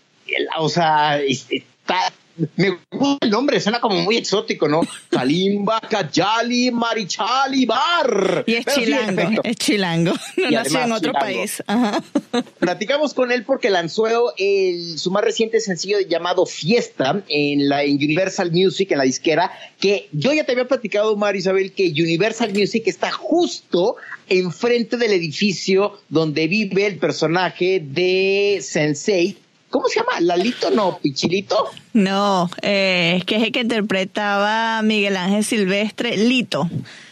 o 0.60 0.70
sea, 0.70 1.20
es- 1.20 1.48
está 1.50 2.12
me 2.56 2.78
gusta 2.92 3.26
el 3.26 3.32
nombre, 3.32 3.60
suena 3.60 3.82
como 3.82 4.00
muy 4.04 4.16
exótico, 4.16 4.68
¿no? 4.68 4.82
Kalimba, 5.10 5.82
Kayali, 5.82 6.70
Marichali, 6.70 7.66
Bar. 7.66 8.44
Y 8.46 8.54
es 8.54 8.66
Pero 8.66 8.78
chilango, 8.80 9.42
es 9.44 9.56
chilango. 9.56 10.14
No 10.38 10.50
Y 10.50 10.54
nació 10.54 10.82
en 10.84 10.92
otro 10.92 11.14
chilango. 11.14 11.20
país. 11.20 11.64
Ajá. 11.66 12.04
Platicamos 12.60 13.16
con 13.16 13.32
él 13.32 13.44
porque 13.44 13.72
lanzó 13.72 14.06
el, 14.38 15.00
su 15.00 15.10
más 15.10 15.24
reciente 15.24 15.60
sencillo 15.62 15.98
llamado 16.02 16.46
Fiesta 16.46 17.24
en 17.28 17.70
la 17.70 17.82
en 17.84 17.96
Universal 17.96 18.52
Music, 18.52 18.92
en 18.92 19.00
la 19.00 19.06
disquera, 19.06 19.52
que 19.80 20.08
yo 20.12 20.32
ya 20.32 20.44
te 20.46 20.52
había 20.52 20.68
platicado, 20.68 21.16
Mar 21.16 21.36
Isabel, 21.36 21.72
que 21.72 21.88
Universal 21.88 22.54
Music 22.54 22.84
está 22.86 23.10
justo 23.12 23.96
enfrente 24.30 24.98
del 24.98 25.14
edificio 25.14 26.00
donde 26.10 26.48
vive 26.48 26.86
el 26.86 26.98
personaje 26.98 27.82
de 27.84 28.60
Sensei. 28.62 29.38
¿Cómo 29.70 29.88
se 29.88 30.00
llama? 30.00 30.22
¿Lalito? 30.22 30.72
No, 30.72 30.98
Pichilito. 31.00 31.70
No, 31.94 32.50
eh, 32.62 33.22
que 33.26 33.36
es 33.36 33.44
el 33.44 33.52
que 33.52 33.62
interpretaba 33.62 34.82
Miguel 34.82 35.18
Ángel 35.18 35.44
Silvestre, 35.44 36.16
Lito. 36.16 36.70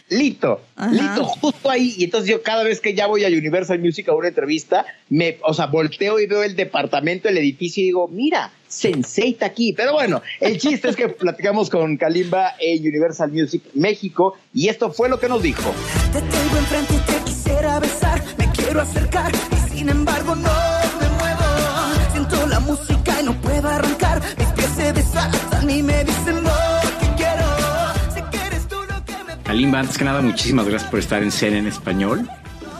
Lito, 0.08 0.60
Ajá. 0.76 0.90
Lito, 0.90 1.24
justo 1.24 1.68
ahí. 1.68 1.94
Y 1.98 2.04
entonces 2.04 2.30
yo 2.30 2.42
cada 2.42 2.62
vez 2.62 2.80
que 2.80 2.94
ya 2.94 3.08
voy 3.08 3.24
a 3.24 3.28
Universal 3.28 3.80
Music 3.80 4.08
a 4.08 4.14
una 4.14 4.28
entrevista, 4.28 4.86
me, 5.08 5.38
o 5.42 5.52
sea, 5.52 5.66
volteo 5.66 6.20
y 6.20 6.26
veo 6.26 6.44
el 6.44 6.54
departamento, 6.54 7.28
el 7.28 7.36
edificio 7.38 7.82
y 7.82 7.86
digo, 7.86 8.08
mira, 8.08 8.52
Sensei 8.68 9.30
está 9.30 9.46
aquí. 9.46 9.72
Pero 9.72 9.92
bueno, 9.92 10.22
el 10.40 10.58
chiste 10.58 10.88
es 10.88 10.96
que 10.96 11.08
platicamos 11.10 11.70
con 11.70 11.96
Kalimba 11.96 12.54
en 12.60 12.86
Universal 12.86 13.32
Music 13.32 13.62
México 13.74 14.34
y 14.54 14.68
esto 14.68 14.92
fue 14.92 15.08
lo 15.08 15.18
que 15.18 15.28
nos 15.28 15.42
dijo. 15.42 15.74
Quisiera 17.66 17.80
besar, 17.80 18.22
me 18.38 18.50
quiero 18.52 18.80
acercar 18.80 19.32
y 19.34 19.76
sin 19.76 19.88
embargo 19.88 20.34
no 20.36 20.50
me 21.00 21.08
muevo. 21.18 22.12
Siento 22.12 22.46
la 22.46 22.60
música 22.60 23.20
y 23.20 23.24
no 23.24 23.40
puedo 23.40 23.68
arrancar, 23.68 24.22
mis 24.38 24.46
pies 24.48 24.70
se 24.76 24.92
desatan 24.92 25.70
y 25.70 25.82
me 25.82 26.04
dicen 26.04 26.44
lo 26.44 26.50
que 27.00 27.06
quiero. 27.16 28.14
Sé 28.14 28.24
que 28.30 28.46
eres 28.46 28.68
tú 28.68 28.76
lo 28.88 29.04
que 29.04 29.14
me 29.24 29.42
Kalimba, 29.42 29.80
antes 29.80 29.98
que 29.98 30.04
nada, 30.04 30.22
muchísimas 30.22 30.66
gracias 30.68 30.88
por 30.90 31.00
estar 31.00 31.22
en 31.22 31.32
Cena 31.32 31.58
en 31.58 31.66
Español. 31.66 32.28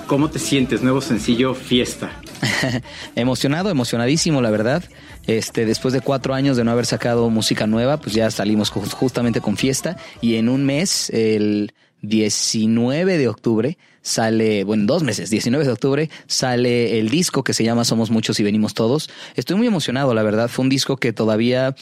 ¿Cómo 0.06 0.30
te 0.30 0.38
sientes? 0.38 0.82
Nuevo 0.82 1.00
sencillo, 1.00 1.54
Fiesta. 1.54 2.10
Emocionado, 3.16 3.70
emocionadísimo, 3.70 4.40
la 4.40 4.50
verdad. 4.50 4.84
Este, 5.26 5.66
después 5.66 5.92
de 5.94 6.00
cuatro 6.00 6.32
años 6.32 6.56
de 6.56 6.62
no 6.62 6.70
haber 6.70 6.86
sacado 6.86 7.28
música 7.28 7.66
nueva, 7.66 7.96
pues 7.96 8.14
ya 8.14 8.30
salimos 8.30 8.72
ju- 8.72 8.88
justamente 8.92 9.40
con 9.40 9.56
fiesta. 9.56 9.96
Y 10.20 10.36
en 10.36 10.48
un 10.48 10.64
mes, 10.64 11.10
el 11.10 11.74
19 12.08 13.18
de 13.18 13.28
octubre, 13.28 13.78
sale, 14.02 14.64
bueno, 14.64 14.82
en 14.82 14.86
dos 14.86 15.02
meses, 15.02 15.30
19 15.30 15.64
de 15.64 15.72
octubre, 15.72 16.10
sale 16.26 16.98
el 16.98 17.08
disco 17.08 17.42
que 17.44 17.54
se 17.54 17.64
llama 17.64 17.84
Somos 17.84 18.10
Muchos 18.10 18.38
y 18.40 18.42
Venimos 18.42 18.74
Todos. 18.74 19.10
Estoy 19.34 19.56
muy 19.56 19.66
emocionado, 19.66 20.14
la 20.14 20.22
verdad. 20.22 20.48
Fue 20.48 20.62
un 20.62 20.68
disco 20.68 20.96
que 20.96 21.12
todavía, 21.12 21.74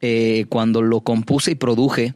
eh, 0.00 0.46
cuando 0.48 0.82
lo 0.82 1.00
compuse 1.00 1.52
y 1.52 1.54
produje, 1.54 2.14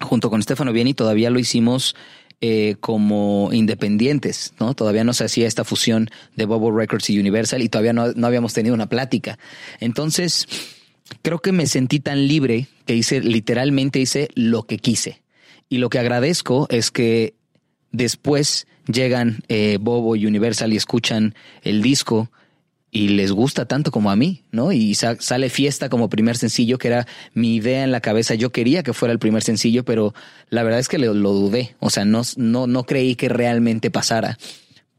junto 0.00 0.30
con 0.30 0.42
Stefano 0.42 0.72
Vieni 0.72 0.94
todavía 0.94 1.30
lo 1.30 1.38
hicimos 1.38 1.94
eh, 2.40 2.74
como 2.80 3.50
independientes, 3.52 4.52
¿no? 4.58 4.74
Todavía 4.74 5.04
no 5.04 5.14
se 5.14 5.24
hacía 5.24 5.46
esta 5.46 5.64
fusión 5.64 6.10
de 6.34 6.44
Bobo 6.44 6.76
Records 6.76 7.08
y 7.08 7.20
Universal 7.20 7.62
y 7.62 7.68
todavía 7.68 7.92
no, 7.92 8.12
no 8.12 8.26
habíamos 8.26 8.52
tenido 8.52 8.74
una 8.74 8.88
plática. 8.88 9.38
Entonces, 9.78 10.48
creo 11.22 11.38
que 11.38 11.52
me 11.52 11.66
sentí 11.66 12.00
tan 12.00 12.26
libre 12.26 12.66
que 12.84 12.96
hice, 12.96 13.20
literalmente 13.20 14.00
hice 14.00 14.28
lo 14.34 14.64
que 14.64 14.78
quise. 14.78 15.21
Y 15.72 15.78
lo 15.78 15.88
que 15.88 15.98
agradezco 15.98 16.66
es 16.68 16.90
que 16.90 17.32
después 17.92 18.66
llegan 18.92 19.42
eh, 19.48 19.78
Bobo 19.80 20.16
y 20.16 20.26
Universal 20.26 20.70
y 20.70 20.76
escuchan 20.76 21.34
el 21.62 21.80
disco 21.80 22.30
y 22.90 23.08
les 23.08 23.32
gusta 23.32 23.64
tanto 23.64 23.90
como 23.90 24.10
a 24.10 24.16
mí, 24.16 24.42
¿no? 24.50 24.72
Y 24.72 24.94
sa- 24.96 25.16
sale 25.18 25.48
Fiesta 25.48 25.88
como 25.88 26.10
primer 26.10 26.36
sencillo, 26.36 26.76
que 26.76 26.88
era 26.88 27.06
mi 27.32 27.54
idea 27.54 27.84
en 27.84 27.90
la 27.90 28.02
cabeza. 28.02 28.34
Yo 28.34 28.50
quería 28.52 28.82
que 28.82 28.92
fuera 28.92 29.12
el 29.14 29.18
primer 29.18 29.42
sencillo, 29.42 29.82
pero 29.82 30.12
la 30.50 30.62
verdad 30.62 30.78
es 30.78 30.88
que 30.88 30.98
lo, 30.98 31.14
dudé. 31.14 31.74
O 31.80 31.88
sea, 31.88 32.04
no, 32.04 32.20
no, 32.36 32.66
no 32.66 32.84
creí 32.84 33.14
que 33.14 33.30
realmente 33.30 33.90
pasara. 33.90 34.36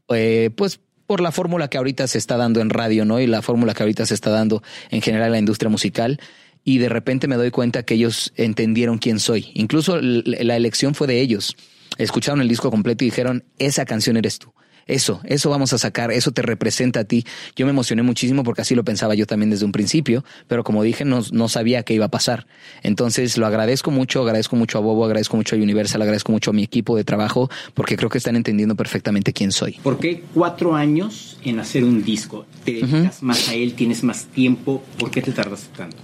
Eh, 0.08 0.50
pues 0.56 0.80
por 1.06 1.20
la 1.20 1.30
fórmula 1.30 1.68
que 1.68 1.78
ahorita 1.78 2.08
se 2.08 2.18
está 2.18 2.36
dando 2.36 2.60
en 2.60 2.70
radio, 2.70 3.04
¿no? 3.04 3.20
Y 3.20 3.28
la 3.28 3.42
fórmula 3.42 3.74
que 3.74 3.84
ahorita 3.84 4.06
se 4.06 4.14
está 4.14 4.30
dando 4.30 4.60
en 4.90 5.02
general 5.02 5.26
en 5.26 5.32
la 5.32 5.38
industria 5.38 5.70
musical. 5.70 6.18
Y 6.64 6.78
de 6.78 6.88
repente 6.88 7.28
me 7.28 7.36
doy 7.36 7.50
cuenta 7.50 7.82
que 7.82 7.94
ellos 7.94 8.32
entendieron 8.36 8.98
quién 8.98 9.20
soy. 9.20 9.50
Incluso 9.54 10.00
la 10.00 10.56
elección 10.56 10.94
fue 10.94 11.06
de 11.06 11.20
ellos. 11.20 11.56
Escucharon 11.98 12.40
el 12.40 12.48
disco 12.48 12.70
completo 12.70 13.04
y 13.04 13.08
dijeron, 13.08 13.44
esa 13.58 13.84
canción 13.84 14.16
eres 14.16 14.38
tú. 14.38 14.52
Eso, 14.86 15.20
eso 15.24 15.50
vamos 15.50 15.72
a 15.72 15.78
sacar, 15.78 16.12
eso 16.12 16.30
te 16.32 16.42
representa 16.42 17.00
a 17.00 17.04
ti. 17.04 17.24
Yo 17.56 17.66
me 17.66 17.70
emocioné 17.70 18.02
muchísimo 18.02 18.44
porque 18.44 18.62
así 18.62 18.74
lo 18.74 18.84
pensaba 18.84 19.14
yo 19.14 19.26
también 19.26 19.50
desde 19.50 19.64
un 19.64 19.72
principio, 19.72 20.24
pero 20.46 20.64
como 20.64 20.82
dije, 20.82 21.04
no, 21.04 21.22
no 21.32 21.48
sabía 21.48 21.82
qué 21.82 21.94
iba 21.94 22.06
a 22.06 22.10
pasar. 22.10 22.46
Entonces 22.82 23.38
lo 23.38 23.46
agradezco 23.46 23.90
mucho, 23.90 24.22
agradezco 24.22 24.56
mucho 24.56 24.78
a 24.78 24.80
Bobo, 24.80 25.04
agradezco 25.04 25.36
mucho 25.36 25.56
a 25.56 25.58
Universal, 25.58 26.02
agradezco 26.02 26.32
mucho 26.32 26.50
a 26.50 26.54
mi 26.54 26.62
equipo 26.62 26.96
de 26.96 27.04
trabajo, 27.04 27.50
porque 27.74 27.96
creo 27.96 28.10
que 28.10 28.18
están 28.18 28.36
entendiendo 28.36 28.74
perfectamente 28.74 29.32
quién 29.32 29.52
soy. 29.52 29.78
¿Por 29.82 29.98
qué 29.98 30.24
cuatro 30.34 30.74
años 30.74 31.38
en 31.44 31.60
hacer 31.60 31.84
un 31.84 32.02
disco? 32.02 32.46
¿Te 32.64 32.72
dedicas 32.72 33.22
más 33.22 33.48
a 33.48 33.54
él? 33.54 33.74
¿Tienes 33.74 34.02
más 34.02 34.26
tiempo? 34.26 34.82
¿Por 34.98 35.10
qué 35.10 35.22
te 35.22 35.32
tardas 35.32 35.68
tanto? 35.76 35.96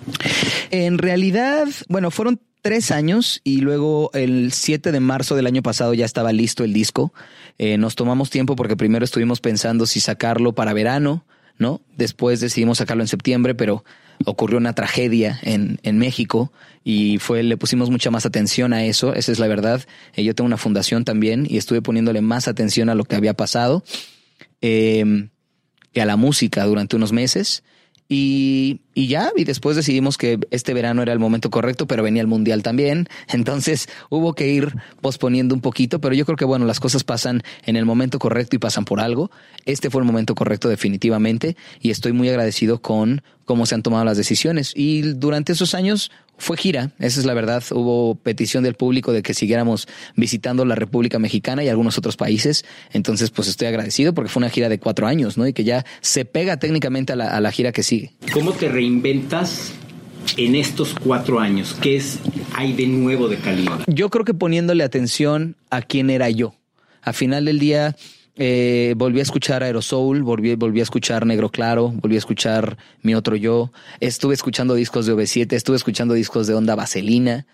En 0.71 0.99
realidad, 0.99 1.69
bueno, 1.89 2.11
fueron 2.11 2.41
tres 2.63 2.91
años 2.91 3.41
y 3.45 3.61
luego 3.61 4.11
el 4.15 4.53
7 4.53 4.93
de 4.93 5.01
marzo 5.01 5.37
del 5.37 5.47
año 5.47 5.63
pasado 5.63 5.95
ya 5.95 6.05
estaba 6.05 6.33
listo 6.33 6.65
el 6.65 6.73
disco. 6.73 7.13
Eh, 7.59 7.79
nos 7.79 7.95
tomamos 7.95 8.31
tiempo 8.31 8.57
porque 8.57 8.77
primero 8.77 9.05
estuvimos 9.05 9.41
pensando 9.41 9.87
si 9.87 10.01
sacarlo 10.01 10.53
para 10.53 10.73
verano, 10.73 11.25
¿no? 11.59 11.81
Después 11.97 12.41
decidimos 12.41 12.79
sacarlo 12.79 13.03
en 13.03 13.09
septiembre, 13.09 13.55
pero 13.55 13.85
ocurrió 14.25 14.59
una 14.59 14.75
tragedia 14.75 15.39
en, 15.43 15.79
en 15.83 15.99
México 15.99 16.53
y 16.85 17.19
fue, 17.19 17.43
le 17.43 17.57
pusimos 17.57 17.91
mucha 17.91 18.11
más 18.11 18.27
atención 18.27 18.73
a 18.73 18.85
eso, 18.85 19.15
esa 19.15 19.33
es 19.33 19.39
la 19.39 19.49
verdad. 19.49 19.85
Eh, 20.15 20.25
yo 20.25 20.35
tengo 20.35 20.47
una 20.47 20.57
fundación 20.57 21.05
también 21.05 21.47
y 21.49 21.57
estuve 21.57 21.83
poniéndole 21.83 22.21
más 22.21 22.49
atención 22.49 22.89
a 22.89 22.95
lo 22.95 23.05
que 23.05 23.17
había 23.17 23.35
pasado 23.35 23.85
eh, 24.61 25.29
que 25.93 26.01
a 26.01 26.07
la 26.07 26.17
música 26.17 26.65
durante 26.65 26.97
unos 26.97 27.13
meses. 27.13 27.63
Y, 28.13 28.81
y 28.93 29.07
ya, 29.07 29.31
y 29.37 29.45
después 29.45 29.77
decidimos 29.77 30.19
que 30.19 30.41
este 30.51 30.75
verano 30.75 31.01
era 31.01 31.13
el 31.13 31.21
momento 31.21 31.49
correcto, 31.49 31.87
pero 31.87 32.03
venía 32.03 32.21
el 32.21 32.27
mundial 32.27 32.61
también. 32.61 33.09
Entonces 33.29 33.89
hubo 34.09 34.35
que 34.35 34.49
ir 34.49 34.75
posponiendo 35.01 35.55
un 35.55 35.61
poquito, 35.61 36.01
pero 36.01 36.13
yo 36.17 36.27
creo 36.27 36.37
que 36.37 36.45
bueno, 36.45 36.67
las 36.67 36.81
cosas 36.81 37.05
pasan 37.05 37.45
en 37.67 37.77
el 37.77 37.87
momento 37.87 38.19
correcto 38.19 38.57
y 38.57 38.59
pasan 38.59 38.85
por 38.85 38.99
algo. 38.99 39.31
Este 39.65 39.91
fue 39.91 40.01
el 40.01 40.07
momento 40.07 40.35
correcto 40.35 40.69
definitivamente 40.69 41.57
y 41.81 41.93
estoy 41.93 42.13
muy 42.13 42.29
agradecido 42.29 42.83
con 42.83 43.23
cómo 43.45 43.65
se 43.65 43.77
han 43.77 43.83
tomado 43.83 44.05
las 44.05 44.17
decisiones. 44.17 44.73
Y 44.75 45.03
durante 45.03 45.53
esos 45.53 45.77
años 45.77 46.11
fue 46.41 46.57
gira, 46.57 46.91
esa 46.99 47.21
es 47.21 47.27
la 47.27 47.35
verdad. 47.35 47.63
Hubo 47.71 48.15
petición 48.15 48.65
del 48.65 48.75
público 48.75 49.13
de 49.13 49.23
que 49.23 49.35
siguiéramos 49.35 49.87
visitando 50.17 50.65
la 50.65 50.75
República 50.75 51.19
Mexicana 51.19 51.63
y 51.63 51.69
algunos 51.69 51.99
otros 51.99 52.17
países. 52.17 52.65
Entonces, 52.93 53.31
pues 53.31 53.47
estoy 53.47 53.69
agradecido 53.69 54.15
porque 54.15 54.31
fue 54.31 54.41
una 54.41 54.49
gira 54.49 54.71
de 54.71 54.79
cuatro 54.79 55.07
años, 55.07 55.37
¿no? 55.37 55.47
Y 55.47 55.53
que 55.53 55.65
ya 55.65 55.85
se 56.01 56.25
pega 56.25 56.57
técnicamente 56.57 57.13
a 57.13 57.17
la, 57.17 57.29
a 57.29 57.41
la 57.41 57.53
gira 57.53 57.73
que 57.73 57.83
sigue. 57.83 58.15
¿Cómo 58.33 58.53
te 58.53 58.71
reinventas 58.71 59.73
en 60.39 60.55
estos 60.55 60.95
cuatro 60.95 61.41
años? 61.41 61.77
¿Qué 61.81 61.97
es 61.97 62.19
hay 62.55 62.73
de 62.73 62.87
nuevo 62.87 63.29
de 63.29 63.37
Kalimba? 63.37 63.85
Yo 63.87 64.09
creo 64.09 64.25
que 64.25 64.35
poniéndole 64.35 64.83
atención 64.83 65.57
a 65.69 65.83
quién 65.83 66.09
era 66.09 66.31
yo. 66.31 66.55
A 67.03 67.13
final 67.13 67.45
del 67.45 67.59
día 67.59 67.97
eh, 68.43 68.95
volví 68.97 69.19
a 69.19 69.23
escuchar 69.23 69.63
Aerosoul, 69.63 70.23
volví, 70.23 70.55
volví 70.55 70.81
a 70.81 70.83
escuchar 70.83 71.27
Negro 71.27 71.51
Claro, 71.51 71.89
volví 71.89 72.15
a 72.15 72.19
escuchar 72.19 72.79
Mi 73.03 73.15
Otro 73.15 73.37
Yo. 73.37 73.71
Estuve 74.01 74.33
escuchando 74.33 74.75
discos 74.75 75.05
de 75.05 75.13
OV7, 75.13 75.53
estuve 75.53 75.77
escuchando 75.77 76.15
discos 76.15 76.47
de 76.47 76.55
Onda 76.55 76.75
Vaselina 76.75 77.47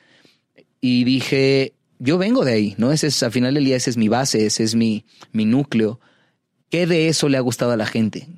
y 0.80 1.02
dije, 1.02 1.72
yo 1.98 2.18
vengo 2.18 2.44
de 2.44 2.52
ahí, 2.52 2.74
¿no? 2.78 2.92
Ese 2.92 3.08
es, 3.08 3.20
a 3.24 3.32
final 3.32 3.54
del 3.54 3.64
día, 3.64 3.74
ese 3.74 3.90
es 3.90 3.96
mi 3.96 4.06
base, 4.06 4.46
ese 4.46 4.62
es 4.62 4.76
mi, 4.76 5.04
mi 5.32 5.44
núcleo. 5.44 5.98
¿Qué 6.70 6.86
de 6.86 7.08
eso 7.08 7.28
le 7.28 7.36
ha 7.36 7.40
gustado 7.40 7.72
a 7.72 7.76
la 7.76 7.86
gente? 7.86 8.28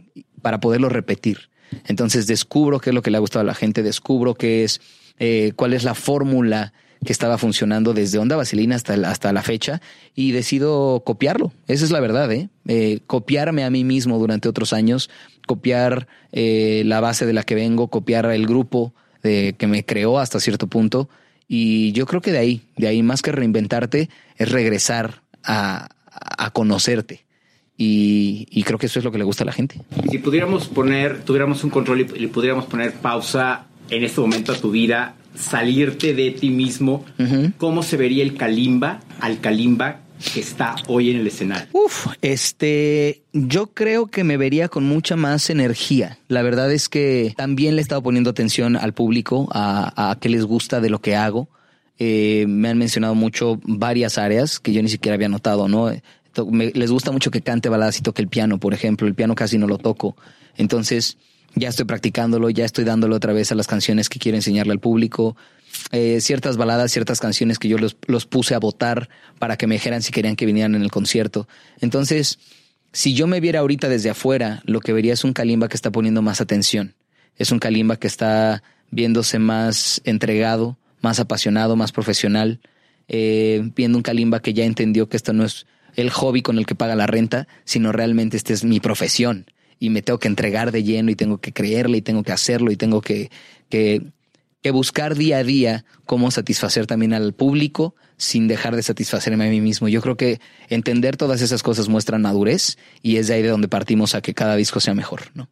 Para 0.40 0.58
poderlo 0.58 0.88
repetir. 0.88 1.50
Entonces 1.86 2.26
descubro 2.26 2.80
qué 2.80 2.90
es 2.90 2.94
lo 2.94 3.02
que 3.02 3.10
le 3.10 3.18
ha 3.18 3.20
gustado 3.20 3.42
a 3.42 3.46
la 3.46 3.54
gente, 3.54 3.82
descubro 3.82 4.32
qué 4.32 4.64
es, 4.64 4.80
eh, 5.18 5.52
cuál 5.54 5.74
es 5.74 5.84
la 5.84 5.94
fórmula 5.94 6.72
que 7.04 7.12
estaba 7.12 7.38
funcionando 7.38 7.94
desde 7.94 8.18
Onda 8.18 8.36
Vaselina 8.36 8.76
hasta 8.76 8.94
hasta 9.08 9.32
la 9.32 9.42
fecha 9.42 9.80
y 10.14 10.32
decido 10.32 11.02
copiarlo. 11.04 11.52
Esa 11.66 11.84
es 11.84 11.90
la 11.90 12.00
verdad, 12.00 12.30
¿eh? 12.32 12.48
Eh, 12.66 13.00
copiarme 13.06 13.64
a 13.64 13.70
mí 13.70 13.84
mismo 13.84 14.18
durante 14.18 14.48
otros 14.48 14.72
años, 14.72 15.10
copiar 15.46 16.08
eh, 16.32 16.82
la 16.84 17.00
base 17.00 17.26
de 17.26 17.32
la 17.32 17.44
que 17.44 17.54
vengo, 17.54 17.88
copiar 17.88 18.26
el 18.26 18.46
grupo 18.46 18.92
de, 19.22 19.54
que 19.58 19.66
me 19.66 19.84
creó 19.84 20.18
hasta 20.18 20.40
cierto 20.40 20.66
punto. 20.66 21.08
Y 21.46 21.92
yo 21.92 22.06
creo 22.06 22.20
que 22.20 22.32
de 22.32 22.38
ahí, 22.38 22.62
de 22.76 22.88
ahí 22.88 23.02
más 23.02 23.22
que 23.22 23.32
reinventarte, 23.32 24.10
es 24.36 24.50
regresar 24.50 25.22
a, 25.44 25.88
a 26.10 26.50
conocerte. 26.50 27.24
Y, 27.80 28.48
y 28.50 28.64
creo 28.64 28.78
que 28.78 28.86
eso 28.86 28.98
es 28.98 29.04
lo 29.04 29.12
que 29.12 29.18
le 29.18 29.24
gusta 29.24 29.44
a 29.44 29.46
la 29.46 29.52
gente. 29.52 29.80
Si 30.10 30.18
pudiéramos 30.18 30.66
poner, 30.66 31.22
tuviéramos 31.22 31.62
un 31.62 31.70
control 31.70 32.00
y 32.00 32.04
le 32.18 32.28
pudiéramos 32.28 32.66
poner 32.66 32.92
pausa 32.94 33.66
en 33.88 34.02
este 34.02 34.20
momento 34.20 34.52
a 34.52 34.56
tu 34.56 34.72
vida, 34.72 35.14
salirte 35.38 36.14
de 36.14 36.30
ti 36.32 36.50
mismo. 36.50 37.04
¿cómo 37.58 37.82
se 37.82 37.96
vería 37.96 38.22
el 38.22 38.36
Kalimba 38.36 39.00
al 39.20 39.40
Kalimba 39.40 40.00
que 40.34 40.40
está 40.40 40.74
hoy 40.88 41.10
en 41.10 41.18
el 41.18 41.26
escenario? 41.28 41.68
Uf, 41.72 42.08
este, 42.22 43.22
yo 43.32 43.68
creo 43.68 44.06
que 44.08 44.24
me 44.24 44.36
vería 44.36 44.68
con 44.68 44.84
mucha 44.84 45.14
más 45.16 45.48
energía. 45.50 46.18
La 46.28 46.42
verdad 46.42 46.72
es 46.72 46.88
que 46.88 47.34
también 47.36 47.76
le 47.76 47.80
he 47.80 47.82
estado 47.82 48.02
poniendo 48.02 48.30
atención 48.30 48.76
al 48.76 48.92
público, 48.94 49.48
a, 49.52 50.10
a 50.10 50.18
qué 50.18 50.28
les 50.28 50.44
gusta 50.44 50.80
de 50.80 50.90
lo 50.90 51.00
que 51.00 51.14
hago. 51.14 51.48
Eh, 52.00 52.46
me 52.48 52.68
han 52.68 52.78
mencionado 52.78 53.14
mucho 53.14 53.60
varias 53.64 54.18
áreas 54.18 54.58
que 54.60 54.72
yo 54.72 54.82
ni 54.82 54.88
siquiera 54.88 55.14
había 55.14 55.28
notado, 55.28 55.68
¿no? 55.68 55.90
Me- 56.50 56.70
les 56.72 56.90
gusta 56.92 57.10
mucho 57.10 57.30
que 57.32 57.40
cante 57.42 57.68
baladas 57.68 57.98
y 57.98 58.02
toque 58.02 58.22
el 58.22 58.28
piano, 58.28 58.58
por 58.58 58.72
ejemplo. 58.74 59.06
El 59.08 59.14
piano 59.14 59.34
casi 59.34 59.58
no 59.58 59.66
lo 59.66 59.78
toco. 59.78 60.16
Entonces, 60.56 61.16
ya 61.54 61.68
estoy 61.68 61.84
practicándolo, 61.84 62.50
ya 62.50 62.64
estoy 62.64 62.84
dándole 62.84 63.14
otra 63.14 63.32
vez 63.32 63.52
a 63.52 63.54
las 63.54 63.66
canciones 63.66 64.08
que 64.08 64.18
quiero 64.18 64.36
enseñarle 64.36 64.72
al 64.72 64.80
público. 64.80 65.36
Eh, 65.92 66.20
ciertas 66.20 66.56
baladas, 66.56 66.92
ciertas 66.92 67.20
canciones 67.20 67.58
que 67.58 67.68
yo 67.68 67.78
los, 67.78 67.96
los 68.06 68.26
puse 68.26 68.54
a 68.54 68.58
votar 68.58 69.08
para 69.38 69.56
que 69.56 69.66
me 69.66 69.74
dijeran 69.74 70.02
si 70.02 70.12
querían 70.12 70.36
que 70.36 70.46
vinieran 70.46 70.74
en 70.74 70.82
el 70.82 70.90
concierto. 70.90 71.48
Entonces, 71.80 72.38
si 72.92 73.14
yo 73.14 73.26
me 73.26 73.40
viera 73.40 73.60
ahorita 73.60 73.88
desde 73.88 74.10
afuera, 74.10 74.62
lo 74.64 74.80
que 74.80 74.92
vería 74.92 75.12
es 75.12 75.24
un 75.24 75.32
Kalimba 75.32 75.68
que 75.68 75.76
está 75.76 75.90
poniendo 75.90 76.22
más 76.22 76.40
atención. 76.40 76.94
Es 77.36 77.52
un 77.52 77.58
Kalimba 77.58 77.96
que 77.96 78.06
está 78.06 78.62
viéndose 78.90 79.38
más 79.38 80.00
entregado, 80.04 80.78
más 81.00 81.20
apasionado, 81.20 81.76
más 81.76 81.92
profesional, 81.92 82.60
eh, 83.08 83.70
viendo 83.76 83.98
un 83.98 84.02
Kalimba 84.02 84.40
que 84.40 84.54
ya 84.54 84.64
entendió 84.64 85.08
que 85.08 85.16
esto 85.16 85.32
no 85.32 85.44
es 85.44 85.66
el 85.96 86.10
hobby 86.10 86.42
con 86.42 86.58
el 86.58 86.66
que 86.66 86.74
paga 86.74 86.94
la 86.94 87.06
renta, 87.06 87.46
sino 87.64 87.92
realmente 87.92 88.36
esta 88.36 88.52
es 88.52 88.64
mi 88.64 88.80
profesión 88.80 89.46
y 89.78 89.90
me 89.90 90.02
tengo 90.02 90.18
que 90.18 90.28
entregar 90.28 90.72
de 90.72 90.82
lleno 90.82 91.10
y 91.10 91.14
tengo 91.14 91.38
que 91.38 91.52
creerle 91.52 91.98
y 91.98 92.02
tengo 92.02 92.22
que 92.22 92.32
hacerlo 92.32 92.70
y 92.70 92.76
tengo 92.76 93.00
que, 93.00 93.30
que, 93.68 94.02
que 94.62 94.70
buscar 94.70 95.14
día 95.14 95.38
a 95.38 95.44
día 95.44 95.84
cómo 96.04 96.30
satisfacer 96.30 96.86
también 96.86 97.12
al 97.14 97.32
público 97.32 97.94
sin 98.16 98.48
dejar 98.48 98.74
de 98.74 98.82
satisfacerme 98.82 99.46
a 99.46 99.50
mí 99.50 99.60
mismo. 99.60 99.86
Yo 99.88 100.00
creo 100.02 100.16
que 100.16 100.40
entender 100.68 101.16
todas 101.16 101.40
esas 101.42 101.62
cosas 101.62 101.88
muestra 101.88 102.18
madurez 102.18 102.76
y 103.02 103.16
es 103.16 103.28
de 103.28 103.34
ahí 103.34 103.42
de 103.42 103.48
donde 103.48 103.68
partimos 103.68 104.14
a 104.14 104.20
que 104.22 104.34
cada 104.34 104.56
disco 104.56 104.80
sea 104.80 104.94
mejor, 104.94 105.22
¿no? 105.34 105.48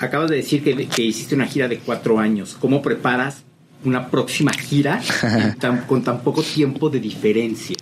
Acabas 0.00 0.28
de 0.30 0.36
decir 0.36 0.62
que, 0.62 0.86
que 0.86 1.02
hiciste 1.02 1.34
una 1.34 1.46
gira 1.46 1.66
de 1.68 1.78
cuatro 1.78 2.18
años. 2.18 2.56
¿Cómo 2.60 2.82
preparas 2.82 3.42
una 3.84 4.10
próxima 4.10 4.52
gira 4.52 5.00
tan- 5.58 5.82
con 5.86 6.04
tan 6.04 6.20
poco 6.22 6.42
tiempo 6.42 6.90
de 6.90 7.00
diferencia? 7.00 7.76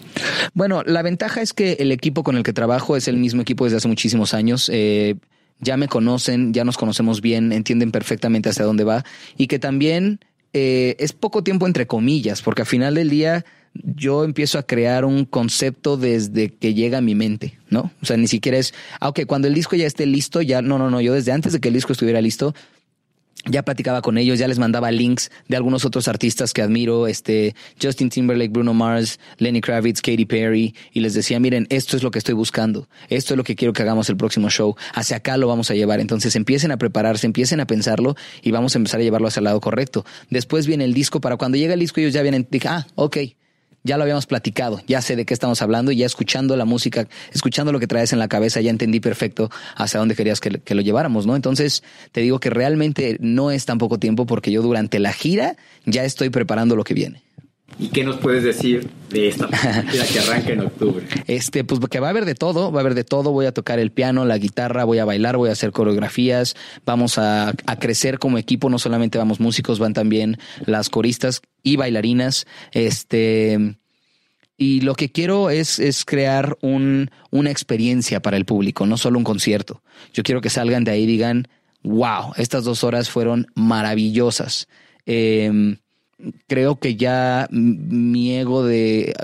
Bueno, 0.54 0.82
la 0.86 1.02
ventaja 1.02 1.42
es 1.42 1.52
que 1.52 1.72
el 1.80 1.90
equipo 1.90 2.22
con 2.22 2.36
el 2.36 2.42
que 2.44 2.52
trabajo 2.52 2.96
es 2.96 3.08
el 3.08 3.16
mismo 3.16 3.42
equipo 3.42 3.64
desde 3.64 3.78
hace 3.78 3.88
muchísimos 3.88 4.32
años. 4.34 4.70
Eh, 4.72 5.16
ya 5.60 5.76
me 5.76 5.88
conocen, 5.88 6.52
ya 6.52 6.64
nos 6.64 6.76
conocemos 6.76 7.20
bien, 7.20 7.52
entienden 7.52 7.90
perfectamente 7.90 8.50
hacia 8.50 8.64
dónde 8.64 8.84
va 8.84 9.04
y 9.36 9.46
que 9.46 9.58
también 9.58 10.20
eh, 10.52 10.96
es 10.98 11.12
poco 11.12 11.42
tiempo 11.42 11.66
entre 11.66 11.86
comillas, 11.86 12.42
porque 12.42 12.62
al 12.62 12.66
final 12.66 12.94
del 12.94 13.10
día 13.10 13.44
yo 13.84 14.24
empiezo 14.24 14.58
a 14.58 14.62
crear 14.62 15.04
un 15.04 15.24
concepto 15.24 15.96
desde 15.96 16.50
que 16.50 16.74
llega 16.74 16.98
a 16.98 17.02
mi 17.02 17.14
mente, 17.14 17.58
¿no? 17.68 17.90
O 18.02 18.06
sea, 18.06 18.16
ni 18.16 18.26
siquiera 18.26 18.58
es, 18.58 18.74
ah, 19.00 19.12
cuando 19.26 19.48
el 19.48 19.54
disco 19.54 19.76
ya 19.76 19.86
esté 19.86 20.06
listo, 20.06 20.40
ya, 20.42 20.62
no, 20.62 20.78
no, 20.78 20.90
no, 20.90 21.00
yo 21.00 21.12
desde 21.12 21.32
antes 21.32 21.52
de 21.52 21.60
que 21.60 21.68
el 21.68 21.74
disco 21.74 21.92
estuviera 21.92 22.20
listo, 22.20 22.54
ya 23.46 23.62
platicaba 23.62 24.02
con 24.02 24.18
ellos, 24.18 24.38
ya 24.38 24.48
les 24.48 24.58
mandaba 24.58 24.90
links 24.90 25.30
de 25.48 25.56
algunos 25.56 25.84
otros 25.84 26.08
artistas 26.08 26.52
que 26.52 26.62
admiro, 26.62 27.06
este 27.06 27.54
Justin 27.80 28.10
Timberlake, 28.10 28.50
Bruno 28.50 28.74
Mars, 28.74 29.18
Lenny 29.38 29.60
Kravitz, 29.60 30.00
Katy 30.00 30.24
Perry, 30.26 30.74
y 30.92 31.00
les 31.00 31.14
decía, 31.14 31.40
miren, 31.40 31.66
esto 31.70 31.96
es 31.96 32.02
lo 32.02 32.10
que 32.10 32.18
estoy 32.18 32.34
buscando, 32.34 32.88
esto 33.08 33.34
es 33.34 33.38
lo 33.38 33.44
que 33.44 33.56
quiero 33.56 33.72
que 33.72 33.82
hagamos 33.82 34.08
el 34.08 34.16
próximo 34.16 34.50
show, 34.50 34.76
hacia 34.94 35.18
acá 35.18 35.36
lo 35.36 35.48
vamos 35.48 35.70
a 35.70 35.74
llevar. 35.74 36.00
Entonces 36.00 36.36
empiecen 36.36 36.72
a 36.72 36.76
prepararse, 36.76 37.26
empiecen 37.26 37.60
a 37.60 37.66
pensarlo 37.66 38.16
y 38.42 38.50
vamos 38.50 38.74
a 38.74 38.78
empezar 38.78 39.00
a 39.00 39.02
llevarlo 39.02 39.28
hacia 39.28 39.40
el 39.40 39.44
lado 39.44 39.60
correcto. 39.60 40.04
Después 40.30 40.66
viene 40.66 40.84
el 40.84 40.94
disco, 40.94 41.20
para 41.20 41.36
cuando 41.36 41.56
llega 41.56 41.74
el 41.74 41.80
disco 41.80 42.00
ellos 42.00 42.12
ya 42.12 42.22
vienen, 42.22 42.46
dije, 42.50 42.68
ah, 42.68 42.86
ok, 42.94 43.16
ya 43.86 43.96
lo 43.96 44.02
habíamos 44.02 44.26
platicado, 44.26 44.82
ya 44.86 45.00
sé 45.00 45.16
de 45.16 45.24
qué 45.24 45.32
estamos 45.32 45.62
hablando 45.62 45.92
y 45.92 45.96
ya 45.96 46.06
escuchando 46.06 46.56
la 46.56 46.64
música, 46.64 47.08
escuchando 47.32 47.72
lo 47.72 47.80
que 47.80 47.86
traes 47.86 48.12
en 48.12 48.18
la 48.18 48.28
cabeza, 48.28 48.60
ya 48.60 48.70
entendí 48.70 49.00
perfecto 49.00 49.50
hacia 49.76 50.00
dónde 50.00 50.14
querías 50.14 50.40
que, 50.40 50.50
que 50.58 50.74
lo 50.74 50.82
lleváramos, 50.82 51.26
¿no? 51.26 51.36
Entonces, 51.36 51.82
te 52.12 52.20
digo 52.20 52.40
que 52.40 52.50
realmente 52.50 53.16
no 53.20 53.50
es 53.50 53.64
tan 53.64 53.78
poco 53.78 53.98
tiempo 53.98 54.26
porque 54.26 54.50
yo 54.50 54.60
durante 54.60 54.98
la 54.98 55.12
gira 55.12 55.56
ya 55.84 56.04
estoy 56.04 56.30
preparando 56.30 56.76
lo 56.76 56.84
que 56.84 56.94
viene. 56.94 57.22
¿Y 57.78 57.88
qué 57.88 58.04
nos 58.04 58.16
puedes 58.16 58.42
decir 58.42 58.88
de 59.10 59.28
esta 59.28 59.48
que 60.12 60.18
arranca 60.20 60.52
en 60.52 60.60
octubre? 60.60 61.06
Este, 61.26 61.62
pues 61.62 61.80
que 61.90 62.00
va 62.00 62.06
a 62.06 62.10
haber 62.10 62.24
de 62.24 62.34
todo, 62.34 62.72
va 62.72 62.80
a 62.80 62.82
haber 62.82 62.94
de 62.94 63.04
todo. 63.04 63.32
Voy 63.32 63.46
a 63.46 63.52
tocar 63.52 63.78
el 63.78 63.92
piano, 63.92 64.24
la 64.24 64.38
guitarra, 64.38 64.84
voy 64.84 64.98
a 64.98 65.04
bailar, 65.04 65.36
voy 65.36 65.50
a 65.50 65.52
hacer 65.52 65.72
coreografías, 65.72 66.56
vamos 66.86 67.18
a, 67.18 67.50
a 67.66 67.78
crecer 67.78 68.18
como 68.18 68.38
equipo. 68.38 68.70
No 68.70 68.78
solamente 68.78 69.18
vamos 69.18 69.40
músicos, 69.40 69.78
van 69.78 69.92
también 69.92 70.38
las 70.64 70.88
coristas 70.88 71.42
y 71.62 71.76
bailarinas. 71.76 72.46
Este, 72.72 73.76
y 74.56 74.80
lo 74.80 74.94
que 74.94 75.12
quiero 75.12 75.50
es, 75.50 75.78
es 75.78 76.04
crear 76.06 76.56
un, 76.62 77.10
una 77.30 77.50
experiencia 77.50 78.22
para 78.22 78.38
el 78.38 78.46
público, 78.46 78.86
no 78.86 78.96
solo 78.96 79.18
un 79.18 79.24
concierto. 79.24 79.82
Yo 80.14 80.22
quiero 80.22 80.40
que 80.40 80.48
salgan 80.48 80.84
de 80.84 80.92
ahí 80.92 81.02
y 81.02 81.06
digan, 81.06 81.48
wow, 81.82 82.32
estas 82.36 82.64
dos 82.64 82.84
horas 82.84 83.10
fueron 83.10 83.48
maravillosas. 83.54 84.66
Eh, 85.04 85.76
creo 86.46 86.78
que 86.78 86.96
ya 86.96 87.48
mi 87.50 88.36
ego 88.36 88.64
de, 88.64 89.14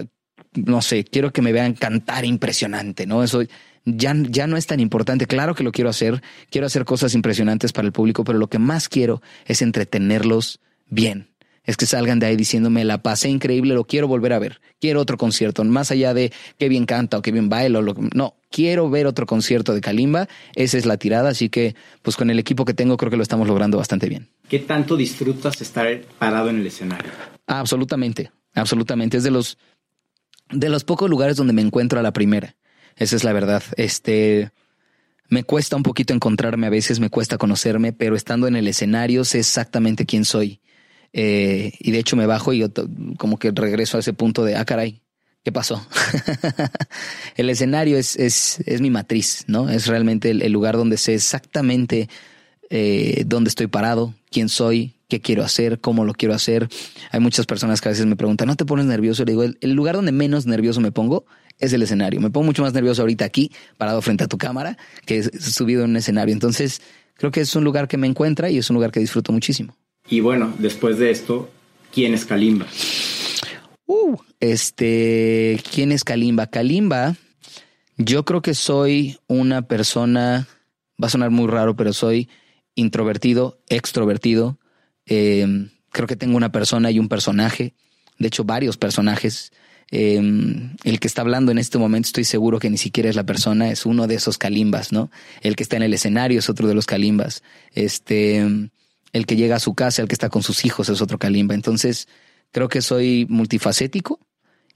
no 0.55 0.83
sé, 0.83 1.05
quiero 1.05 1.33
que 1.33 1.43
me 1.43 1.53
vean 1.53 1.75
cantar 1.75 2.25
impresionante, 2.25 3.07
¿no? 3.07 3.23
Eso 3.23 3.43
ya, 3.85 4.15
ya 4.17 4.47
no 4.47 4.57
es 4.57 4.67
tan 4.67 4.81
importante. 4.81 5.27
Claro 5.27 5.55
que 5.55 5.65
lo 5.65 5.73
quiero 5.73 5.91
hacer, 5.91 6.23
quiero 6.51 6.67
hacer 6.67 6.85
cosas 6.85 7.15
impresionantes 7.15 7.73
para 7.73 7.87
el 7.87 7.93
público, 7.93 8.25
pero 8.25 8.39
lo 8.39 8.49
que 8.49 8.59
más 8.59 8.89
quiero 8.89 9.23
es 9.47 9.63
entretenerlos 9.63 10.61
bien. 10.89 11.32
Es 11.65 11.77
que 11.77 11.87
salgan 11.87 12.19
de 12.19 12.27
ahí 12.27 12.35
diciéndome, 12.37 12.85
la 12.85 13.03
pasé 13.03 13.29
increíble, 13.29 13.75
lo 13.75 13.85
quiero 13.85 14.09
volver 14.09 14.33
a 14.33 14.39
ver. 14.41 14.61
Quiero 14.81 15.01
otro 15.01 15.17
concierto, 15.17 15.63
más 15.63 15.93
allá 15.93 16.13
de 16.13 16.33
qué 16.59 16.69
bien 16.69 16.87
canta 16.87 17.19
o 17.19 17.23
qué 17.23 17.31
bien 17.31 17.49
baila. 17.49 17.79
o 17.79 17.83
lo- 17.83 17.95
no, 18.15 18.35
quiero 18.51 18.91
ver 18.91 19.07
otro 19.07 19.27
concierto 19.27 19.73
de 19.73 19.81
Kalimba. 19.81 20.29
Esa 20.57 20.77
es 20.77 20.87
la 20.87 20.97
tirada, 20.97 21.29
así 21.31 21.49
que 21.51 21.77
pues 22.03 22.17
con 22.17 22.31
el 22.31 22.39
equipo 22.41 22.65
que 22.65 22.75
tengo 22.75 22.97
creo 22.97 23.11
que 23.11 23.17
lo 23.17 23.23
estamos 23.23 23.47
logrando 23.47 23.79
bastante 23.79 24.09
bien. 24.09 24.29
¿Qué 24.49 24.59
tanto 24.59 24.97
disfrutas 24.97 25.61
estar 25.63 26.01
parado 26.19 26.51
en 26.51 26.57
el 26.59 26.67
escenario? 26.67 27.13
Ah, 27.47 27.61
absolutamente, 27.61 28.33
absolutamente. 28.55 29.17
Es 29.19 29.23
de 29.23 29.31
los 29.31 29.57
de 30.51 30.69
los 30.69 30.83
pocos 30.85 31.09
lugares 31.09 31.37
donde 31.37 31.53
me 31.53 31.63
encuentro 31.63 32.01
a 32.01 32.03
la 32.03 32.13
primera. 32.13 32.57
Esa 32.97 33.15
es 33.17 33.23
la 33.25 33.33
verdad. 33.33 33.63
Este 33.77 34.51
me 35.29 35.45
cuesta 35.45 35.77
un 35.77 35.83
poquito 35.83 36.13
encontrarme 36.13 36.67
a 36.67 36.71
veces, 36.71 37.01
me 37.01 37.09
cuesta 37.09 37.39
conocerme, 37.39 37.93
pero 37.93 38.17
estando 38.17 38.49
en 38.49 38.57
el 38.57 38.67
escenario 38.69 39.25
sé 39.25 39.39
exactamente 39.39 40.05
quién 40.07 40.25
soy. 40.25 40.61
Eh, 41.13 41.73
y 41.79 41.91
de 41.91 41.99
hecho 41.99 42.17
me 42.17 42.27
bajo 42.27 42.53
y 42.53 42.59
yo 42.59 42.69
como 43.19 43.39
que 43.39 43.51
regreso 43.51 43.97
a 43.97 44.01
ese 44.01 44.13
punto 44.13 44.45
de 44.45 44.57
ah 44.57 44.65
caray, 44.65 45.03
¿qué 45.45 45.53
pasó? 45.53 45.87
el 47.37 47.51
escenario 47.51 47.99
es, 47.99 48.17
es, 48.17 48.61
es 48.67 48.81
mi 48.81 48.91
matriz, 48.91 49.45
¿no? 49.47 49.69
Es 49.69 49.87
realmente 49.87 50.31
el, 50.31 50.53
lugar 50.53 50.77
donde 50.77 50.97
sé 50.97 51.15
exactamente 51.15 52.09
eh, 52.71 53.25
dónde 53.27 53.49
estoy 53.49 53.67
parado, 53.67 54.15
quién 54.31 54.49
soy, 54.49 54.95
qué 55.09 55.21
quiero 55.21 55.45
hacer, 55.45 55.81
cómo 55.81 56.05
lo 56.05 56.15
quiero 56.15 56.35
hacer. 56.35 56.69
Hay 57.11 57.21
muchas 57.21 57.45
personas 57.45 57.81
que 57.81 57.89
a 57.89 57.93
veces 57.93 58.07
me 58.07 58.17
preguntan, 58.17 58.49
¿no 58.49 58.57
te 58.57 58.65
pones 58.65 58.87
nervioso? 58.87 59.25
Le 59.25 59.33
digo, 59.33 59.45
el 59.45 59.73
lugar 59.73 59.97
donde 59.97 60.13
menos 60.13 60.47
nervioso 60.47 60.81
me 60.81 60.93
pongo 60.93 61.27
es 61.59 61.73
el 61.75 61.83
escenario. 61.83 62.21
Me 62.21 62.31
pongo 62.31 62.47
mucho 62.47 62.63
más 62.63 62.73
nervioso 62.73 63.03
ahorita 63.03 63.25
aquí, 63.25 63.53
parado 63.77 64.01
frente 64.01 64.25
a 64.25 64.29
tu 64.29 64.39
cámara, 64.39 64.79
que 65.05 65.23
subido 65.23 65.85
en 65.85 65.91
un 65.91 65.97
escenario. 65.97 66.33
Entonces, 66.33 66.81
creo 67.15 67.31
que 67.31 67.41
es 67.41 67.55
un 67.55 67.65
lugar 67.65 67.89
que 67.89 67.99
me 67.99 68.07
encuentra 68.07 68.49
y 68.49 68.59
es 68.59 68.71
un 68.71 68.75
lugar 68.75 68.91
que 68.91 69.01
disfruto 69.01 69.33
muchísimo. 69.33 69.77
Y 70.09 70.21
bueno, 70.21 70.53
después 70.59 70.99
de 70.99 71.11
esto, 71.11 71.51
¿quién 71.93 72.15
es 72.15 72.25
Kalimba? 72.25 72.67
Uh, 73.87 74.17
este, 74.41 75.61
¿quién 75.73 75.93
es 75.93 76.05
Kalimba? 76.05 76.47
Kalimba, 76.49 77.17
yo 77.97 78.25
creo 78.25 78.43
que 78.43 78.55
soy 78.55 79.19
una 79.27 79.63
persona, 79.63 80.49
va 81.03 81.07
a 81.07 81.11
sonar 81.11 81.31
muy 81.31 81.47
raro, 81.47 81.77
pero 81.77 81.93
soy 81.93 82.29
introvertido, 82.75 83.61
extrovertido. 83.69 84.59
Eh, 85.07 85.69
creo 85.91 86.07
que 86.07 86.17
tengo 86.17 86.37
una 86.37 86.53
persona 86.53 86.91
y 86.91 86.99
un 86.99 87.09
personaje, 87.09 87.75
de 88.19 88.29
hecho 88.29 88.45
varios 88.45 88.77
personajes. 88.77 89.53
Eh, 89.91 90.17
el 90.85 91.01
que 91.01 91.07
está 91.07 91.21
hablando 91.21 91.53
en 91.53 91.59
este 91.59 91.77
momento 91.77 92.07
estoy 92.07 92.25
seguro 92.25 92.59
que 92.59 92.71
ni 92.71 92.79
siquiera 92.79 93.11
es 93.11 93.17
la 93.17 93.27
persona, 93.27 93.71
es 93.71 93.85
uno 93.85 94.07
de 94.07 94.15
esos 94.15 94.39
calimbas, 94.39 94.91
¿no? 94.91 95.11
El 95.43 95.55
que 95.55 95.63
está 95.63 95.77
en 95.77 95.83
el 95.83 95.93
escenario 95.93 96.39
es 96.39 96.49
otro 96.49 96.67
de 96.67 96.75
los 96.75 96.87
calimbas. 96.87 97.43
Este, 97.75 98.71
el 99.13 99.27
que 99.27 99.37
llega 99.37 99.57
a 99.57 99.61
su 99.61 99.75
casa, 99.75 100.03
el 100.03 100.09
que 100.09 100.15
está 100.15 100.29
con 100.29 100.43
sus 100.43 100.65
hijos 100.65 100.89
es 100.89 101.01
otro 101.01 101.19
calimba. 101.19 101.55
Entonces, 101.55 102.09
creo 102.51 102.69
que 102.69 102.83
soy 102.83 103.27
multifacético 103.29 104.21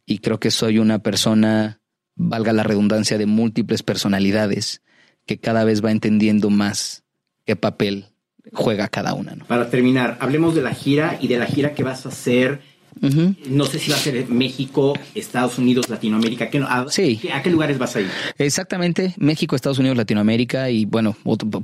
y 0.05 0.18
creo 0.18 0.39
que 0.39 0.51
soy 0.51 0.78
una 0.78 1.01
persona, 1.01 1.80
valga 2.14 2.53
la 2.53 2.62
redundancia, 2.62 3.18
de 3.18 3.26
múltiples 3.26 3.82
personalidades 3.82 4.82
que 5.26 5.39
cada 5.39 5.64
vez 5.64 5.84
va 5.84 5.91
entendiendo 5.91 6.51
más 6.51 7.05
qué 7.45 7.57
papel 7.57 8.07
juega 8.53 8.89
cada 8.89 9.14
una. 9.14 9.34
Para 9.47 9.70
terminar, 9.70 10.18
hablemos 10.20 10.55
de 10.55 10.62
la 10.62 10.72
gira 10.72 11.18
y 11.20 11.28
de 11.28 11.39
la 11.39 11.47
gira 11.47 11.74
que 11.74 11.82
vas 11.82 12.07
a 12.07 12.11
hacer. 12.11 12.61
No 13.01 13.66
sé 13.66 13.78
si 13.78 13.90
va 13.90 13.97
a 13.97 14.01
ser 14.01 14.28
México, 14.28 14.94
Estados 15.14 15.59
Unidos, 15.59 15.88
Latinoamérica. 15.88 16.49
¿Qué, 16.49 16.59
a, 16.59 16.86
Sí. 16.88 17.20
¿A 17.32 17.42
qué 17.42 17.51
lugares 17.51 17.78
vas 17.78 17.94
a 17.97 18.01
ir? 18.01 18.11
Exactamente, 18.38 19.14
México, 19.18 19.55
Estados 19.55 19.78
Unidos, 19.78 19.97
Latinoamérica 19.97 20.70
y 20.70 20.86
bueno, 20.86 21.16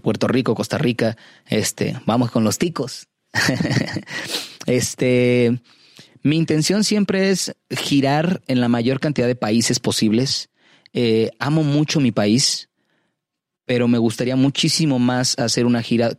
Puerto 0.02 0.28
Rico, 0.28 0.54
Costa 0.54 0.78
Rica, 0.78 1.16
este, 1.48 1.96
vamos 2.06 2.30
con 2.30 2.44
los 2.44 2.58
ticos. 2.58 3.08
este, 4.66 5.60
Mi 6.22 6.36
intención 6.36 6.84
siempre 6.84 7.30
es 7.30 7.56
girar 7.70 8.42
en 8.46 8.60
la 8.60 8.68
mayor 8.68 9.00
cantidad 9.00 9.26
de 9.26 9.34
países 9.34 9.80
posibles. 9.80 10.50
Eh, 10.92 11.30
amo 11.38 11.62
mucho 11.64 12.00
mi 12.00 12.12
país, 12.12 12.68
pero 13.64 13.88
me 13.88 13.98
gustaría 13.98 14.36
muchísimo 14.36 14.98
más 14.98 15.38
hacer 15.38 15.64
una 15.64 15.82
gira 15.82 16.18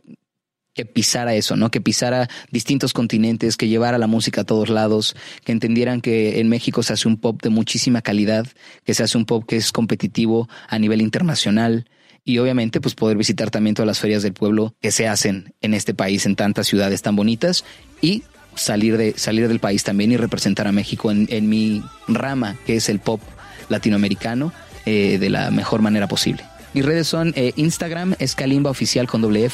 que 0.74 0.84
pisara 0.84 1.34
eso, 1.34 1.56
¿no? 1.56 1.70
Que 1.70 1.80
pisara 1.80 2.28
distintos 2.50 2.92
continentes, 2.92 3.56
que 3.56 3.68
llevara 3.68 3.96
la 3.98 4.06
música 4.06 4.42
a 4.42 4.44
todos 4.44 4.68
lados, 4.68 5.16
que 5.44 5.52
entendieran 5.52 6.00
que 6.00 6.40
en 6.40 6.48
México 6.48 6.82
se 6.82 6.92
hace 6.92 7.08
un 7.08 7.16
pop 7.16 7.40
de 7.42 7.50
muchísima 7.50 8.02
calidad, 8.02 8.46
que 8.84 8.94
se 8.94 9.04
hace 9.04 9.16
un 9.16 9.24
pop 9.24 9.44
que 9.46 9.56
es 9.56 9.72
competitivo 9.72 10.48
a 10.68 10.78
nivel 10.78 11.00
internacional 11.00 11.86
y 12.24 12.38
obviamente 12.38 12.80
pues 12.80 12.94
poder 12.94 13.16
visitar 13.16 13.50
también 13.50 13.74
todas 13.74 13.86
las 13.86 14.00
ferias 14.00 14.22
del 14.22 14.32
pueblo 14.32 14.74
que 14.80 14.90
se 14.90 15.06
hacen 15.06 15.54
en 15.60 15.74
este 15.74 15.94
país, 15.94 16.26
en 16.26 16.36
tantas 16.36 16.66
ciudades 16.66 17.02
tan 17.02 17.16
bonitas 17.16 17.64
y 18.00 18.24
salir, 18.56 18.96
de, 18.96 19.14
salir 19.16 19.46
del 19.48 19.60
país 19.60 19.84
también 19.84 20.10
y 20.12 20.16
representar 20.16 20.66
a 20.66 20.72
México 20.72 21.10
en, 21.10 21.26
en 21.30 21.48
mi 21.48 21.82
rama, 22.08 22.56
que 22.66 22.76
es 22.76 22.88
el 22.88 22.98
pop 22.98 23.20
latinoamericano, 23.68 24.52
eh, 24.86 25.18
de 25.18 25.30
la 25.30 25.50
mejor 25.50 25.82
manera 25.82 26.08
posible. 26.08 26.44
Mis 26.72 26.84
redes 26.84 27.06
son 27.06 27.32
eh, 27.36 27.52
Instagram 27.56 28.16
es 28.18 28.34
Kalimba 28.34 28.70
Oficial 28.70 29.06
con 29.06 29.22
doble 29.22 29.48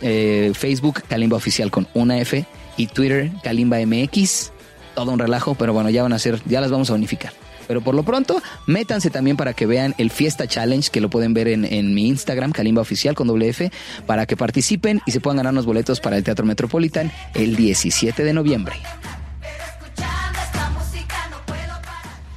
eh, 0.00 0.52
Facebook 0.54 1.02
Kalimba 1.08 1.36
Oficial 1.36 1.70
con 1.70 1.86
una 1.94 2.18
F 2.18 2.44
y 2.76 2.86
Twitter 2.86 3.30
Kalimba 3.42 3.78
MX. 3.84 4.52
Todo 4.94 5.12
un 5.12 5.18
relajo, 5.18 5.54
pero 5.54 5.72
bueno, 5.72 5.90
ya 5.90 6.02
van 6.02 6.12
a 6.12 6.18
ser, 6.18 6.40
ya 6.46 6.60
las 6.60 6.70
vamos 6.70 6.90
a 6.90 6.94
unificar. 6.94 7.32
Pero 7.68 7.82
por 7.82 7.94
lo 7.94 8.02
pronto, 8.02 8.42
métanse 8.66 9.10
también 9.10 9.36
para 9.36 9.52
que 9.52 9.64
vean 9.64 9.94
el 9.96 10.10
Fiesta 10.10 10.48
Challenge, 10.48 10.90
que 10.90 11.00
lo 11.00 11.08
pueden 11.08 11.34
ver 11.34 11.46
en, 11.46 11.64
en 11.64 11.94
mi 11.94 12.08
Instagram, 12.08 12.50
Kalimba 12.50 12.82
Oficial 12.82 13.14
con 13.14 13.28
doble 13.28 13.48
F, 13.48 13.70
para 14.06 14.26
que 14.26 14.36
participen 14.36 15.00
y 15.06 15.12
se 15.12 15.20
puedan 15.20 15.36
ganar 15.36 15.52
unos 15.52 15.66
boletos 15.66 16.00
para 16.00 16.16
el 16.16 16.24
Teatro 16.24 16.44
Metropolitan 16.44 17.12
el 17.34 17.54
17 17.54 18.24
de 18.24 18.32
noviembre. 18.32 18.74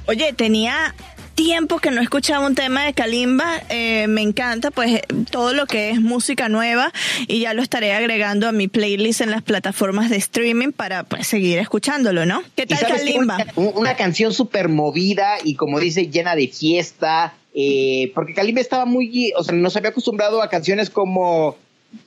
Oye, 0.06 0.32
tenía 0.34 0.94
tiempo 1.34 1.78
que 1.78 1.90
no 1.90 2.00
escuchaba 2.00 2.46
un 2.46 2.54
tema 2.54 2.84
de 2.84 2.94
Kalimba, 2.94 3.60
eh, 3.68 4.06
me 4.06 4.22
encanta 4.22 4.70
pues 4.70 5.00
todo 5.30 5.52
lo 5.52 5.66
que 5.66 5.90
es 5.90 6.00
música 6.00 6.48
nueva 6.48 6.92
y 7.26 7.40
ya 7.40 7.54
lo 7.54 7.62
estaré 7.62 7.92
agregando 7.92 8.48
a 8.48 8.52
mi 8.52 8.68
playlist 8.68 9.20
en 9.20 9.30
las 9.30 9.42
plataformas 9.42 10.10
de 10.10 10.16
streaming 10.16 10.72
para 10.72 11.04
pues 11.04 11.26
seguir 11.26 11.58
escuchándolo, 11.58 12.26
¿no? 12.26 12.42
¿Qué 12.56 12.66
tal? 12.66 12.78
Kalimba? 12.86 13.38
Una, 13.56 13.70
una 13.70 13.96
canción 13.96 14.32
súper 14.32 14.68
movida 14.68 15.36
y 15.42 15.54
como 15.56 15.80
dice, 15.80 16.08
llena 16.08 16.34
de 16.36 16.48
fiesta. 16.48 17.34
eh, 17.54 18.10
porque 18.14 18.34
Kalimba 18.34 18.60
estaba 18.60 18.84
muy, 18.84 19.32
o 19.36 19.44
sea, 19.44 19.54
nos 19.54 19.76
había 19.76 19.90
acostumbrado 19.90 20.42
a 20.42 20.48
canciones 20.48 20.90
como 20.90 21.56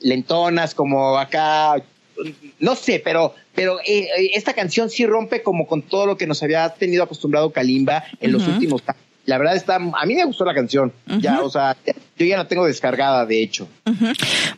lentonas, 0.00 0.74
como 0.74 1.18
acá, 1.18 1.82
no 2.58 2.74
sé, 2.74 3.00
pero, 3.02 3.34
pero 3.54 3.80
eh, 3.80 4.08
eh, 4.18 4.30
esta 4.34 4.52
canción 4.52 4.90
sí 4.90 5.06
rompe 5.06 5.42
como 5.42 5.66
con 5.66 5.82
todo 5.82 6.06
lo 6.06 6.16
que 6.16 6.26
nos 6.26 6.42
había 6.42 6.68
tenido 6.70 7.02
acostumbrado 7.04 7.50
Kalimba 7.50 8.04
en 8.20 8.32
los 8.32 8.46
últimos 8.46 8.82
años. 8.86 9.07
La 9.28 9.36
verdad 9.36 9.56
está, 9.56 9.74
a 9.74 10.06
mí 10.06 10.14
me 10.14 10.24
gustó 10.24 10.46
la 10.46 10.54
canción. 10.54 10.90
Ya, 11.20 11.42
o 11.42 11.50
sea, 11.50 11.76
yo 12.18 12.26
ya 12.26 12.36
la 12.36 12.48
tengo 12.48 12.66
descargada, 12.66 13.24
de 13.26 13.42
hecho. 13.42 13.68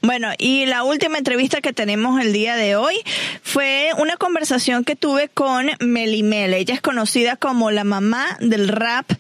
Bueno, 0.02 0.28
y 0.38 0.66
la 0.66 0.82
última 0.82 1.18
entrevista 1.18 1.60
que 1.60 1.72
tenemos 1.72 2.20
el 2.20 2.32
día 2.32 2.56
de 2.56 2.76
hoy 2.76 2.96
fue 3.42 3.90
una 3.98 4.16
conversación 4.16 4.84
que 4.84 4.96
tuve 4.96 5.28
con 5.28 5.66
Melimel. 5.80 6.54
Ella 6.54 6.74
es 6.74 6.80
conocida 6.80 7.36
como 7.36 7.70
la 7.70 7.84
mamá 7.84 8.38
del 8.40 8.68
rap 8.68 9.10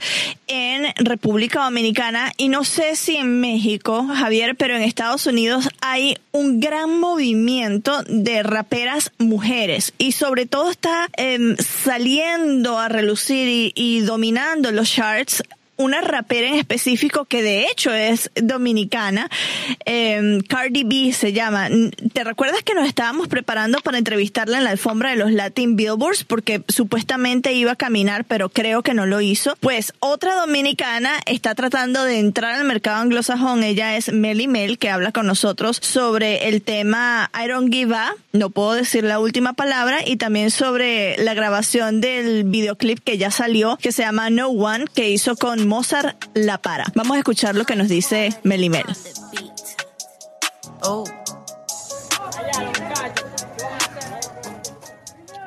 en 0.46 0.92
República 0.96 1.64
Dominicana 1.64 2.32
y 2.36 2.48
no 2.48 2.64
sé 2.64 2.96
si 2.96 3.16
en 3.16 3.40
México, 3.40 4.06
Javier, 4.06 4.56
pero 4.56 4.74
en 4.74 4.82
Estados 4.82 5.26
Unidos 5.26 5.68
hay 5.80 6.16
un 6.32 6.60
gran 6.60 6.98
movimiento 6.98 8.02
de 8.04 8.42
raperas 8.42 9.12
mujeres 9.18 9.92
y 9.98 10.12
sobre 10.12 10.46
todo 10.46 10.70
está 10.70 11.08
em, 11.16 11.56
saliendo 11.56 12.78
a 12.78 12.88
relucir 12.88 13.72
y 13.74 14.00
dominando 14.00 14.70
los 14.72 14.90
charts 14.90 15.42
una 15.80 16.02
rapera 16.02 16.48
en 16.48 16.54
específico 16.54 17.24
que 17.24 17.42
de 17.42 17.64
hecho 17.64 17.92
es 17.92 18.30
dominicana, 18.34 19.30
eh, 19.86 20.38
Cardi 20.48 20.84
B 20.84 21.12
se 21.12 21.32
llama. 21.32 21.68
¿Te 22.12 22.22
recuerdas 22.22 22.62
que 22.62 22.74
nos 22.74 22.86
estábamos 22.86 23.28
preparando 23.28 23.78
para 23.80 23.98
entrevistarla 23.98 24.58
en 24.58 24.64
la 24.64 24.70
alfombra 24.70 25.10
de 25.10 25.16
los 25.16 25.32
Latin 25.32 25.76
Billboards? 25.76 26.24
Porque 26.24 26.62
supuestamente 26.68 27.54
iba 27.54 27.72
a 27.72 27.76
caminar, 27.76 28.24
pero 28.26 28.50
creo 28.50 28.82
que 28.82 28.92
no 28.92 29.06
lo 29.06 29.22
hizo. 29.22 29.56
Pues 29.60 29.94
otra 30.00 30.34
dominicana 30.34 31.12
está 31.24 31.54
tratando 31.54 32.04
de 32.04 32.18
entrar 32.18 32.56
al 32.56 32.64
mercado 32.64 33.00
anglosajón. 33.00 33.64
Ella 33.64 33.96
es 33.96 34.12
Melly 34.12 34.48
Mel, 34.48 34.78
que 34.78 34.90
habla 34.90 35.12
con 35.12 35.26
nosotros 35.26 35.78
sobre 35.80 36.48
el 36.48 36.60
tema 36.60 37.30
I 37.34 37.48
Don't 37.48 37.72
Give 37.72 37.94
A, 37.94 38.14
no 38.32 38.50
puedo 38.50 38.74
decir 38.74 39.04
la 39.04 39.18
última 39.18 39.54
palabra, 39.54 40.00
y 40.06 40.16
también 40.16 40.50
sobre 40.50 41.16
la 41.18 41.32
grabación 41.32 42.00
del 42.00 42.44
videoclip 42.44 43.00
que 43.00 43.16
ya 43.16 43.30
salió, 43.30 43.78
que 43.80 43.92
se 43.92 44.02
llama 44.02 44.28
No 44.28 44.48
One, 44.48 44.84
que 44.94 45.10
hizo 45.10 45.36
con 45.36 45.69
Mozart 45.70 46.16
La 46.34 46.58
Para. 46.58 46.84
Vamos 46.96 47.14
a 47.14 47.18
escuchar 47.18 47.54
lo 47.54 47.64
que 47.64 47.76
nos 47.76 47.88
dice 47.88 48.34
Melly 48.42 48.68
Mel. 48.68 48.84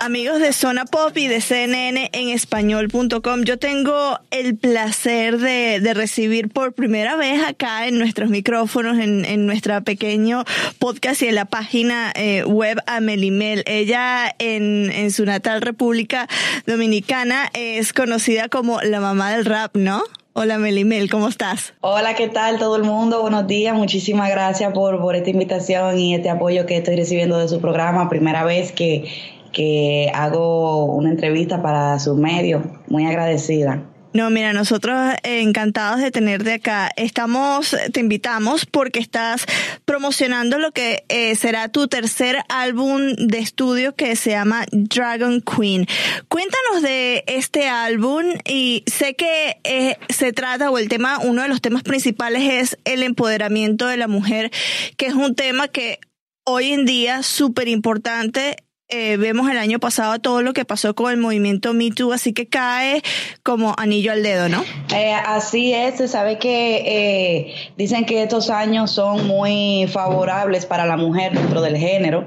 Amigos 0.04 0.42
de 0.42 0.52
Zona 0.52 0.84
Pop 0.84 1.16
y 1.16 1.30
de 1.30 1.40
CNN 1.40 2.10
en 2.12 2.28
español.com, 2.28 3.44
yo 3.46 3.58
tengo 3.58 4.20
el 4.32 4.58
placer 4.58 5.38
de, 5.38 5.80
recibir 5.94 6.50
por 6.50 6.74
primera 6.74 7.16
vez 7.16 7.42
acá 7.42 7.88
en 7.88 8.00
nuestros 8.00 8.30
micrófonos, 8.30 9.00
en, 9.00 9.24
en 9.24 9.46
nuestro 9.46 9.82
pequeño 9.82 10.44
podcast 10.78 11.22
y 11.22 11.28
en 11.28 11.36
la 11.36 11.46
página 11.46 12.12
eh, 12.16 12.44
web 12.44 12.80
a 12.86 13.00
Melimel. 13.00 13.64
Ella 13.66 14.36
en, 14.40 14.92
en 14.92 15.10
su 15.12 15.24
natal 15.24 15.62
República 15.62 16.28
Dominicana 16.68 17.50
es 17.54 17.94
conocida 17.94 18.50
como 18.50 18.82
la 18.82 19.00
mamá 19.00 19.32
del 19.32 19.46
rap, 19.46 19.78
¿no? 19.78 20.04
Hola 20.36 20.58
Melimel, 20.58 21.12
¿cómo 21.12 21.28
estás? 21.28 21.76
Hola, 21.82 22.16
¿qué 22.16 22.28
tal 22.28 22.58
todo 22.58 22.76
el 22.76 22.82
mundo? 22.82 23.22
Buenos 23.22 23.46
días, 23.46 23.76
muchísimas 23.76 24.32
gracias 24.32 24.74
por, 24.74 25.00
por 25.00 25.16
esta 25.16 25.30
invitación 25.30 26.00
y 26.00 26.16
este 26.16 26.32
apoyo 26.32 26.66
que 26.66 26.78
estoy 26.78 26.96
recibiendo 26.96 27.38
de 27.38 27.48
su 27.48 27.62
programa. 27.62 28.10
Primera 28.10 28.44
vez 28.44 28.72
que, 28.72 29.06
que 29.54 30.12
hago 30.14 30.86
una 30.86 31.12
entrevista 31.12 31.62
para 31.62 31.98
su 32.00 32.16
medio. 32.16 32.64
Muy 32.88 33.06
agradecida. 33.06 33.84
No, 34.14 34.30
mira, 34.30 34.54
nosotros 34.54 34.96
encantados 35.24 36.00
de 36.00 36.12
tenerte 36.12 36.54
acá. 36.54 36.92
Estamos, 36.98 37.76
te 37.92 38.00
invitamos 38.00 38.68
porque 38.68 39.00
estás 39.00 39.48
promocionando 39.86 40.60
lo 40.60 40.72
que 40.72 41.04
eh, 41.10 41.36
será 41.36 41.68
tu 41.70 41.88
tercer 41.88 42.38
álbum 42.48 43.14
de 43.18 43.40
estudio 43.40 43.96
que 43.96 44.16
se 44.16 44.30
llama 44.30 44.66
Dragon 44.72 45.42
Queen. 45.42 45.88
Cuéntanos 46.28 46.84
de 46.84 47.24
este 47.26 47.68
álbum 47.68 48.24
y 48.48 48.84
sé 48.86 49.16
que 49.16 49.58
eh, 49.64 49.98
se 50.10 50.32
trata 50.32 50.70
o 50.70 50.78
el 50.78 50.90
tema, 50.90 51.18
uno 51.18 51.42
de 51.42 51.48
los 51.48 51.62
temas 51.62 51.82
principales 51.82 52.44
es 52.44 52.78
el 52.86 53.02
empoderamiento 53.02 53.88
de 53.88 53.98
la 53.98 54.08
mujer, 54.08 54.52
que 54.96 55.08
es 55.08 55.16
un 55.16 55.34
tema 55.34 55.70
que 55.70 56.00
hoy 56.46 56.72
en 56.72 56.86
día 56.86 57.24
súper 57.24 57.68
importante 57.68 58.58
eh, 58.94 59.18
vemos 59.18 59.50
el 59.50 59.58
año 59.58 59.80
pasado 59.80 60.20
todo 60.20 60.42
lo 60.44 60.54
que 60.54 60.66
pasó 60.66 60.94
con 60.94 61.12
el 61.12 61.18
movimiento 61.18 61.74
Me 61.74 61.90
Too, 61.90 62.14
así 62.14 62.32
que 62.32 62.48
cae 62.48 63.02
como 63.42 63.74
anillo 63.78 64.12
al 64.12 64.22
dedo, 64.22 64.50
¿no? 64.50 64.64
Eh, 64.96 65.14
así 65.14 65.74
es, 65.74 65.98
se 65.98 66.08
sabe 66.08 66.38
que 66.38 66.84
eh, 66.86 67.56
dicen 67.76 68.06
que 68.06 68.22
estos 68.22 68.52
años 68.52 68.92
son 68.92 69.26
muy 69.26 69.88
favorables 69.92 70.68
para 70.68 70.86
la 70.86 70.96
mujer 70.96 71.34
dentro 71.34 71.62
del 71.62 71.76
género 71.76 72.26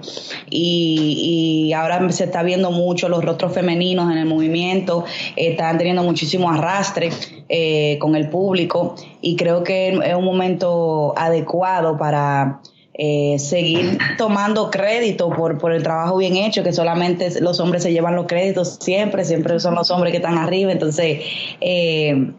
y, 0.51 1.69
y 1.69 1.73
ahora 1.73 2.11
se 2.11 2.25
está 2.25 2.43
viendo 2.43 2.73
mucho 2.73 3.09
los 3.09 3.25
rostros 3.25 3.53
femeninos 3.53 4.11
en 4.11 4.19
el 4.19 4.27
movimiento, 4.27 5.05
están 5.37 5.79
teniendo 5.79 6.03
muchísimo 6.03 6.51
arrastre 6.51 7.11
eh, 7.49 7.97
con 8.01 8.17
el 8.17 8.29
público 8.29 8.97
y 9.21 9.37
creo 9.37 9.63
que 9.63 9.91
es 9.91 10.15
un 10.17 10.25
momento 10.25 11.15
adecuado 11.17 11.97
para 11.97 12.61
eh, 12.99 13.39
seguir 13.39 13.99
tomando 14.17 14.71
crédito 14.71 15.29
por, 15.29 15.59
por 15.59 15.73
el 15.73 15.83
trabajo 15.83 16.17
bien 16.17 16.37
hecho, 16.37 16.63
que 16.63 16.73
solamente 16.73 17.41
los 17.43 17.61
hombres 17.61 17.83
se 17.83 17.93
llevan 17.93 18.17
los 18.17 18.27
créditos 18.27 18.79
siempre, 18.81 19.25
siempre 19.25 19.61
son 19.61 19.75
los 19.75 19.91
hombres 19.91 20.13
que 20.13 20.17
están 20.17 20.39
arriba, 20.39 20.73
entonces 20.73 21.21
eh, 21.61 22.31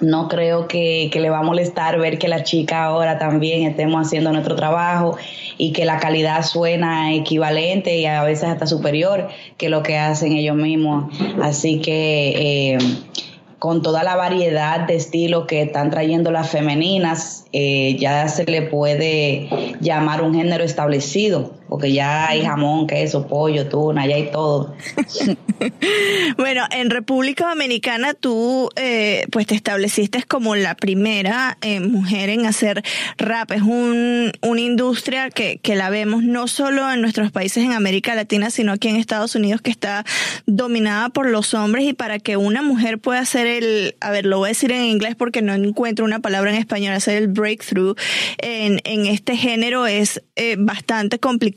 no 0.00 0.28
creo 0.28 0.68
que, 0.68 1.08
que 1.10 1.20
le 1.20 1.30
va 1.30 1.38
a 1.38 1.42
molestar 1.42 1.98
ver 1.98 2.18
que 2.18 2.28
la 2.28 2.42
chica 2.42 2.84
ahora 2.84 3.18
también 3.18 3.62
estemos 3.62 4.06
haciendo 4.06 4.30
nuestro 4.32 4.54
trabajo 4.54 5.16
y 5.56 5.72
que 5.72 5.86
la 5.86 5.98
calidad 5.98 6.44
suena 6.44 7.14
equivalente 7.14 7.96
y 7.96 8.04
a 8.04 8.22
veces 8.22 8.50
hasta 8.50 8.66
superior 8.66 9.28
que 9.56 9.70
lo 9.70 9.82
que 9.82 9.96
hacen 9.96 10.32
ellos 10.32 10.56
mismos. 10.56 11.10
Así 11.40 11.80
que 11.80 12.74
eh, 12.74 12.78
con 13.58 13.82
toda 13.82 14.04
la 14.04 14.16
variedad 14.16 14.86
de 14.86 14.96
estilos 14.96 15.46
que 15.46 15.62
están 15.62 15.90
trayendo 15.90 16.30
las 16.30 16.50
femeninas, 16.50 17.46
eh, 17.52 17.96
ya 17.98 18.28
se 18.28 18.44
le 18.44 18.62
puede 18.62 19.48
llamar 19.80 20.22
un 20.22 20.34
género 20.34 20.62
establecido. 20.64 21.52
Porque 21.68 21.92
ya 21.92 22.28
hay 22.28 22.44
jamón, 22.44 22.86
queso, 22.86 23.26
pollo, 23.26 23.68
tuna, 23.68 24.06
ya 24.06 24.16
hay 24.16 24.30
todo. 24.30 24.74
bueno, 26.36 26.64
en 26.70 26.90
República 26.90 27.48
Dominicana 27.48 28.14
tú 28.14 28.70
eh, 28.76 29.26
pues 29.32 29.46
te 29.46 29.54
estableciste 29.54 30.22
como 30.22 30.54
la 30.54 30.74
primera 30.74 31.58
eh, 31.60 31.80
mujer 31.80 32.30
en 32.30 32.46
hacer 32.46 32.84
rap. 33.18 33.50
Es 33.52 33.62
un, 33.62 34.32
una 34.42 34.60
industria 34.60 35.30
que, 35.30 35.58
que 35.58 35.74
la 35.74 35.90
vemos 35.90 36.22
no 36.22 36.46
solo 36.48 36.90
en 36.92 37.00
nuestros 37.00 37.32
países 37.32 37.64
en 37.64 37.72
América 37.72 38.14
Latina, 38.14 38.50
sino 38.50 38.72
aquí 38.72 38.88
en 38.88 38.96
Estados 38.96 39.34
Unidos 39.34 39.60
que 39.60 39.70
está 39.70 40.04
dominada 40.46 41.08
por 41.08 41.28
los 41.28 41.54
hombres 41.54 41.84
y 41.84 41.92
para 41.92 42.18
que 42.18 42.36
una 42.36 42.62
mujer 42.62 42.98
pueda 42.98 43.20
hacer 43.20 43.46
el, 43.46 43.96
a 44.00 44.10
ver, 44.10 44.26
lo 44.26 44.38
voy 44.38 44.48
a 44.48 44.50
decir 44.50 44.70
en 44.72 44.82
inglés 44.82 45.16
porque 45.16 45.42
no 45.42 45.54
encuentro 45.54 46.04
una 46.04 46.20
palabra 46.20 46.50
en 46.50 46.58
español, 46.58 46.94
hacer 46.94 47.16
el 47.16 47.28
breakthrough 47.28 47.96
en, 48.38 48.80
en 48.84 49.06
este 49.06 49.36
género 49.36 49.86
es 49.86 50.22
eh, 50.36 50.56
bastante 50.58 51.18
complicado. 51.18 51.55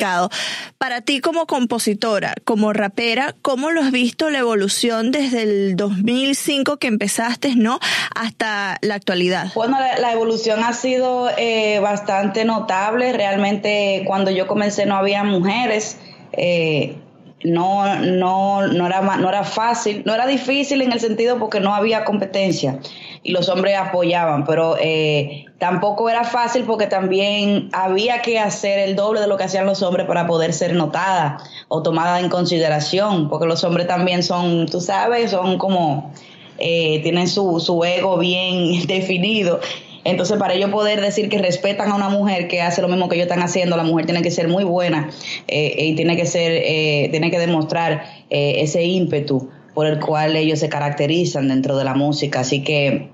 Para 0.78 1.02
ti 1.02 1.20
como 1.20 1.46
compositora, 1.46 2.34
como 2.46 2.74
rapera, 2.74 3.36
¿cómo 3.42 3.72
lo 3.72 3.82
has 3.82 3.92
visto 3.92 4.30
la 4.30 4.40
evolución 4.40 5.12
desde 5.12 5.44
el 5.44 5.76
2005 5.76 6.78
que 6.78 6.88
empezaste, 6.88 7.56
¿no? 7.56 7.80
Hasta 8.16 8.78
la 8.82 8.96
actualidad. 8.96 9.52
Bueno, 9.56 9.78
la, 9.80 10.14
evolución 10.14 10.64
ha 10.64 10.74
sido 10.74 11.30
eh, 11.38 11.80
bastante 11.80 12.46
notable. 12.46 13.12
Realmente 13.14 14.04
cuando 14.08 14.32
yo 14.32 14.48
comencé 14.48 14.86
no 14.86 14.96
había 14.96 15.24
mujeres. 15.24 15.98
Eh, 16.32 16.96
no, 17.44 17.96
no, 18.02 18.68
no, 18.68 18.86
era, 18.86 19.02
no 19.02 19.30
era 19.30 19.44
fácil, 19.44 20.04
no 20.06 20.14
era 20.14 20.28
difícil 20.28 20.82
en 20.82 20.92
el 20.92 21.00
sentido 21.00 21.40
porque 21.40 21.60
no 21.60 21.74
había 21.74 22.04
competencia 22.04 22.80
y 23.24 23.32
los 23.32 23.48
hombres 23.50 23.78
apoyaban, 23.78 24.46
pero 24.46 24.76
eh, 24.80 25.46
tampoco 25.58 26.10
era 26.10 26.24
fácil 26.24 26.64
porque 26.64 26.88
también 26.88 27.70
había 27.72 28.22
que 28.22 28.40
hacer 28.40 28.80
el 28.80 28.96
doble 28.96 29.22
de 29.22 29.28
lo 29.28 29.38
que 29.38 29.46
hacían 29.46 29.66
los 29.66 29.82
hombres 29.84 30.06
para 30.06 30.28
poder 30.28 30.54
ser 30.54 30.74
notada 30.76 31.38
o 31.70 31.82
tomada 31.82 32.20
en 32.20 32.30
consideración, 32.30 33.30
porque 33.30 33.46
los 33.46 33.64
hombres 33.64 33.88
también 33.88 34.24
son, 34.24 34.66
tú 34.68 34.82
sabes, 34.82 35.32
son 35.32 35.58
como, 35.58 36.12
eh, 36.58 37.00
tienen 37.04 37.28
su, 37.28 37.60
su 37.60 37.84
ego 37.86 38.18
bien 38.18 38.86
definido 38.88 39.62
entonces, 40.10 40.38
para 40.38 40.54
ellos 40.54 40.70
poder 40.72 41.02
decir 41.02 41.30
que 41.30 41.38
respetan 41.38 41.92
a 41.92 41.96
una 41.96 42.10
mujer 42.10 42.48
que 42.48 42.62
hace 42.62 42.82
lo 42.82 42.88
mismo 42.88 43.10
que 43.10 43.16
ellos 43.16 43.28
están 43.28 43.44
haciendo, 43.44 43.78
la 43.78 43.84
mujer 43.84 44.06
tiene 44.06 44.22
que 44.22 44.32
ser 44.32 44.48
muy 44.48 44.64
buena 44.64 45.10
eh, 45.48 45.76
y 45.78 45.96
tiene 45.96 46.16
que 46.16 46.26
ser, 46.26 46.52
eh, 46.52 47.10
tiene 47.12 47.30
que 47.30 47.40
demostrar 47.40 48.04
eh, 48.30 48.56
ese 48.58 48.84
ímpetu 48.84 49.50
por 49.74 49.86
el 49.86 50.00
cual 50.00 50.36
ellos 50.36 50.60
se 50.60 50.70
caracterizan 50.70 51.48
dentro 51.48 51.78
de 51.78 51.84
la 51.84 51.94
música. 51.94 52.42
Así 52.42 52.64
que 52.64 53.10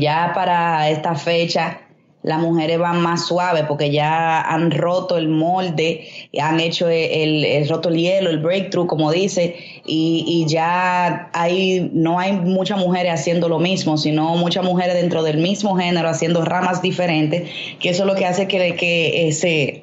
ya 0.00 0.32
para 0.34 0.90
esta 0.90 1.14
fecha 1.14 1.80
las 2.22 2.40
mujeres 2.40 2.78
van 2.78 3.00
más 3.02 3.26
suaves 3.26 3.64
porque 3.66 3.90
ya 3.90 4.40
han 4.40 4.70
roto 4.70 5.16
el 5.16 5.28
molde, 5.28 6.06
han 6.40 6.60
hecho 6.60 6.88
el, 6.88 7.68
roto 7.68 7.88
el 7.88 7.96
hielo, 7.96 8.30
el 8.30 8.38
breakthrough, 8.38 8.86
como 8.86 9.10
dice, 9.10 9.56
y, 9.84 10.44
ya 10.48 11.30
hay, 11.32 11.90
no 11.92 12.18
hay 12.18 12.32
muchas 12.32 12.78
mujeres 12.78 13.12
haciendo 13.12 13.48
lo 13.48 13.58
mismo, 13.58 13.96
sino 13.96 14.36
muchas 14.36 14.64
mujeres 14.64 14.94
dentro 14.94 15.22
del 15.22 15.38
mismo 15.38 15.76
género 15.76 16.08
haciendo 16.08 16.44
ramas 16.44 16.82
diferentes, 16.82 17.50
que 17.80 17.90
eso 17.90 18.02
es 18.02 18.06
lo 18.06 18.14
que 18.14 18.26
hace 18.26 18.46
que, 18.46 19.28
ese 19.28 19.40
se 19.40 19.81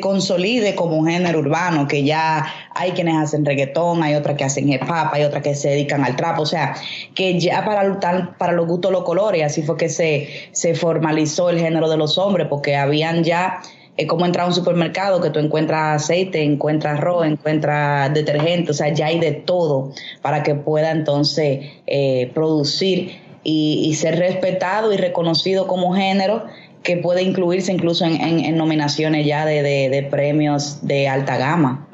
consolide 0.00 0.74
como 0.74 0.96
un 0.96 1.06
género 1.06 1.40
urbano, 1.40 1.88
que 1.88 2.04
ya 2.04 2.46
hay 2.74 2.92
quienes 2.92 3.16
hacen 3.16 3.44
reggaetón, 3.44 4.02
hay 4.02 4.14
otras 4.14 4.36
que 4.36 4.44
hacen 4.44 4.72
hip 4.72 4.82
hop, 4.82 5.08
hay 5.12 5.24
otras 5.24 5.42
que 5.42 5.54
se 5.54 5.70
dedican 5.70 6.04
al 6.04 6.16
trap, 6.16 6.38
o 6.38 6.46
sea, 6.46 6.74
que 7.14 7.38
ya 7.40 7.64
para, 7.64 8.36
para 8.38 8.52
los 8.52 8.66
gustos 8.66 8.92
los 8.92 9.04
colores, 9.04 9.42
así 9.44 9.62
fue 9.62 9.76
que 9.76 9.88
se, 9.88 10.28
se 10.52 10.74
formalizó 10.74 11.50
el 11.50 11.58
género 11.58 11.88
de 11.88 11.96
los 11.96 12.18
hombres, 12.18 12.46
porque 12.48 12.76
habían 12.76 13.24
ya 13.24 13.60
es 13.96 14.06
como 14.08 14.26
entrar 14.26 14.44
a 14.44 14.48
un 14.48 14.54
supermercado 14.54 15.20
que 15.20 15.30
tú 15.30 15.38
encuentras 15.38 16.02
aceite, 16.02 16.42
encuentras 16.42 16.98
arroz, 16.98 17.26
encuentras 17.26 18.12
detergente, 18.12 18.72
o 18.72 18.74
sea, 18.74 18.92
ya 18.92 19.06
hay 19.06 19.20
de 19.20 19.32
todo 19.32 19.92
para 20.20 20.42
que 20.42 20.54
pueda 20.54 20.90
entonces 20.90 21.60
eh, 21.86 22.30
producir 22.34 23.24
y, 23.44 23.94
ser 23.94 24.18
respetado 24.18 24.92
y 24.92 24.96
reconocido 24.96 25.66
como 25.66 25.94
género 25.94 26.44
que 26.84 26.98
puede 26.98 27.22
incluirse 27.22 27.72
incluso 27.72 28.04
en, 28.04 28.56
nominaciones 28.56 29.26
ya 29.26 29.46
de, 29.46 30.06
premios 30.10 30.86
de 30.86 31.08
alta 31.08 31.38
gama. 31.38 31.88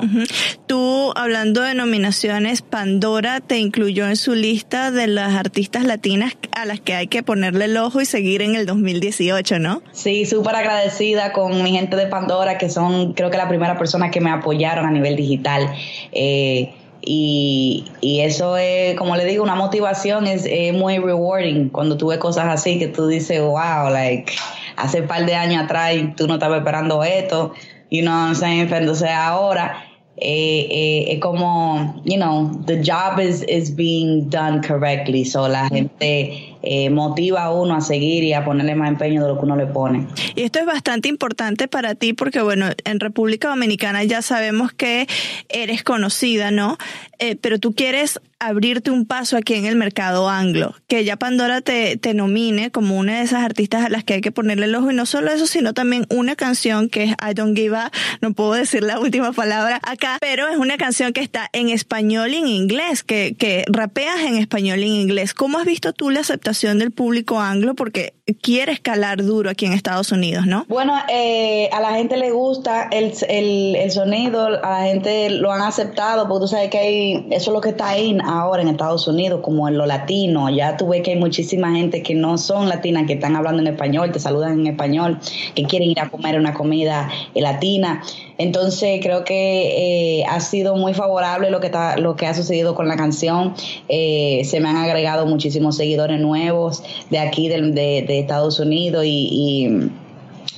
Tú, 0.66 1.12
hablando 1.14 1.62
de 1.62 1.74
nominaciones, 1.74 2.60
Pandora 2.60 3.40
te 3.40 3.58
incluyó 3.58 4.08
en 4.08 4.16
su 4.16 4.34
lista 4.34 4.90
de 4.90 5.06
las 5.06 5.34
artistas 5.34 5.84
latinas 5.84 6.36
a 6.52 6.66
las 6.66 6.80
que 6.80 6.94
hay 6.94 7.06
que 7.06 7.22
ponerle 7.22 7.66
el 7.66 7.76
ojo 7.76 8.00
y 8.00 8.04
seguir 8.04 8.42
en 8.42 8.56
el 8.56 8.66
2018, 8.66 9.60
¿no? 9.60 9.82
Sí, 9.92 10.26
súper 10.26 10.56
agradecida 10.56 11.32
con 11.32 11.62
mi 11.62 11.70
gente 11.70 11.94
de 11.94 12.06
Pandora, 12.06 12.58
que 12.58 12.68
son 12.68 13.14
creo 13.14 13.30
que 13.30 13.38
la 13.38 13.48
primera 13.48 13.78
persona 13.78 14.10
que 14.10 14.20
me 14.20 14.30
apoyaron 14.30 14.86
a 14.86 14.90
nivel 14.90 15.14
digital. 15.14 15.72
Eh, 16.10 16.74
y, 17.02 17.86
y, 18.00 18.20
eso 18.20 18.56
es, 18.58 18.94
como 18.96 19.16
le 19.16 19.24
digo, 19.24 19.42
una 19.42 19.54
motivación, 19.54 20.26
es, 20.26 20.44
es, 20.44 20.74
muy 20.74 20.98
rewarding 20.98 21.70
cuando 21.70 21.96
tú 21.96 22.08
ves 22.08 22.18
cosas 22.18 22.46
así 22.48 22.78
que 22.78 22.88
tú 22.88 23.06
dices, 23.06 23.40
wow, 23.40 23.88
like, 23.90 24.32
hace 24.76 25.02
un 25.02 25.06
par 25.06 25.26
de 25.26 25.34
años 25.34 25.64
atrás 25.64 25.94
tú 26.16 26.26
no 26.26 26.34
estabas 26.34 26.58
esperando 26.58 27.02
esto, 27.04 27.52
you 27.90 28.02
know 28.02 28.12
what 28.12 28.28
I'm 28.28 28.34
saying? 28.34 28.72
Entonces 28.72 29.10
ahora 29.10 29.84
eh, 30.22 30.68
eh, 30.70 31.12
es 31.14 31.20
como, 31.20 32.02
you 32.04 32.16
know, 32.16 32.62
the 32.66 32.82
job 32.82 33.18
is, 33.18 33.42
is 33.48 33.74
being 33.74 34.28
done 34.28 34.60
correctly, 34.60 35.24
so 35.24 35.48
la 35.48 35.66
gente 35.68 36.58
eh, 36.62 36.90
motiva 36.90 37.44
a 37.44 37.52
uno 37.52 37.74
a 37.74 37.80
seguir 37.80 38.24
y 38.24 38.34
a 38.34 38.44
ponerle 38.44 38.74
más 38.74 38.90
empeño 38.90 39.22
de 39.22 39.28
lo 39.28 39.38
que 39.38 39.46
uno 39.46 39.56
le 39.56 39.66
pone. 39.66 40.06
Y 40.34 40.42
esto 40.42 40.58
es 40.58 40.66
bastante 40.66 41.08
importante 41.08 41.68
para 41.68 41.94
ti 41.94 42.12
porque, 42.12 42.42
bueno, 42.42 42.66
en 42.84 43.00
República 43.00 43.48
Dominicana 43.48 44.04
ya 44.04 44.20
sabemos 44.20 44.72
que 44.74 45.06
eres 45.48 45.82
conocida, 45.82 46.50
¿no? 46.50 46.76
Eh, 47.22 47.36
pero 47.36 47.58
tú 47.58 47.74
quieres 47.74 48.18
abrirte 48.38 48.90
un 48.90 49.04
paso 49.04 49.36
aquí 49.36 49.52
en 49.52 49.66
el 49.66 49.76
mercado 49.76 50.30
anglo, 50.30 50.74
que 50.88 51.04
ya 51.04 51.16
Pandora 51.16 51.60
te, 51.60 51.98
te 51.98 52.14
nomine 52.14 52.70
como 52.70 52.98
una 52.98 53.18
de 53.18 53.24
esas 53.24 53.44
artistas 53.44 53.84
a 53.84 53.90
las 53.90 54.04
que 54.04 54.14
hay 54.14 54.20
que 54.22 54.32
ponerle 54.32 54.64
el 54.64 54.74
ojo 54.74 54.90
y 54.90 54.94
no 54.94 55.04
solo 55.04 55.30
eso, 55.30 55.46
sino 55.46 55.74
también 55.74 56.06
una 56.08 56.34
canción 56.34 56.88
que 56.88 57.04
es 57.04 57.10
I 57.10 57.34
Don't 57.34 57.54
Give 57.54 57.76
a, 57.76 57.92
no 58.22 58.32
puedo 58.32 58.54
decir 58.54 58.82
la 58.82 58.98
última 59.00 59.32
palabra 59.32 59.80
acá, 59.82 60.16
pero 60.18 60.48
es 60.48 60.56
una 60.56 60.78
canción 60.78 61.12
que 61.12 61.20
está 61.20 61.50
en 61.52 61.68
español 61.68 62.32
y 62.32 62.36
en 62.36 62.48
inglés, 62.48 63.02
que, 63.02 63.36
que 63.38 63.64
rapeas 63.70 64.20
en 64.22 64.38
español 64.38 64.78
y 64.78 64.84
en 64.84 64.94
inglés. 64.94 65.34
¿Cómo 65.34 65.58
has 65.58 65.66
visto 65.66 65.92
tú 65.92 66.08
la 66.08 66.20
aceptación 66.20 66.78
del 66.78 66.90
público 66.90 67.38
anglo 67.38 67.74
porque 67.74 68.14
quiere 68.34 68.72
escalar 68.72 69.22
duro 69.22 69.50
aquí 69.50 69.66
en 69.66 69.72
Estados 69.72 70.12
Unidos, 70.12 70.46
¿no? 70.46 70.64
Bueno, 70.68 70.94
eh, 71.08 71.68
a 71.72 71.80
la 71.80 71.94
gente 71.94 72.16
le 72.16 72.30
gusta 72.30 72.88
el, 72.90 73.12
el, 73.28 73.90
sonido, 73.90 74.46
a 74.46 74.80
la 74.80 74.82
gente 74.84 75.30
lo 75.30 75.52
han 75.52 75.62
aceptado, 75.62 76.28
porque 76.28 76.42
tú 76.42 76.48
sabes 76.48 76.70
que 76.70 76.78
hay, 76.78 77.26
eso 77.30 77.50
es 77.50 77.54
lo 77.54 77.60
que 77.60 77.70
está 77.70 77.88
ahí 77.88 78.16
ahora 78.24 78.62
en 78.62 78.68
Estados 78.68 79.06
Unidos, 79.08 79.40
como 79.42 79.68
en 79.68 79.78
lo 79.78 79.86
latino. 79.86 80.48
Ya 80.50 80.76
tú 80.76 80.88
ves 80.88 81.02
que 81.02 81.12
hay 81.12 81.18
muchísima 81.18 81.72
gente 81.72 82.02
que 82.02 82.14
no 82.14 82.38
son 82.38 82.68
latinas, 82.68 83.06
que 83.06 83.14
están 83.14 83.36
hablando 83.36 83.60
en 83.62 83.68
español, 83.68 84.12
te 84.12 84.20
saludan 84.20 84.60
en 84.60 84.66
español, 84.66 85.18
que 85.54 85.64
quieren 85.64 85.90
ir 85.90 86.00
a 86.00 86.08
comer 86.08 86.38
una 86.38 86.54
comida 86.54 87.08
eh, 87.34 87.40
latina. 87.40 88.02
Entonces 88.38 89.00
creo 89.02 89.24
que 89.24 90.20
eh, 90.20 90.24
ha 90.26 90.40
sido 90.40 90.74
muy 90.74 90.94
favorable 90.94 91.50
lo 91.50 91.60
que, 91.60 91.66
está, 91.66 91.98
lo 91.98 92.16
que 92.16 92.26
ha 92.26 92.34
sucedido 92.34 92.74
con 92.74 92.88
la 92.88 92.96
canción. 92.96 93.54
se 93.86 94.60
me 94.60 94.68
han 94.68 94.76
agregado 94.76 95.26
muchísimos 95.26 95.76
seguidores 95.76 96.18
nuevos 96.20 96.82
de 97.10 97.18
aquí, 97.18 97.48
de, 97.48 97.60
de 97.60 98.19
Estados 98.20 98.60
Unidos 98.60 99.04
y, 99.06 99.90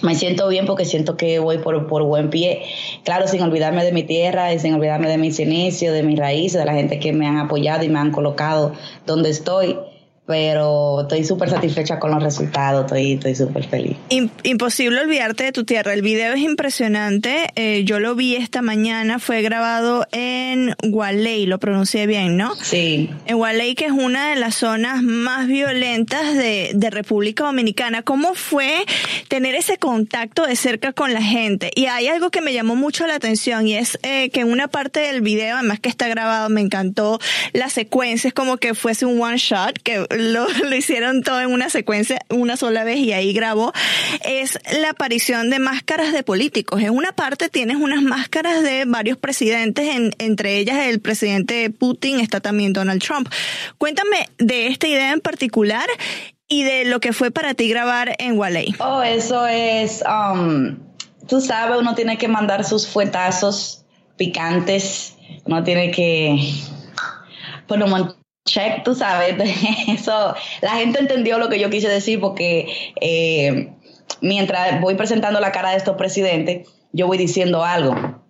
me 0.00 0.16
siento 0.16 0.48
bien 0.48 0.66
porque 0.66 0.84
siento 0.84 1.16
que 1.16 1.38
voy 1.38 1.58
por, 1.58 2.02
buen 2.02 2.28
pie. 2.28 2.62
Claro, 3.04 3.28
sin 3.28 3.40
olvidarme 3.40 3.84
de 3.84 3.92
mi 3.92 4.02
tierra 4.02 4.52
y 4.52 4.58
sin 4.58 4.74
olvidarme 4.74 5.08
de 5.08 5.16
mis 5.16 5.38
inicios, 5.38 5.94
de 5.94 6.02
mis 6.02 6.18
raíces, 6.18 6.58
de 6.58 6.64
la 6.64 6.74
gente 6.74 6.98
que 6.98 7.12
me 7.12 7.26
han 7.26 7.38
apoyado 7.38 7.84
y 7.84 7.88
me 7.88 8.00
han 8.00 8.10
colocado 8.10 8.72
donde 9.06 9.30
estoy 9.30 9.76
pero 10.32 11.02
estoy 11.02 11.24
súper 11.24 11.50
satisfecha 11.50 11.98
con 11.98 12.10
los 12.10 12.22
resultados, 12.22 12.86
estoy 12.86 13.12
estoy 13.12 13.34
súper 13.34 13.68
feliz. 13.68 13.98
Imposible 14.44 14.98
olvidarte 15.02 15.44
de 15.44 15.52
tu 15.52 15.64
tierra, 15.64 15.92
el 15.92 16.00
video 16.00 16.32
es 16.32 16.40
impresionante, 16.40 17.50
eh, 17.54 17.84
yo 17.84 18.00
lo 18.00 18.14
vi 18.14 18.36
esta 18.36 18.62
mañana, 18.62 19.18
fue 19.18 19.42
grabado 19.42 20.06
en 20.10 20.74
Gualey, 20.82 21.44
lo 21.44 21.58
pronuncié 21.58 22.06
bien, 22.06 22.38
¿no? 22.38 22.54
Sí. 22.54 23.10
En 23.26 23.36
Gualey, 23.36 23.74
que 23.74 23.84
es 23.84 23.92
una 23.92 24.30
de 24.30 24.36
las 24.36 24.54
zonas 24.54 25.02
más 25.02 25.48
violentas 25.48 26.34
de, 26.34 26.70
de 26.72 26.88
República 26.88 27.44
Dominicana, 27.44 28.00
¿cómo 28.02 28.32
fue 28.32 28.86
tener 29.28 29.54
ese 29.54 29.76
contacto 29.76 30.46
de 30.46 30.56
cerca 30.56 30.94
con 30.94 31.12
la 31.12 31.20
gente? 31.20 31.70
Y 31.74 31.86
hay 31.86 32.08
algo 32.08 32.30
que 32.30 32.40
me 32.40 32.54
llamó 32.54 32.74
mucho 32.74 33.06
la 33.06 33.16
atención 33.16 33.68
y 33.68 33.74
es 33.74 33.98
eh, 34.02 34.30
que 34.30 34.40
en 34.40 34.50
una 34.50 34.68
parte 34.68 35.00
del 35.00 35.20
video, 35.20 35.56
además 35.56 35.78
que 35.78 35.90
está 35.90 36.08
grabado, 36.08 36.48
me 36.48 36.62
encantó 36.62 37.18
la 37.52 37.68
secuencia, 37.68 38.28
es 38.28 38.34
como 38.34 38.56
que 38.56 38.72
fuese 38.74 39.04
un 39.04 39.20
one 39.20 39.36
shot, 39.36 39.78
que 39.82 40.06
lo, 40.32 40.74
hicieron 40.74 41.22
todo 41.22 41.40
en 41.40 41.50
una 41.50 41.70
secuencia 41.70 42.20
una 42.30 42.56
sola 42.56 42.84
vez 42.84 42.98
y 42.98 43.12
ahí 43.12 43.32
grabó, 43.32 43.72
es 44.24 44.58
la 44.80 44.90
aparición 44.90 45.50
de 45.50 45.58
máscaras 45.58 46.12
de 46.12 46.22
políticos. 46.22 46.82
En 46.82 46.90
una 46.90 47.12
parte 47.12 47.48
tienes 47.48 47.76
unas 47.76 48.02
máscaras 48.02 48.62
de 48.62 48.84
varios 48.86 49.18
presidentes, 49.18 49.94
en, 49.94 50.12
entre 50.18 50.58
ellas 50.58 50.86
el 50.86 51.00
presidente 51.00 51.70
Putin, 51.70 52.20
está 52.20 52.40
también 52.40 52.72
Donald 52.72 53.02
Trump. 53.02 53.28
Cuéntame 53.78 54.28
de 54.38 54.68
esta 54.68 54.86
idea 54.86 55.12
en 55.12 55.20
particular 55.20 55.88
y 56.48 56.64
de 56.64 56.84
lo 56.84 57.00
que 57.00 57.12
fue 57.12 57.30
para 57.30 57.54
ti 57.54 57.68
grabar 57.68 58.14
en 58.18 58.38
Waley. 58.38 58.74
Oh, 58.78 59.02
eso 59.02 59.46
es... 59.46 60.02
Um 60.06 60.92
tú 61.26 61.40
sabes, 61.40 61.78
uno 61.78 61.94
tiene 61.94 62.18
que 62.18 62.28
mandar 62.28 62.64
sus 62.64 62.86
fuetazos 62.86 63.84
picantes, 64.16 65.16
uno 65.44 65.62
tiene 65.62 65.90
que 65.90 66.36
poner 67.66 67.88
un 67.88 68.14
check, 68.44 68.82
tú 68.84 68.94
sabes, 68.94 69.36
eso, 69.88 70.34
la 70.60 70.70
gente 70.72 71.00
entendió 71.00 71.38
lo 71.38 71.48
que 71.48 71.58
yo 71.58 71.70
quise 71.70 71.88
decir 71.88 72.20
porque 72.20 72.92
eh, 73.00 73.72
mientras 74.20 74.80
voy 74.80 74.94
presentando 74.94 75.40
la 75.40 75.52
cara 75.52 75.70
de 75.70 75.76
estos 75.76 75.96
presidentes, 75.96 76.68
yo 76.92 77.06
voy 77.06 77.18
diciendo 77.18 77.64
algo. 77.64 78.20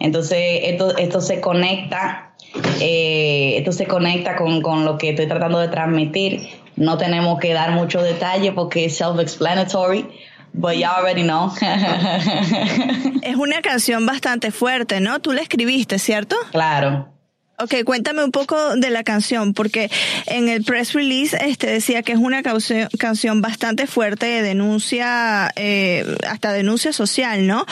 Entonces, 0.00 0.60
esto, 0.62 0.96
esto 0.96 1.20
se 1.20 1.40
conecta, 1.40 2.34
eh, 2.80 3.54
esto 3.58 3.72
se 3.72 3.86
conecta 3.86 4.36
con, 4.36 4.60
con 4.62 4.84
lo 4.84 4.98
que 4.98 5.10
estoy 5.10 5.26
tratando 5.26 5.58
de 5.58 5.68
transmitir. 5.68 6.48
No 6.76 6.98
tenemos 6.98 7.38
que 7.38 7.52
dar 7.52 7.72
mucho 7.72 8.02
detalle 8.02 8.52
porque 8.52 8.86
es 8.86 8.96
self-explanatory, 8.96 10.08
but 10.52 10.74
you 10.74 10.86
already 10.86 11.22
know. 11.22 11.52
Es 13.22 13.36
una 13.36 13.62
canción 13.62 14.04
bastante 14.04 14.50
fuerte, 14.50 15.00
¿no? 15.00 15.18
Tú 15.20 15.32
la 15.32 15.40
escribiste, 15.40 15.98
¿cierto? 15.98 16.36
claro. 16.50 17.13
Ok, 17.56 17.84
cuéntame 17.84 18.24
un 18.24 18.32
poco 18.32 18.74
de 18.76 18.90
la 18.90 19.04
canción, 19.04 19.54
porque 19.54 19.88
en 20.26 20.48
el 20.48 20.64
press 20.64 20.92
release 20.92 21.36
este 21.40 21.68
decía 21.68 22.02
que 22.02 22.10
es 22.12 22.18
una 22.18 22.42
canción, 22.42 23.40
bastante 23.42 23.86
fuerte 23.86 24.26
de 24.26 24.42
denuncia, 24.42 25.52
eh, 25.54 26.04
hasta 26.28 26.52
denuncia 26.52 26.92
social, 26.92 27.46
¿no? 27.46 27.64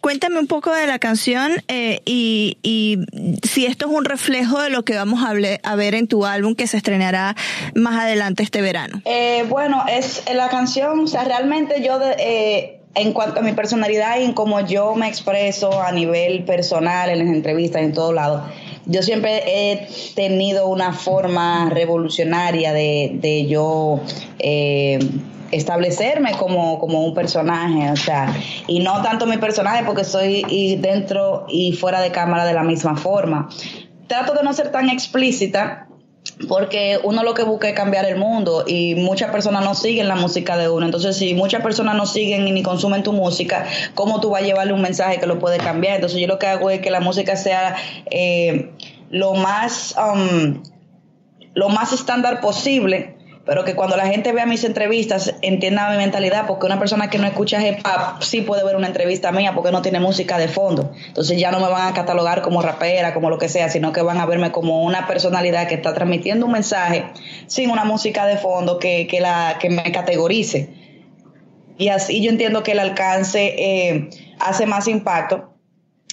Cuéntame 0.00 0.38
un 0.38 0.46
poco 0.46 0.72
de 0.72 0.86
la 0.86 0.98
canción 0.98 1.52
eh, 1.68 2.00
y, 2.06 2.56
y 2.62 2.98
si 3.46 3.66
esto 3.66 3.86
es 3.86 3.92
un 3.92 4.06
reflejo 4.06 4.62
de 4.62 4.70
lo 4.70 4.84
que 4.84 4.94
vamos 4.96 5.22
a, 5.22 5.34
ver 5.76 5.94
en 5.94 6.06
tu 6.08 6.24
álbum 6.24 6.54
que 6.54 6.66
se 6.66 6.78
estrenará 6.78 7.36
más 7.74 8.00
adelante 8.00 8.42
este 8.42 8.62
verano. 8.62 9.02
Eh, 9.04 9.44
bueno, 9.48 9.84
es 9.86 10.22
la 10.34 10.48
canción, 10.48 11.00
o 11.00 11.06
sea, 11.06 11.24
realmente 11.24 11.82
yo, 11.84 11.98
de- 11.98 12.16
eh, 12.18 12.80
en 12.96 13.12
cuanto 13.12 13.40
a 13.40 13.42
mi 13.42 13.52
personalidad 13.52 14.18
y 14.18 14.24
en 14.24 14.32
cómo 14.32 14.60
yo 14.60 14.94
me 14.94 15.06
expreso 15.06 15.82
a 15.82 15.92
nivel 15.92 16.44
personal, 16.44 17.10
en 17.10 17.18
las 17.18 17.28
entrevistas, 17.28 17.82
en 17.82 17.92
todos 17.92 18.14
lados, 18.14 18.42
yo 18.86 19.02
siempre 19.02 19.42
he 19.46 19.88
tenido 20.14 20.66
una 20.68 20.92
forma 20.92 21.68
revolucionaria 21.70 22.72
de, 22.72 23.18
de 23.20 23.46
yo 23.46 24.00
eh, 24.38 24.98
establecerme 25.50 26.32
como, 26.38 26.78
como 26.78 27.04
un 27.04 27.12
personaje, 27.12 27.90
o 27.90 27.96
sea, 27.96 28.34
y 28.66 28.80
no 28.80 29.02
tanto 29.02 29.26
mi 29.26 29.36
personaje 29.36 29.84
porque 29.84 30.04
soy 30.04 30.76
dentro 30.80 31.46
y 31.48 31.72
fuera 31.72 32.00
de 32.00 32.10
cámara 32.10 32.44
de 32.44 32.54
la 32.54 32.62
misma 32.62 32.96
forma. 32.96 33.48
Trato 34.06 34.34
de 34.34 34.42
no 34.42 34.52
ser 34.52 34.70
tan 34.70 34.88
explícita 34.88 35.85
porque 36.48 36.98
uno 37.02 37.22
lo 37.22 37.34
que 37.34 37.42
busca 37.42 37.68
es 37.68 37.74
cambiar 37.74 38.04
el 38.04 38.16
mundo 38.16 38.64
y 38.66 38.94
muchas 38.94 39.30
personas 39.30 39.64
no 39.64 39.74
siguen 39.74 40.06
la 40.08 40.16
música 40.16 40.56
de 40.56 40.68
uno. 40.68 40.84
Entonces, 40.84 41.16
si 41.16 41.34
muchas 41.34 41.62
personas 41.62 41.96
no 41.96 42.06
siguen 42.06 42.46
y 42.46 42.52
ni 42.52 42.62
consumen 42.62 43.02
tu 43.02 43.12
música, 43.12 43.66
¿cómo 43.94 44.20
tú 44.20 44.30
vas 44.30 44.42
a 44.42 44.44
llevarle 44.44 44.72
un 44.72 44.82
mensaje 44.82 45.18
que 45.18 45.26
lo 45.26 45.38
puede 45.38 45.58
cambiar? 45.58 45.96
Entonces, 45.96 46.20
yo 46.20 46.26
lo 46.26 46.38
que 46.38 46.46
hago 46.46 46.70
es 46.70 46.80
que 46.80 46.90
la 46.90 47.00
música 47.00 47.36
sea 47.36 47.76
eh, 48.10 48.70
lo 49.10 49.34
más 49.34 49.94
um, 49.96 50.62
lo 51.54 51.70
más 51.70 51.94
estándar 51.94 52.42
posible, 52.42 53.15
pero 53.46 53.64
que 53.64 53.76
cuando 53.76 53.96
la 53.96 54.08
gente 54.08 54.32
vea 54.32 54.44
mis 54.44 54.64
entrevistas 54.64 55.36
entienda 55.40 55.88
mi 55.90 55.96
mentalidad, 55.96 56.48
porque 56.48 56.66
una 56.66 56.80
persona 56.80 57.08
que 57.08 57.18
no 57.18 57.28
escucha 57.28 57.64
hip 57.66 57.78
hop 57.86 58.20
sí 58.22 58.40
puede 58.40 58.64
ver 58.64 58.74
una 58.74 58.88
entrevista 58.88 59.30
mía 59.30 59.52
porque 59.54 59.70
no 59.70 59.82
tiene 59.82 60.00
música 60.00 60.36
de 60.36 60.48
fondo. 60.48 60.92
Entonces 61.06 61.38
ya 61.38 61.52
no 61.52 61.60
me 61.60 61.68
van 61.68 61.88
a 61.88 61.94
catalogar 61.94 62.42
como 62.42 62.60
rapera, 62.60 63.14
como 63.14 63.30
lo 63.30 63.38
que 63.38 63.48
sea, 63.48 63.68
sino 63.68 63.92
que 63.92 64.02
van 64.02 64.18
a 64.18 64.26
verme 64.26 64.50
como 64.50 64.82
una 64.82 65.06
personalidad 65.06 65.68
que 65.68 65.76
está 65.76 65.94
transmitiendo 65.94 66.44
un 66.44 66.52
mensaje 66.52 67.04
sin 67.46 67.70
una 67.70 67.84
música 67.84 68.26
de 68.26 68.36
fondo 68.36 68.80
que, 68.80 69.06
que, 69.06 69.20
la, 69.20 69.58
que 69.60 69.70
me 69.70 69.92
categorice. 69.92 70.68
Y 71.78 71.88
así 71.88 72.20
yo 72.24 72.30
entiendo 72.30 72.64
que 72.64 72.72
el 72.72 72.80
alcance 72.80 73.54
eh, 73.56 74.10
hace 74.40 74.66
más 74.66 74.88
impacto. 74.88 75.52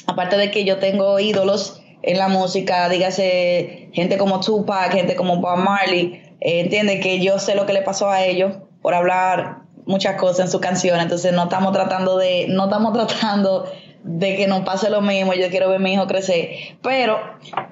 Aparte 0.06 0.38
de 0.38 0.52
que 0.52 0.66
yo 0.66 0.78
tengo 0.78 1.20
ídolos 1.20 1.82
en 2.04 2.20
la 2.20 2.28
música, 2.28 2.88
dígase 2.90 3.90
gente 3.92 4.18
como 4.20 4.40
Tupac, 4.40 4.92
gente 4.92 5.16
como 5.16 5.38
Bob 5.38 5.58
Marley, 5.58 6.22
eh, 6.44 6.60
entiende 6.60 7.00
que 7.00 7.22
yo 7.22 7.40
sé 7.40 7.56
lo 7.56 7.66
que 7.66 7.72
le 7.72 7.82
pasó 7.82 8.10
a 8.10 8.24
ellos 8.24 8.52
por 8.82 8.94
hablar 8.94 9.60
muchas 9.86 10.16
cosas 10.16 10.48
en 10.48 10.52
su 10.52 10.60
canción, 10.60 11.00
entonces 11.00 11.32
no 11.34 11.44
estamos 11.44 11.72
tratando 11.72 12.18
de, 12.18 12.48
no 12.50 12.66
estamos 12.66 12.94
tratando 13.08 13.72
de 14.04 14.36
que 14.36 14.48
nos 14.48 14.66
pase 14.66 14.90
lo 14.90 15.02
mismo, 15.02 15.34
yo 15.34 15.50
quiero 15.50 15.70
ver 15.70 15.80
mi 15.80 15.94
hijo 15.94 16.06
crecer, 16.06 16.50
pero 16.82 17.18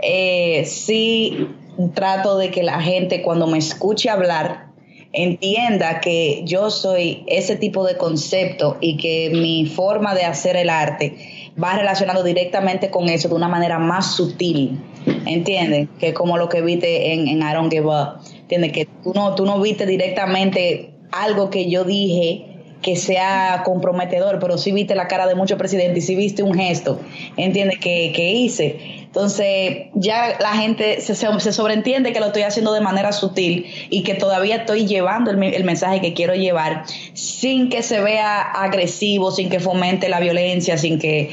eh, 0.01 0.63
sí 0.65 1.49
trato 1.93 2.37
de 2.37 2.49
que 2.49 2.63
la 2.63 2.81
gente 2.81 3.21
cuando 3.21 3.45
me 3.45 3.57
escuche 3.57 4.09
hablar 4.09 4.67
entienda 5.11 5.99
que 5.99 6.43
yo 6.45 6.69
soy 6.69 7.25
ese 7.27 7.57
tipo 7.57 7.85
de 7.85 7.97
concepto 7.97 8.77
y 8.79 8.95
que 8.95 9.31
mi 9.33 9.65
forma 9.65 10.15
de 10.15 10.23
hacer 10.23 10.55
el 10.55 10.69
arte 10.69 11.17
va 11.61 11.75
relacionado 11.75 12.23
directamente 12.23 12.89
con 12.89 13.09
eso 13.09 13.27
de 13.27 13.35
una 13.35 13.49
manera 13.49 13.77
más 13.77 14.15
sutil, 14.15 14.79
¿entiendes? 15.25 15.89
Que 15.99 16.13
como 16.13 16.37
lo 16.37 16.47
que 16.47 16.61
viste 16.61 17.13
en, 17.13 17.27
en 17.27 17.39
I 17.39 17.53
Don't 17.53 17.69
Give 17.69 17.87
Up, 17.87 18.21
¿entiendes? 18.51 18.73
Que 18.73 18.85
tú 19.03 19.13
no, 19.15 19.33
tú 19.35 19.45
no 19.45 19.59
viste 19.61 19.85
directamente 19.85 20.91
algo 21.11 21.49
que 21.49 21.69
yo 21.69 21.85
dije 21.85 22.47
que 22.81 22.95
sea 22.95 23.61
comprometedor, 23.63 24.39
pero 24.39 24.57
sí 24.57 24.71
viste 24.71 24.95
la 24.95 25.07
cara 25.07 25.27
de 25.27 25.35
muchos 25.35 25.57
presidentes 25.57 26.03
y 26.03 26.07
sí 26.07 26.15
viste 26.15 26.41
un 26.41 26.55
gesto, 26.55 26.99
¿entiendes? 27.37 27.77
Que, 27.77 28.31
hice. 28.31 28.79
Entonces, 29.03 29.89
ya 29.93 30.37
la 30.39 30.53
gente 30.53 30.99
se, 30.99 31.13
se, 31.13 31.39
se 31.39 31.53
sobreentiende 31.53 32.11
que 32.11 32.19
lo 32.19 32.27
estoy 32.27 32.41
haciendo 32.41 32.73
de 32.73 32.81
manera 32.81 33.11
sutil 33.11 33.67
y 33.89 34.01
que 34.03 34.15
todavía 34.15 34.55
estoy 34.57 34.87
llevando 34.87 35.29
el, 35.29 35.43
el, 35.43 35.63
mensaje 35.63 36.01
que 36.01 36.13
quiero 36.13 36.33
llevar 36.33 36.85
sin 37.13 37.69
que 37.69 37.83
se 37.83 38.01
vea 38.01 38.41
agresivo, 38.41 39.31
sin 39.31 39.49
que 39.49 39.59
fomente 39.59 40.09
la 40.09 40.19
violencia, 40.19 40.77
sin 40.77 40.97
que, 40.97 41.29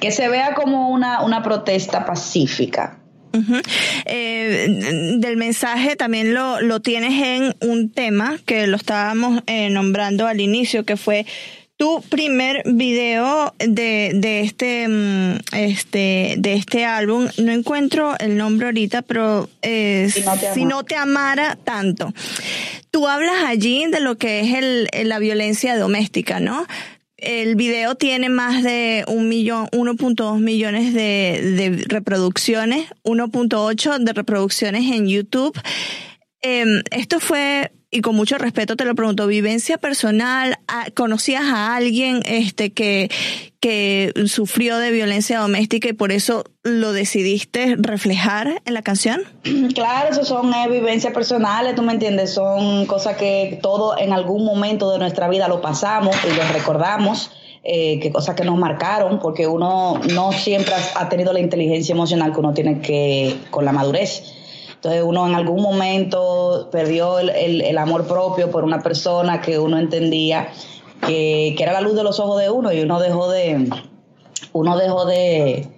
que 0.00 0.10
se 0.10 0.28
vea 0.28 0.54
como 0.54 0.90
una, 0.90 1.22
una 1.22 1.42
protesta 1.42 2.04
pacífica. 2.04 2.99
Uh 3.32 3.38
-huh. 3.38 3.62
eh, 4.06 4.66
del 5.18 5.36
mensaje 5.36 5.96
también 5.96 6.34
lo, 6.34 6.60
lo 6.60 6.80
tienes 6.80 7.12
en 7.22 7.54
un 7.68 7.90
tema 7.90 8.38
que 8.44 8.66
lo 8.66 8.76
estábamos 8.76 9.42
eh, 9.46 9.70
nombrando 9.70 10.26
al 10.26 10.40
inicio, 10.40 10.84
que 10.84 10.96
fue 10.96 11.26
tu 11.80 12.02
primer 12.10 12.62
video 12.66 13.54
de, 13.58 14.10
de 14.12 14.40
este, 14.42 14.86
este, 15.54 16.34
de 16.36 16.52
este 16.52 16.84
álbum. 16.84 17.26
No 17.38 17.52
encuentro 17.52 18.18
el 18.18 18.36
nombre 18.36 18.66
ahorita, 18.66 19.00
pero 19.00 19.48
eh, 19.62 20.10
si, 20.12 20.20
no 20.20 20.32
si, 20.52 20.64
no 20.66 20.84
te 20.84 20.96
amara 20.96 21.56
tanto. 21.64 22.12
Tú 22.90 23.08
hablas 23.08 23.44
allí 23.46 23.86
de 23.86 24.00
lo 24.00 24.18
que 24.18 24.40
es 24.40 24.52
el, 24.52 25.08
la 25.08 25.18
violencia 25.18 25.78
doméstica, 25.78 26.38
¿no? 26.38 26.66
El 27.20 27.56
video 27.56 27.94
tiene 27.94 28.28
más 28.28 28.62
de 28.62 29.04
un 29.08 29.28
millón, 29.28 29.66
1.2 29.72 30.38
millones 30.40 30.94
de, 30.94 31.40
de 31.56 31.84
reproducciones, 31.88 32.88
1.8 33.04 33.98
de 33.98 34.12
reproducciones 34.12 34.90
en 34.90 35.06
YouTube. 35.06 35.58
Eh, 36.42 36.64
esto 36.90 37.20
fue, 37.20 37.72
y 37.90 38.00
con 38.00 38.16
mucho 38.16 38.38
respeto 38.38 38.76
te 38.76 38.84
lo 38.84 38.94
pregunto, 38.94 39.26
vivencia 39.26 39.78
personal, 39.78 40.58
¿conocías 40.94 41.44
a 41.44 41.76
alguien 41.76 42.22
este 42.24 42.72
que, 42.72 43.10
que 43.60 44.12
sufrió 44.26 44.78
de 44.78 44.90
violencia 44.90 45.40
doméstica 45.40 45.88
y 45.88 45.92
por 45.92 46.12
eso 46.12 46.44
lo 46.62 46.92
decidiste 46.92 47.76
reflejar 47.78 48.62
en 48.64 48.74
la 48.74 48.82
canción? 48.82 49.22
Claro, 49.74 50.10
eso 50.10 50.24
son 50.24 50.52
eh, 50.52 50.68
vivencias 50.68 51.12
personales, 51.12 51.74
tú 51.74 51.82
me 51.82 51.92
entiendes, 51.92 52.32
son 52.32 52.86
cosas 52.86 53.16
que 53.16 53.58
todos 53.62 53.98
en 54.00 54.12
algún 54.12 54.44
momento 54.44 54.90
de 54.92 54.98
nuestra 54.98 55.28
vida 55.28 55.48
lo 55.48 55.60
pasamos 55.60 56.16
y 56.24 56.34
lo 56.34 56.42
recordamos. 56.52 57.30
Eh, 57.62 58.00
que 58.00 58.10
cosas 58.10 58.34
que 58.36 58.42
nos 58.42 58.56
marcaron, 58.56 59.18
porque 59.18 59.46
uno 59.46 60.00
no 60.14 60.32
siempre 60.32 60.72
ha 60.94 61.08
tenido 61.10 61.34
la 61.34 61.40
inteligencia 61.40 61.92
emocional 61.92 62.32
que 62.32 62.40
uno 62.40 62.54
tiene 62.54 62.80
que 62.80 63.36
con 63.50 63.66
la 63.66 63.72
madurez. 63.72 64.39
Entonces 64.80 65.02
uno 65.04 65.28
en 65.28 65.34
algún 65.34 65.60
momento 65.60 66.70
perdió 66.72 67.18
el, 67.18 67.60
el, 67.60 67.76
amor 67.76 68.06
propio 68.06 68.50
por 68.50 68.64
una 68.64 68.80
persona 68.80 69.42
que 69.42 69.58
uno 69.58 69.78
entendía 69.78 70.48
que, 71.06 71.52
que, 71.54 71.62
era 71.62 71.74
la 71.74 71.82
luz 71.82 71.94
de 71.96 72.02
los 72.02 72.18
ojos 72.18 72.40
de 72.40 72.48
uno 72.48 72.72
y 72.72 72.80
uno 72.80 72.98
dejó 72.98 73.28
de, 73.28 73.68
uno 74.54 74.78
dejó 74.78 75.04
de, 75.04 75.68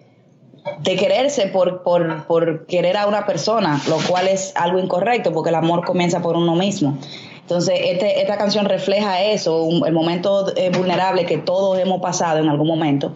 de 0.85 0.97
quererse 0.97 1.49
por, 1.49 1.83
por, 1.83 2.27
por 2.29 2.67
querer 2.67 2.97
a 2.97 3.09
una 3.09 3.27
persona, 3.27 3.81
lo 3.89 3.97
cual 4.09 4.29
es 4.29 4.53
algo 4.55 4.79
incorrecto 4.79 5.33
porque 5.33 5.51
el 5.51 5.57
amor 5.57 5.85
comienza 5.85 6.23
por 6.23 6.37
uno 6.37 6.55
mismo. 6.55 6.97
Entonces, 7.41 7.81
este, 7.83 8.21
esta 8.21 8.39
canción 8.39 8.67
refleja 8.67 9.21
eso, 9.21 9.65
un, 9.65 9.85
el 9.85 9.93
momento 9.93 10.55
eh, 10.57 10.71
vulnerable 10.71 11.27
que 11.27 11.39
todos 11.39 11.77
hemos 11.81 12.01
pasado 12.01 12.39
en 12.39 12.49
algún 12.49 12.69
momento. 12.69 13.15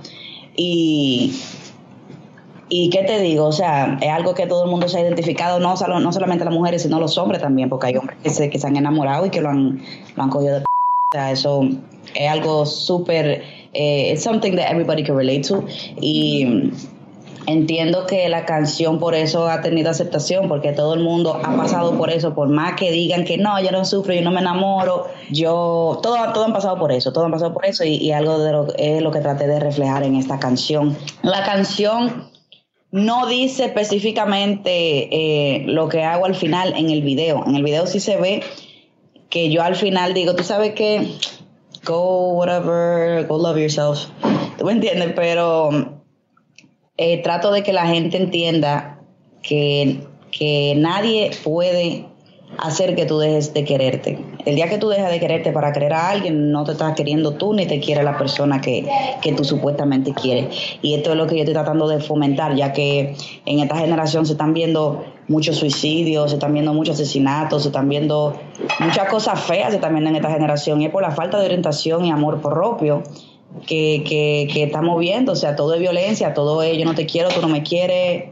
Y, 0.56 1.32
y 2.68 2.90
qué 2.90 3.02
te 3.04 3.20
digo, 3.20 3.44
o 3.44 3.52
sea, 3.52 3.98
es 4.00 4.10
algo 4.10 4.34
que 4.34 4.46
todo 4.46 4.64
el 4.64 4.70
mundo 4.70 4.88
se 4.88 4.98
ha 4.98 5.00
identificado, 5.00 5.60
no, 5.60 5.76
solo, 5.76 6.00
no 6.00 6.12
solamente 6.12 6.44
las 6.44 6.54
mujeres, 6.54 6.82
sino 6.82 6.98
los 6.98 7.16
hombres 7.16 7.40
también, 7.40 7.68
porque 7.68 7.88
hay 7.88 7.96
hombres 7.96 8.18
que 8.22 8.30
se, 8.30 8.50
que 8.50 8.58
se 8.58 8.66
han 8.66 8.76
enamorado 8.76 9.26
y 9.26 9.30
que 9.30 9.40
lo 9.40 9.50
han, 9.50 9.80
lo 10.16 10.22
han 10.22 10.30
cogido 10.30 10.54
de 10.54 10.60
p 10.60 10.66
o 10.66 11.16
sea, 11.16 11.30
eso 11.30 11.60
es 12.14 12.28
algo 12.28 12.66
súper, 12.66 13.42
eh, 13.72 14.10
it's 14.12 14.24
something 14.24 14.56
that 14.56 14.72
everybody 14.72 15.04
can 15.04 15.16
relate 15.16 15.42
to. 15.42 15.64
Y 16.00 16.72
entiendo 17.46 18.06
que 18.06 18.28
la 18.28 18.44
canción 18.44 18.98
por 18.98 19.14
eso 19.14 19.48
ha 19.48 19.60
tenido 19.60 19.88
aceptación, 19.88 20.48
porque 20.48 20.72
todo 20.72 20.94
el 20.94 21.04
mundo 21.04 21.40
ha 21.44 21.56
pasado 21.56 21.96
por 21.96 22.10
eso, 22.10 22.34
por 22.34 22.48
más 22.48 22.74
que 22.74 22.90
digan 22.90 23.24
que 23.24 23.38
no, 23.38 23.60
yo 23.62 23.70
no 23.70 23.84
sufro, 23.84 24.12
yo 24.14 24.22
no 24.22 24.32
me 24.32 24.40
enamoro, 24.40 25.06
yo, 25.30 26.00
todo, 26.02 26.16
todo 26.32 26.44
han 26.44 26.52
pasado 26.52 26.76
por 26.76 26.90
eso, 26.90 27.12
todo 27.12 27.26
han 27.26 27.30
pasado 27.30 27.54
por 27.54 27.64
eso 27.64 27.84
y, 27.84 27.94
y 27.94 28.10
algo 28.10 28.40
de 28.40 28.50
lo, 28.50 28.66
es 28.76 29.00
lo 29.00 29.12
que 29.12 29.20
traté 29.20 29.46
de 29.46 29.60
reflejar 29.60 30.02
en 30.02 30.16
esta 30.16 30.40
canción. 30.40 30.96
La 31.22 31.44
canción 31.44 32.34
no 32.96 33.26
dice 33.26 33.66
específicamente 33.66 35.08
eh, 35.10 35.64
lo 35.66 35.88
que 35.88 36.02
hago 36.02 36.24
al 36.24 36.34
final 36.34 36.74
en 36.76 36.90
el 36.90 37.02
video. 37.02 37.44
En 37.46 37.54
el 37.54 37.62
video 37.62 37.86
sí 37.86 38.00
se 38.00 38.16
ve 38.16 38.42
que 39.28 39.50
yo 39.50 39.62
al 39.62 39.76
final 39.76 40.14
digo, 40.14 40.34
tú 40.34 40.42
sabes 40.42 40.72
que 40.72 41.12
go 41.84 42.32
whatever, 42.32 43.26
go 43.26 43.38
love 43.38 43.58
yourself. 43.58 44.08
¿Tú 44.58 44.64
me 44.64 44.72
entiendes? 44.72 45.12
Pero 45.14 46.00
eh, 46.96 47.22
trato 47.22 47.52
de 47.52 47.62
que 47.62 47.74
la 47.74 47.86
gente 47.86 48.16
entienda 48.16 49.00
que, 49.42 50.00
que 50.30 50.74
nadie 50.76 51.32
puede 51.44 52.06
hacer 52.58 52.94
que 52.94 53.06
tú 53.06 53.18
dejes 53.18 53.52
de 53.54 53.64
quererte. 53.64 54.18
El 54.44 54.54
día 54.56 54.68
que 54.68 54.78
tú 54.78 54.88
dejas 54.88 55.10
de 55.10 55.20
quererte 55.20 55.52
para 55.52 55.72
querer 55.72 55.92
a 55.92 56.10
alguien, 56.10 56.50
no 56.50 56.64
te 56.64 56.72
estás 56.72 56.94
queriendo 56.94 57.32
tú 57.32 57.52
ni 57.52 57.66
te 57.66 57.80
quiere 57.80 58.02
la 58.02 58.16
persona 58.16 58.60
que, 58.60 58.86
que 59.20 59.32
tú 59.32 59.44
supuestamente 59.44 60.12
quieres. 60.12 60.78
Y 60.82 60.94
esto 60.94 61.10
es 61.10 61.16
lo 61.16 61.26
que 61.26 61.34
yo 61.36 61.40
estoy 61.40 61.54
tratando 61.54 61.88
de 61.88 62.00
fomentar, 62.00 62.54
ya 62.54 62.72
que 62.72 63.16
en 63.44 63.60
esta 63.60 63.76
generación 63.76 64.26
se 64.26 64.32
están 64.32 64.54
viendo 64.54 65.04
muchos 65.28 65.56
suicidios, 65.56 66.30
se 66.30 66.36
están 66.36 66.52
viendo 66.52 66.72
muchos 66.72 66.94
asesinatos, 66.94 67.62
se 67.62 67.68
están 67.68 67.88
viendo 67.88 68.38
muchas 68.80 69.08
cosas 69.08 69.40
feas 69.40 69.70
se 69.70 69.76
están 69.76 69.92
viendo 69.92 70.10
en 70.10 70.16
esta 70.16 70.30
generación. 70.30 70.80
Y 70.80 70.86
es 70.86 70.90
por 70.90 71.02
la 71.02 71.10
falta 71.10 71.38
de 71.38 71.46
orientación 71.46 72.04
y 72.04 72.10
amor 72.10 72.40
propio 72.40 73.02
que, 73.66 74.04
que, 74.06 74.48
que 74.52 74.64
estamos 74.64 74.98
viendo. 74.98 75.32
O 75.32 75.36
sea, 75.36 75.56
todo 75.56 75.74
es 75.74 75.80
violencia, 75.80 76.34
todo 76.34 76.62
es 76.62 76.78
yo 76.78 76.84
no 76.84 76.94
te 76.94 77.06
quiero, 77.06 77.28
tú 77.30 77.40
no 77.40 77.48
me 77.48 77.62
quieres, 77.62 78.30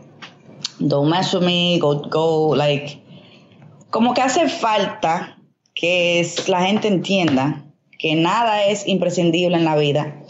don't 0.78 1.10
mess 1.10 1.34
with 1.34 1.42
me, 1.42 1.78
go, 1.78 2.02
go, 2.10 2.54
like 2.54 3.03
como 3.94 4.12
que 4.12 4.22
hace 4.22 4.48
falta 4.48 5.38
que 5.72 6.28
la 6.48 6.62
gente 6.62 6.88
entienda 6.88 7.62
que 7.96 8.16
nada 8.16 8.64
es 8.64 8.88
imprescindible 8.88 9.56
en 9.56 9.64
la 9.64 9.76
vida 9.76 10.20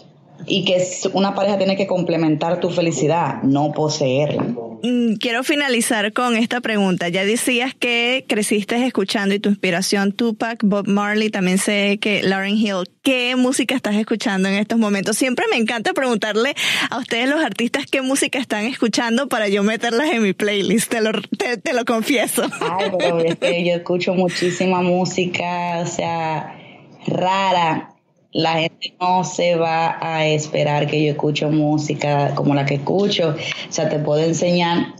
y 0.46 0.64
que 0.64 0.82
una 1.12 1.34
pareja 1.34 1.58
tiene 1.58 1.76
que 1.76 1.86
complementar 1.86 2.60
tu 2.60 2.70
felicidad, 2.70 3.42
no 3.42 3.72
poseerla. 3.72 4.44
Mm, 4.82 5.14
Quiero 5.14 5.42
finalizar 5.44 6.12
con 6.12 6.36
esta 6.36 6.60
pregunta. 6.60 7.08
Ya 7.08 7.24
decías 7.24 7.74
que 7.74 8.26
creciste 8.28 8.84
escuchando 8.84 9.34
y 9.34 9.38
tu 9.38 9.48
inspiración 9.48 10.12
Tupac, 10.12 10.60
Bob 10.62 10.86
Marley, 10.86 11.30
también 11.30 11.56
sé 11.56 11.98
que 12.00 12.22
Lauren 12.22 12.56
Hill. 12.56 12.90
¿Qué 13.02 13.34
música 13.36 13.74
estás 13.74 13.94
escuchando 13.94 14.48
en 14.48 14.56
estos 14.56 14.78
momentos? 14.78 15.16
Siempre 15.16 15.46
me 15.50 15.56
encanta 15.56 15.94
preguntarle 15.94 16.54
a 16.90 16.98
ustedes 16.98 17.28
los 17.28 17.42
artistas 17.42 17.86
qué 17.90 18.02
música 18.02 18.38
están 18.38 18.66
escuchando 18.66 19.28
para 19.28 19.48
yo 19.48 19.62
meterlas 19.62 20.10
en 20.10 20.22
mi 20.22 20.34
playlist, 20.34 20.90
te 20.90 21.00
lo, 21.00 21.12
te, 21.38 21.56
te 21.56 21.72
lo 21.72 21.84
confieso. 21.86 22.42
Ay, 22.60 22.90
pero 22.98 23.20
es 23.20 23.36
que 23.36 23.64
yo 23.64 23.74
escucho 23.74 24.14
muchísima 24.14 24.82
música, 24.82 25.80
o 25.82 25.86
sea, 25.86 26.58
rara. 27.06 27.93
La 28.34 28.54
gente 28.54 28.94
no 29.00 29.22
se 29.22 29.54
va 29.54 29.96
a 30.00 30.26
esperar 30.26 30.88
que 30.88 31.04
yo 31.04 31.12
escucho 31.12 31.50
música 31.50 32.34
como 32.34 32.52
la 32.52 32.66
que 32.66 32.74
escucho. 32.74 33.30
O 33.68 33.72
sea, 33.72 33.88
te 33.88 34.00
puedo 34.00 34.22
enseñar 34.24 34.94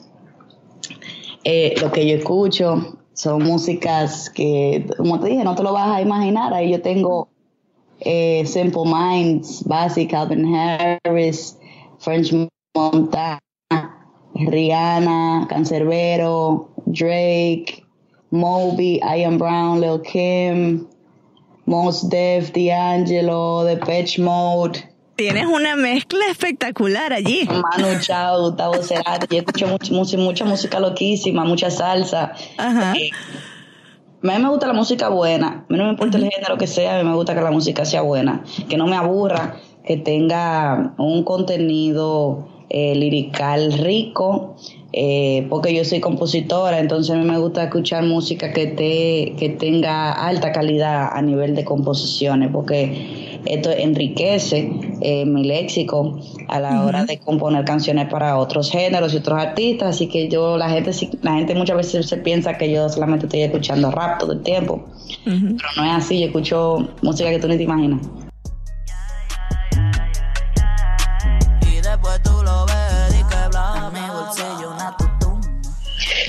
eh, 1.42 1.74
lo 1.80 1.90
que 1.90 2.08
yo 2.08 2.16
escucho. 2.16 2.96
Son 3.12 3.42
músicas 3.42 4.30
que, 4.30 4.86
como 4.96 5.18
te 5.18 5.30
dije, 5.30 5.42
no 5.42 5.56
te 5.56 5.64
lo 5.64 5.72
vas 5.72 5.96
a 5.96 6.00
imaginar. 6.00 6.54
Ahí 6.54 6.70
yo 6.70 6.80
tengo 6.80 7.28
eh, 7.98 8.44
Simple 8.46 8.84
Minds, 8.84 9.64
Basic, 9.64 10.12
Calvin 10.12 10.54
Harris, 10.54 11.58
French 11.98 12.32
Montana, 12.72 13.40
Rihanna, 14.34 15.48
Cancerbero, 15.48 16.68
Drake, 16.86 17.84
Moby, 18.30 19.00
Ian 19.02 19.38
Brown, 19.38 19.80
Lil 19.80 20.00
Kim, 20.02 20.86
Mos 21.66 22.08
Def, 22.08 22.52
D'Angelo, 22.52 23.64
Depeche 23.64 24.20
Mode, 24.20 24.94
Tienes 25.16 25.46
una 25.46 25.76
mezcla 25.76 26.26
espectacular 26.28 27.12
allí. 27.12 27.46
Manu 27.46 28.00
Chao, 28.00 28.48
Gustavo 28.48 28.82
Cerati. 28.82 29.36
Yo 29.36 29.42
escucho 29.42 29.92
mucha, 30.18 30.44
música 30.44 30.80
loquísima, 30.80 31.44
mucha 31.44 31.70
salsa. 31.70 32.32
Ajá. 32.58 32.94
Eh, 32.96 33.10
a 33.12 34.26
mí 34.26 34.42
me 34.42 34.48
gusta 34.48 34.66
la 34.66 34.72
música 34.72 35.10
buena. 35.10 35.64
A 35.68 35.72
mí 35.72 35.78
no 35.78 35.84
me 35.84 35.90
importa 35.90 36.18
el 36.18 36.28
género 36.28 36.58
que 36.58 36.66
sea, 36.66 36.98
a 36.98 37.02
mí 37.02 37.08
me 37.08 37.14
gusta 37.14 37.32
que 37.32 37.42
la 37.42 37.52
música 37.52 37.84
sea 37.84 38.02
buena. 38.02 38.42
Que 38.68 38.76
no 38.76 38.88
me 38.88 38.96
aburra, 38.96 39.60
que 39.86 39.98
tenga 39.98 40.94
un 40.98 41.22
contenido 41.22 42.48
eh, 42.68 42.96
lirical 42.96 43.72
rico. 43.72 44.56
Eh, 44.96 45.44
porque 45.50 45.74
yo 45.74 45.84
soy 45.84 45.98
compositora, 45.98 46.78
entonces 46.78 47.12
a 47.12 47.18
mí 47.18 47.24
me 47.24 47.36
gusta 47.36 47.64
escuchar 47.64 48.04
música 48.04 48.52
que, 48.52 48.68
te, 48.68 49.34
que 49.36 49.48
tenga 49.48 50.12
alta 50.12 50.52
calidad 50.52 51.08
a 51.12 51.20
nivel 51.20 51.56
de 51.56 51.64
composiciones, 51.64 52.50
porque 52.52 53.40
esto 53.44 53.72
enriquece 53.72 54.70
eh, 55.00 55.24
mi 55.24 55.42
léxico 55.42 56.20
a 56.46 56.60
la 56.60 56.84
hora 56.84 57.04
de 57.04 57.18
componer 57.18 57.64
canciones 57.64 58.08
para 58.08 58.38
otros 58.38 58.70
géneros 58.70 59.12
y 59.14 59.16
otros 59.16 59.36
artistas, 59.36 59.96
así 59.96 60.06
que 60.06 60.28
yo, 60.28 60.56
la 60.56 60.70
gente, 60.70 60.92
la 61.22 61.34
gente 61.34 61.56
muchas 61.56 61.76
veces 61.76 62.06
se 62.06 62.16
piensa 62.18 62.56
que 62.56 62.70
yo 62.70 62.88
solamente 62.88 63.26
estoy 63.26 63.40
escuchando 63.40 63.90
rap 63.90 64.20
todo 64.20 64.34
el 64.34 64.42
tiempo, 64.44 64.84
pero 65.24 65.68
no 65.76 65.84
es 65.84 65.90
así, 65.90 66.20
yo 66.20 66.26
escucho 66.26 66.88
música 67.02 67.30
que 67.30 67.40
tú 67.40 67.48
ni 67.48 67.56
te 67.56 67.64
imaginas. 67.64 68.23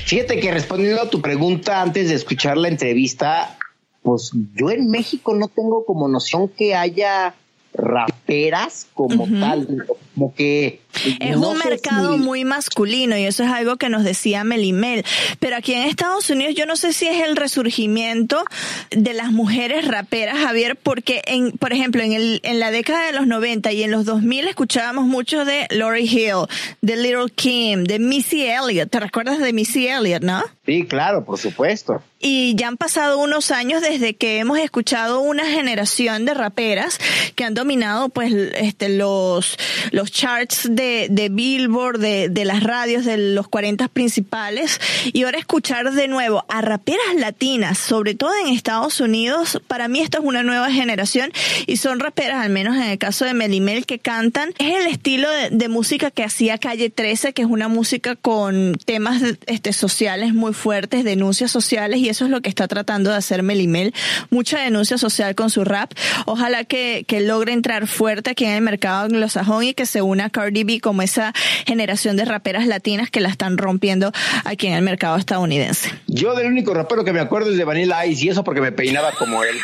Fíjate 0.06 0.38
que 0.38 0.52
respondiendo 0.52 1.02
a 1.02 1.10
tu 1.10 1.20
pregunta 1.20 1.82
antes 1.82 2.08
de 2.08 2.14
escuchar 2.14 2.56
la 2.56 2.68
entrevista, 2.68 3.58
pues 4.02 4.30
yo 4.54 4.70
en 4.70 4.88
México 4.88 5.34
no 5.34 5.48
tengo 5.48 5.84
como 5.84 6.06
noción 6.06 6.48
que 6.48 6.76
haya 6.76 7.34
raperas 7.74 8.86
como 8.94 9.26
tal, 9.40 9.84
como 10.14 10.32
que 10.32 10.80
Es 11.20 11.36
no 11.36 11.50
un 11.50 11.58
mercado 11.58 12.14
si- 12.14 12.18
muy 12.18 12.44
masculino 12.44 13.16
y 13.16 13.24
eso 13.24 13.44
es 13.44 13.50
algo 13.50 13.76
que 13.76 13.88
nos 13.88 14.04
decía 14.04 14.44
Melimel. 14.44 15.04
Pero 15.40 15.56
aquí 15.56 15.74
en 15.74 15.82
Estados 15.82 16.30
Unidos 16.30 16.54
yo 16.54 16.66
no 16.66 16.76
sé 16.76 16.92
si 16.92 17.06
es 17.06 17.22
el 17.22 17.36
resurgimiento 17.36 18.42
de 18.90 19.12
las 19.14 19.32
mujeres 19.32 19.86
raperas, 19.86 20.38
Javier, 20.38 20.76
porque 20.76 21.22
en, 21.26 21.52
por 21.52 21.72
ejemplo, 21.72 22.02
en 22.02 22.12
el, 22.12 22.40
en 22.42 22.60
la 22.60 22.70
década 22.70 23.06
de 23.06 23.12
los 23.12 23.26
90 23.26 23.72
y 23.72 23.82
en 23.82 23.90
los 23.90 24.04
2000 24.04 24.48
escuchábamos 24.48 25.04
mucho 25.04 25.44
de 25.44 25.66
Lori 25.70 26.04
Hill, 26.04 26.46
de 26.80 26.96
Little 26.96 27.30
Kim, 27.34 27.84
de 27.84 27.98
Missy 27.98 28.46
Elliott. 28.46 28.90
¿Te 28.90 29.00
recuerdas 29.00 29.38
de 29.38 29.52
Missy 29.52 29.88
Elliott, 29.88 30.22
no? 30.22 30.42
Sí, 30.64 30.84
claro, 30.86 31.24
por 31.24 31.38
supuesto. 31.38 32.02
Y 32.18 32.54
ya 32.56 32.68
han 32.68 32.76
pasado 32.76 33.18
unos 33.18 33.50
años 33.50 33.82
desde 33.82 34.14
que 34.16 34.38
hemos 34.38 34.58
escuchado 34.58 35.20
una 35.20 35.44
generación 35.46 36.24
de 36.24 36.34
raperas 36.34 36.98
que 37.34 37.44
han 37.44 37.54
dominado 37.54 38.08
pues 38.08 38.32
este 38.54 38.88
los, 38.88 39.58
los 39.92 40.10
charts 40.10 40.66
de, 40.70 40.85
de 41.10 41.28
Billboard, 41.28 41.98
de, 41.98 42.28
de 42.28 42.44
las 42.44 42.62
radios 42.62 43.04
de 43.04 43.18
los 43.18 43.48
40 43.48 43.88
principales. 43.88 44.80
Y 45.12 45.24
ahora 45.24 45.38
escuchar 45.38 45.92
de 45.92 46.08
nuevo 46.08 46.44
a 46.48 46.60
raperas 46.60 47.14
latinas, 47.16 47.78
sobre 47.78 48.14
todo 48.14 48.30
en 48.42 48.52
Estados 48.52 49.00
Unidos, 49.00 49.60
para 49.68 49.88
mí 49.88 50.00
esto 50.00 50.18
es 50.18 50.24
una 50.24 50.42
nueva 50.42 50.70
generación 50.70 51.32
y 51.66 51.76
son 51.76 52.00
raperas, 52.00 52.44
al 52.44 52.50
menos 52.50 52.76
en 52.76 52.82
el 52.82 52.98
caso 52.98 53.24
de 53.24 53.34
Melimel, 53.34 53.86
que 53.86 53.98
cantan. 53.98 54.50
Es 54.58 54.74
el 54.76 54.86
estilo 54.86 55.30
de, 55.30 55.50
de 55.50 55.68
música 55.68 56.10
que 56.10 56.24
hacía 56.24 56.58
Calle 56.58 56.90
13, 56.90 57.32
que 57.32 57.42
es 57.42 57.48
una 57.48 57.68
música 57.68 58.16
con 58.16 58.76
temas 58.84 59.22
este, 59.46 59.72
sociales 59.72 60.34
muy 60.34 60.52
fuertes, 60.52 61.04
denuncias 61.04 61.50
sociales, 61.50 62.00
y 62.00 62.08
eso 62.08 62.24
es 62.24 62.30
lo 62.30 62.40
que 62.40 62.48
está 62.48 62.68
tratando 62.68 63.10
de 63.10 63.16
hacer 63.16 63.42
Melimel. 63.42 63.94
Mucha 64.30 64.60
denuncia 64.60 64.98
social 64.98 65.34
con 65.34 65.50
su 65.50 65.64
rap. 65.64 65.92
Ojalá 66.26 66.64
que, 66.64 67.04
que 67.06 67.20
logre 67.20 67.52
entrar 67.52 67.86
fuerte 67.86 68.30
aquí 68.30 68.44
en 68.44 68.52
el 68.52 68.62
mercado 68.62 69.04
anglosajón 69.04 69.64
y 69.64 69.74
que 69.74 69.86
se 69.86 70.02
una 70.02 70.26
a 70.26 70.30
Cardi 70.30 70.64
B 70.64 70.75
como 70.80 71.02
esa 71.02 71.32
generación 71.66 72.16
de 72.16 72.24
raperas 72.24 72.66
latinas 72.66 73.10
que 73.10 73.20
la 73.20 73.28
están 73.28 73.58
rompiendo 73.58 74.12
aquí 74.44 74.66
en 74.66 74.74
el 74.74 74.82
mercado 74.82 75.16
estadounidense. 75.16 75.90
Yo 76.06 76.34
del 76.34 76.46
único 76.46 76.74
rapero 76.74 77.04
que 77.04 77.12
me 77.12 77.20
acuerdo 77.20 77.50
es 77.50 77.56
de 77.56 77.64
Vanilla 77.64 78.04
Ice 78.06 78.26
y 78.26 78.28
eso 78.28 78.44
porque 78.44 78.60
me 78.60 78.72
peinaba 78.72 79.12
como 79.12 79.42
él. 79.44 79.56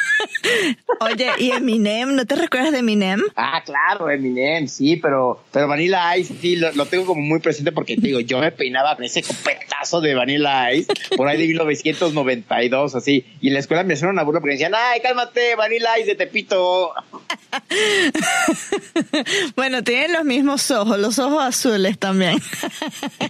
Oye, 1.00 1.30
¿y 1.38 1.50
Eminem? 1.50 2.14
¿No 2.14 2.26
te 2.26 2.36
recuerdas 2.36 2.72
de 2.72 2.78
Eminem? 2.78 3.22
Ah, 3.36 3.62
claro, 3.64 4.10
Eminem, 4.10 4.68
sí, 4.68 4.96
pero, 4.96 5.42
pero 5.50 5.68
Vanilla 5.68 6.16
Ice 6.16 6.34
sí 6.40 6.56
lo, 6.56 6.72
lo 6.72 6.86
tengo 6.86 7.06
como 7.06 7.22
muy 7.22 7.40
presente 7.40 7.72
porque 7.72 7.96
te 7.96 8.08
digo, 8.08 8.20
yo 8.20 8.38
me 8.38 8.52
peinaba 8.52 8.94
con 8.94 9.04
ese 9.04 9.22
copetazo 9.22 10.00
de 10.00 10.14
Vanilla 10.14 10.72
Ice 10.72 10.92
por 11.16 11.28
ahí 11.28 11.38
de 11.38 11.46
1992, 11.46 12.94
así. 12.94 13.24
Y 13.40 13.48
en 13.48 13.54
la 13.54 13.60
escuela 13.60 13.84
me 13.84 13.94
hicieron 13.94 14.14
una 14.14 14.22
burla 14.22 14.40
porque 14.40 14.52
decían, 14.52 14.72
ay, 14.74 15.00
cálmate, 15.00 15.54
Vanilla 15.56 15.98
Ice 15.98 16.08
de 16.08 16.14
Tepito. 16.14 16.92
bueno, 19.56 19.82
tienen 19.82 20.12
los 20.12 20.24
mismos 20.24 20.70
ojos, 20.70 20.98
los 21.03 21.18
ojos 21.18 21.42
azules 21.42 21.98
también. 21.98 22.38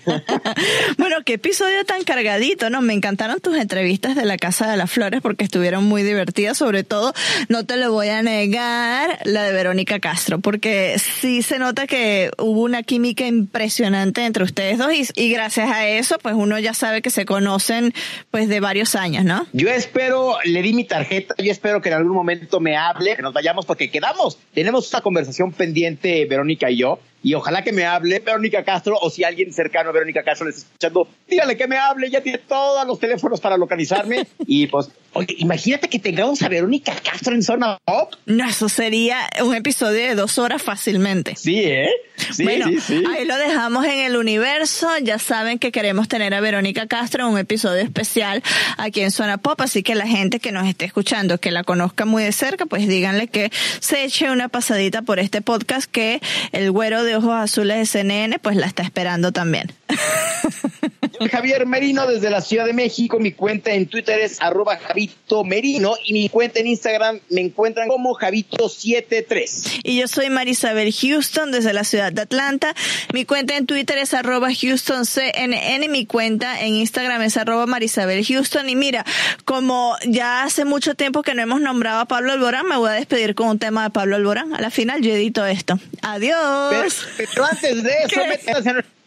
bueno, 0.99 1.16
qué 1.25 1.35
episodio 1.35 1.85
tan 1.85 2.05
cargadito, 2.05 2.70
¿no? 2.70 2.83
Me 2.83 2.93
encantaron 2.93 3.41
tus 3.41 3.57
entrevistas 3.57 4.14
de 4.14 4.25
la 4.25 4.37
Casa 4.37 4.70
de 4.70 4.77
las 4.77 4.91
Flores 4.91 5.20
porque 5.23 5.45
estuvieron 5.45 5.85
muy 5.85 6.03
divertidas, 6.03 6.59
sobre 6.59 6.85
todo, 6.85 7.12
no 7.49 7.64
te 7.66 7.77
lo 7.77 7.91
voy 7.91 8.09
a 8.09 8.23
negar, 8.23 9.18
la 9.25 9.43
de 9.43 9.53
Verónica 9.53 9.99
Castro, 9.99 10.39
porque 10.39 10.97
sí 10.99 11.43
se 11.43 11.59
nota 11.59 11.87
que 11.87 12.31
hubo 12.39 12.62
una 12.62 12.83
química 12.83 13.27
impresionante 13.27 14.25
entre 14.25 14.45
ustedes 14.45 14.79
dos 14.79 14.93
y, 14.93 15.07
y 15.16 15.33
gracias 15.33 15.70
a 15.70 15.89
eso, 15.89 16.18
pues 16.18 16.35
uno 16.37 16.59
ya 16.59 16.75
sabe 16.75 17.03
que 17.03 17.11
se 17.11 17.25
conocen 17.25 17.95
pues 18.31 18.49
de 18.49 18.61
varios 18.61 18.95
años, 18.95 19.25
¿no? 19.25 19.47
Yo 19.53 19.68
espero, 19.70 20.37
le 20.45 20.62
di 20.62 20.75
mi 20.75 20.85
tarjeta, 20.85 21.35
yo 21.39 21.51
espero 21.51 21.81
que 21.81 21.89
en 21.89 21.97
algún 21.97 22.14
momento 22.14 22.61
me 22.61 22.77
hable, 22.77 23.16
que 23.16 23.23
nos 23.23 23.33
vayamos 23.33 23.64
porque 23.64 23.91
quedamos. 23.91 24.39
Tenemos 24.53 24.85
esta 24.85 25.01
conversación 25.01 25.53
pendiente, 25.53 26.27
Verónica 26.27 26.70
y 26.70 26.77
yo, 26.77 26.99
y 27.23 27.35
ojalá 27.35 27.62
que 27.62 27.73
me 27.73 27.85
hable 27.85 28.18
Verónica 28.18 28.64
Castro 28.64 28.99
o 29.01 29.11
si 29.11 29.25
alguien 29.25 29.53
cercano 29.53 29.91
a 29.91 29.93
Verónica 29.93 30.23
Castro 30.23 30.47
le 30.47 30.51
está 30.51 30.66
escuchando, 30.66 31.09
dígale 31.29 31.57
que 31.57 31.68
me 31.68 31.77
hable, 31.77 32.11
ya 32.11 32.20
tiene 32.20 32.39
todos 32.39 32.87
los 32.87 32.99
teléfonos 32.99 33.41
para 33.41 33.57
localizarme 33.57 34.27
y 34.47 34.66
pues, 34.66 34.91
oye, 35.12 35.35
imagínate 35.39 35.89
que 35.89 35.99
tengamos 35.99 36.43
a 36.43 36.49
Verónica 36.49 36.95
Castro 37.03 37.35
en 37.35 37.43
zona 37.43 37.79
pop. 37.85 38.14
No, 38.27 38.49
eso 38.49 38.68
sería 38.68 39.29
un 39.43 39.55
episodio 39.55 40.09
de 40.09 40.14
dos 40.14 40.39
horas 40.39 40.62
fácilmente. 40.62 41.37
Sí, 41.37 41.61
¿eh? 41.64 41.91
Sí, 42.31 42.45
bueno, 42.45 42.68
sí, 42.68 42.81
sí. 42.81 43.05
ahí 43.11 43.25
lo 43.25 43.37
dejamos 43.37 43.85
en 43.85 44.01
el 44.01 44.16
universo. 44.16 44.89
Ya 45.03 45.18
saben 45.18 45.59
que 45.59 45.73
queremos 45.73 46.09
tener 46.09 46.35
a 46.35 46.41
Verónica 46.41 46.87
Castro 46.87 47.27
en 47.27 47.33
un 47.33 47.39
episodio 47.39 47.83
especial 47.83 48.43
aquí 48.79 49.01
en 49.01 49.11
Zona 49.11 49.39
Pop, 49.39 49.61
así 49.61 49.83
que 49.83 49.95
la 49.95 50.07
gente 50.07 50.39
que 50.39 50.53
nos 50.53 50.66
esté 50.66 50.85
escuchando, 50.85 51.39
que 51.39 51.51
la 51.51 51.64
conozca 51.64 52.05
muy 52.05 52.23
de 52.23 52.33
cerca, 52.33 52.66
pues 52.66 52.87
díganle 52.87 53.29
que 53.29 53.51
se 53.81 54.05
eche 54.05 54.31
una 54.31 54.49
pasadita 54.49 55.03
por 55.03 55.18
este 55.18 55.43
podcast 55.43 55.91
que 55.91 56.20
el 56.53 56.70
güero 56.70 57.03
de 57.05 57.12
ojos 57.15 57.35
azules 57.35 57.79
de 57.79 57.87
CNN 57.87 58.39
pues 58.39 58.57
la 58.57 58.67
está 58.67 58.83
esperando 58.83 59.33
también. 59.33 59.73
Javier 61.29 61.66
Merino 61.66 62.07
desde 62.07 62.31
la 62.31 62.41
Ciudad 62.41 62.66
de 62.66 62.73
México. 62.73 63.18
Mi 63.18 63.33
cuenta 63.33 63.73
en 63.73 63.87
Twitter 63.87 64.20
es 64.20 64.41
arroba 64.41 64.77
Javito 64.77 65.45
Merino 65.45 65.95
y 66.05 66.12
mi 66.12 66.29
cuenta 66.29 66.61
en 66.61 66.66
Instagram 66.66 67.20
me 67.31 67.41
encuentran 67.41 67.89
como 67.89 68.16
Javito73. 68.16 69.81
Y 69.85 70.01
yo 70.01 70.09
soy 70.09 70.31
Marisabel 70.31 70.93
Houston 70.93 71.53
desde 71.53 71.73
la 71.73 71.85
ciudad 71.85 72.12
de 72.12 72.23
Atlanta. 72.23 72.75
Mi 73.12 73.25
cuenta 73.25 73.57
en 73.57 73.66
Twitter 73.66 73.99
es 73.99 74.14
arroba 74.14 74.49
HoustonCNN. 74.49 75.91
Mi 75.91 76.07
cuenta 76.07 76.61
en 76.61 76.75
Instagram 76.75 77.23
es 77.23 77.37
arroba 77.37 77.66
Marisabel 77.66 78.25
Houston. 78.25 78.68
Y 78.68 78.77
mira, 78.77 79.05
como 79.45 79.97
ya 80.07 80.45
hace 80.45 80.64
mucho 80.64 80.95
tiempo 80.95 81.23
que 81.23 81.35
no 81.35 81.43
hemos 81.43 81.61
nombrado 81.61 82.01
a 82.01 82.07
Pablo 82.07 82.33
Alborán, 82.33 82.66
me 82.66 82.77
voy 82.77 82.91
a 82.91 82.95
despedir 82.95 83.35
con 83.35 83.49
un 83.49 83.59
tema 83.59 83.85
de 83.85 83.91
Pablo 83.91 84.16
Alborán. 84.16 84.55
A 84.55 84.61
la 84.61 84.70
final 84.70 85.03
yo 85.03 85.12
edito 85.12 85.45
esto. 85.47 85.79
Adiós. 86.03 87.07
Pero, 87.16 87.31
pero 87.35 87.45
antes 87.47 87.83
de 87.83 87.93
eso, 88.05 88.20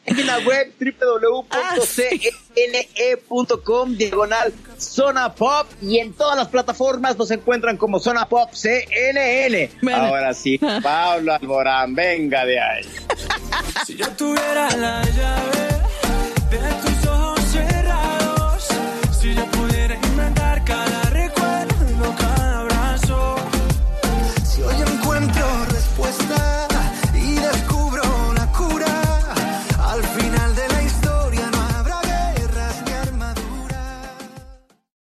en 0.06 0.26
la 0.28 0.38
web 0.39 0.74
www.cne.com 0.80 1.47
diagonal 3.95 4.53
Zona 4.78 5.34
Pop 5.34 5.68
y 5.82 5.97
en 5.99 6.14
todas 6.14 6.38
las 6.38 6.47
plataformas 6.47 7.18
nos 7.18 7.32
encuentran 7.32 7.78
como 7.78 7.99
Zona 7.99 8.28
Pop 8.28 8.51
CNN. 8.53 9.72
Bueno. 9.82 10.03
Ahora 10.03 10.34
sí, 10.34 10.60
Pablo 10.84 11.34
Alborán, 11.34 11.95
venga 11.95 12.45
de 12.45 12.60
ahí. 12.60 12.86
si 13.86 13.95
yo 13.95 14.08
tuviera 14.12 14.70
la 14.78 15.01
llave 15.03 15.68
de 16.51 16.58
tus 16.82 17.08
ojos 17.08 17.41
cerrados, 17.51 18.68
si 19.20 19.34
yo 19.34 19.45
pudiera 19.45 19.95
inventar 19.95 20.64
cada 20.64 21.01
recuerdo, 21.10 22.16
cada 22.18 22.60
abrazo, 22.60 23.36
si 24.43 24.62
hoy 24.62 24.76
encuentro 24.82 25.66
respuestas 25.72 26.74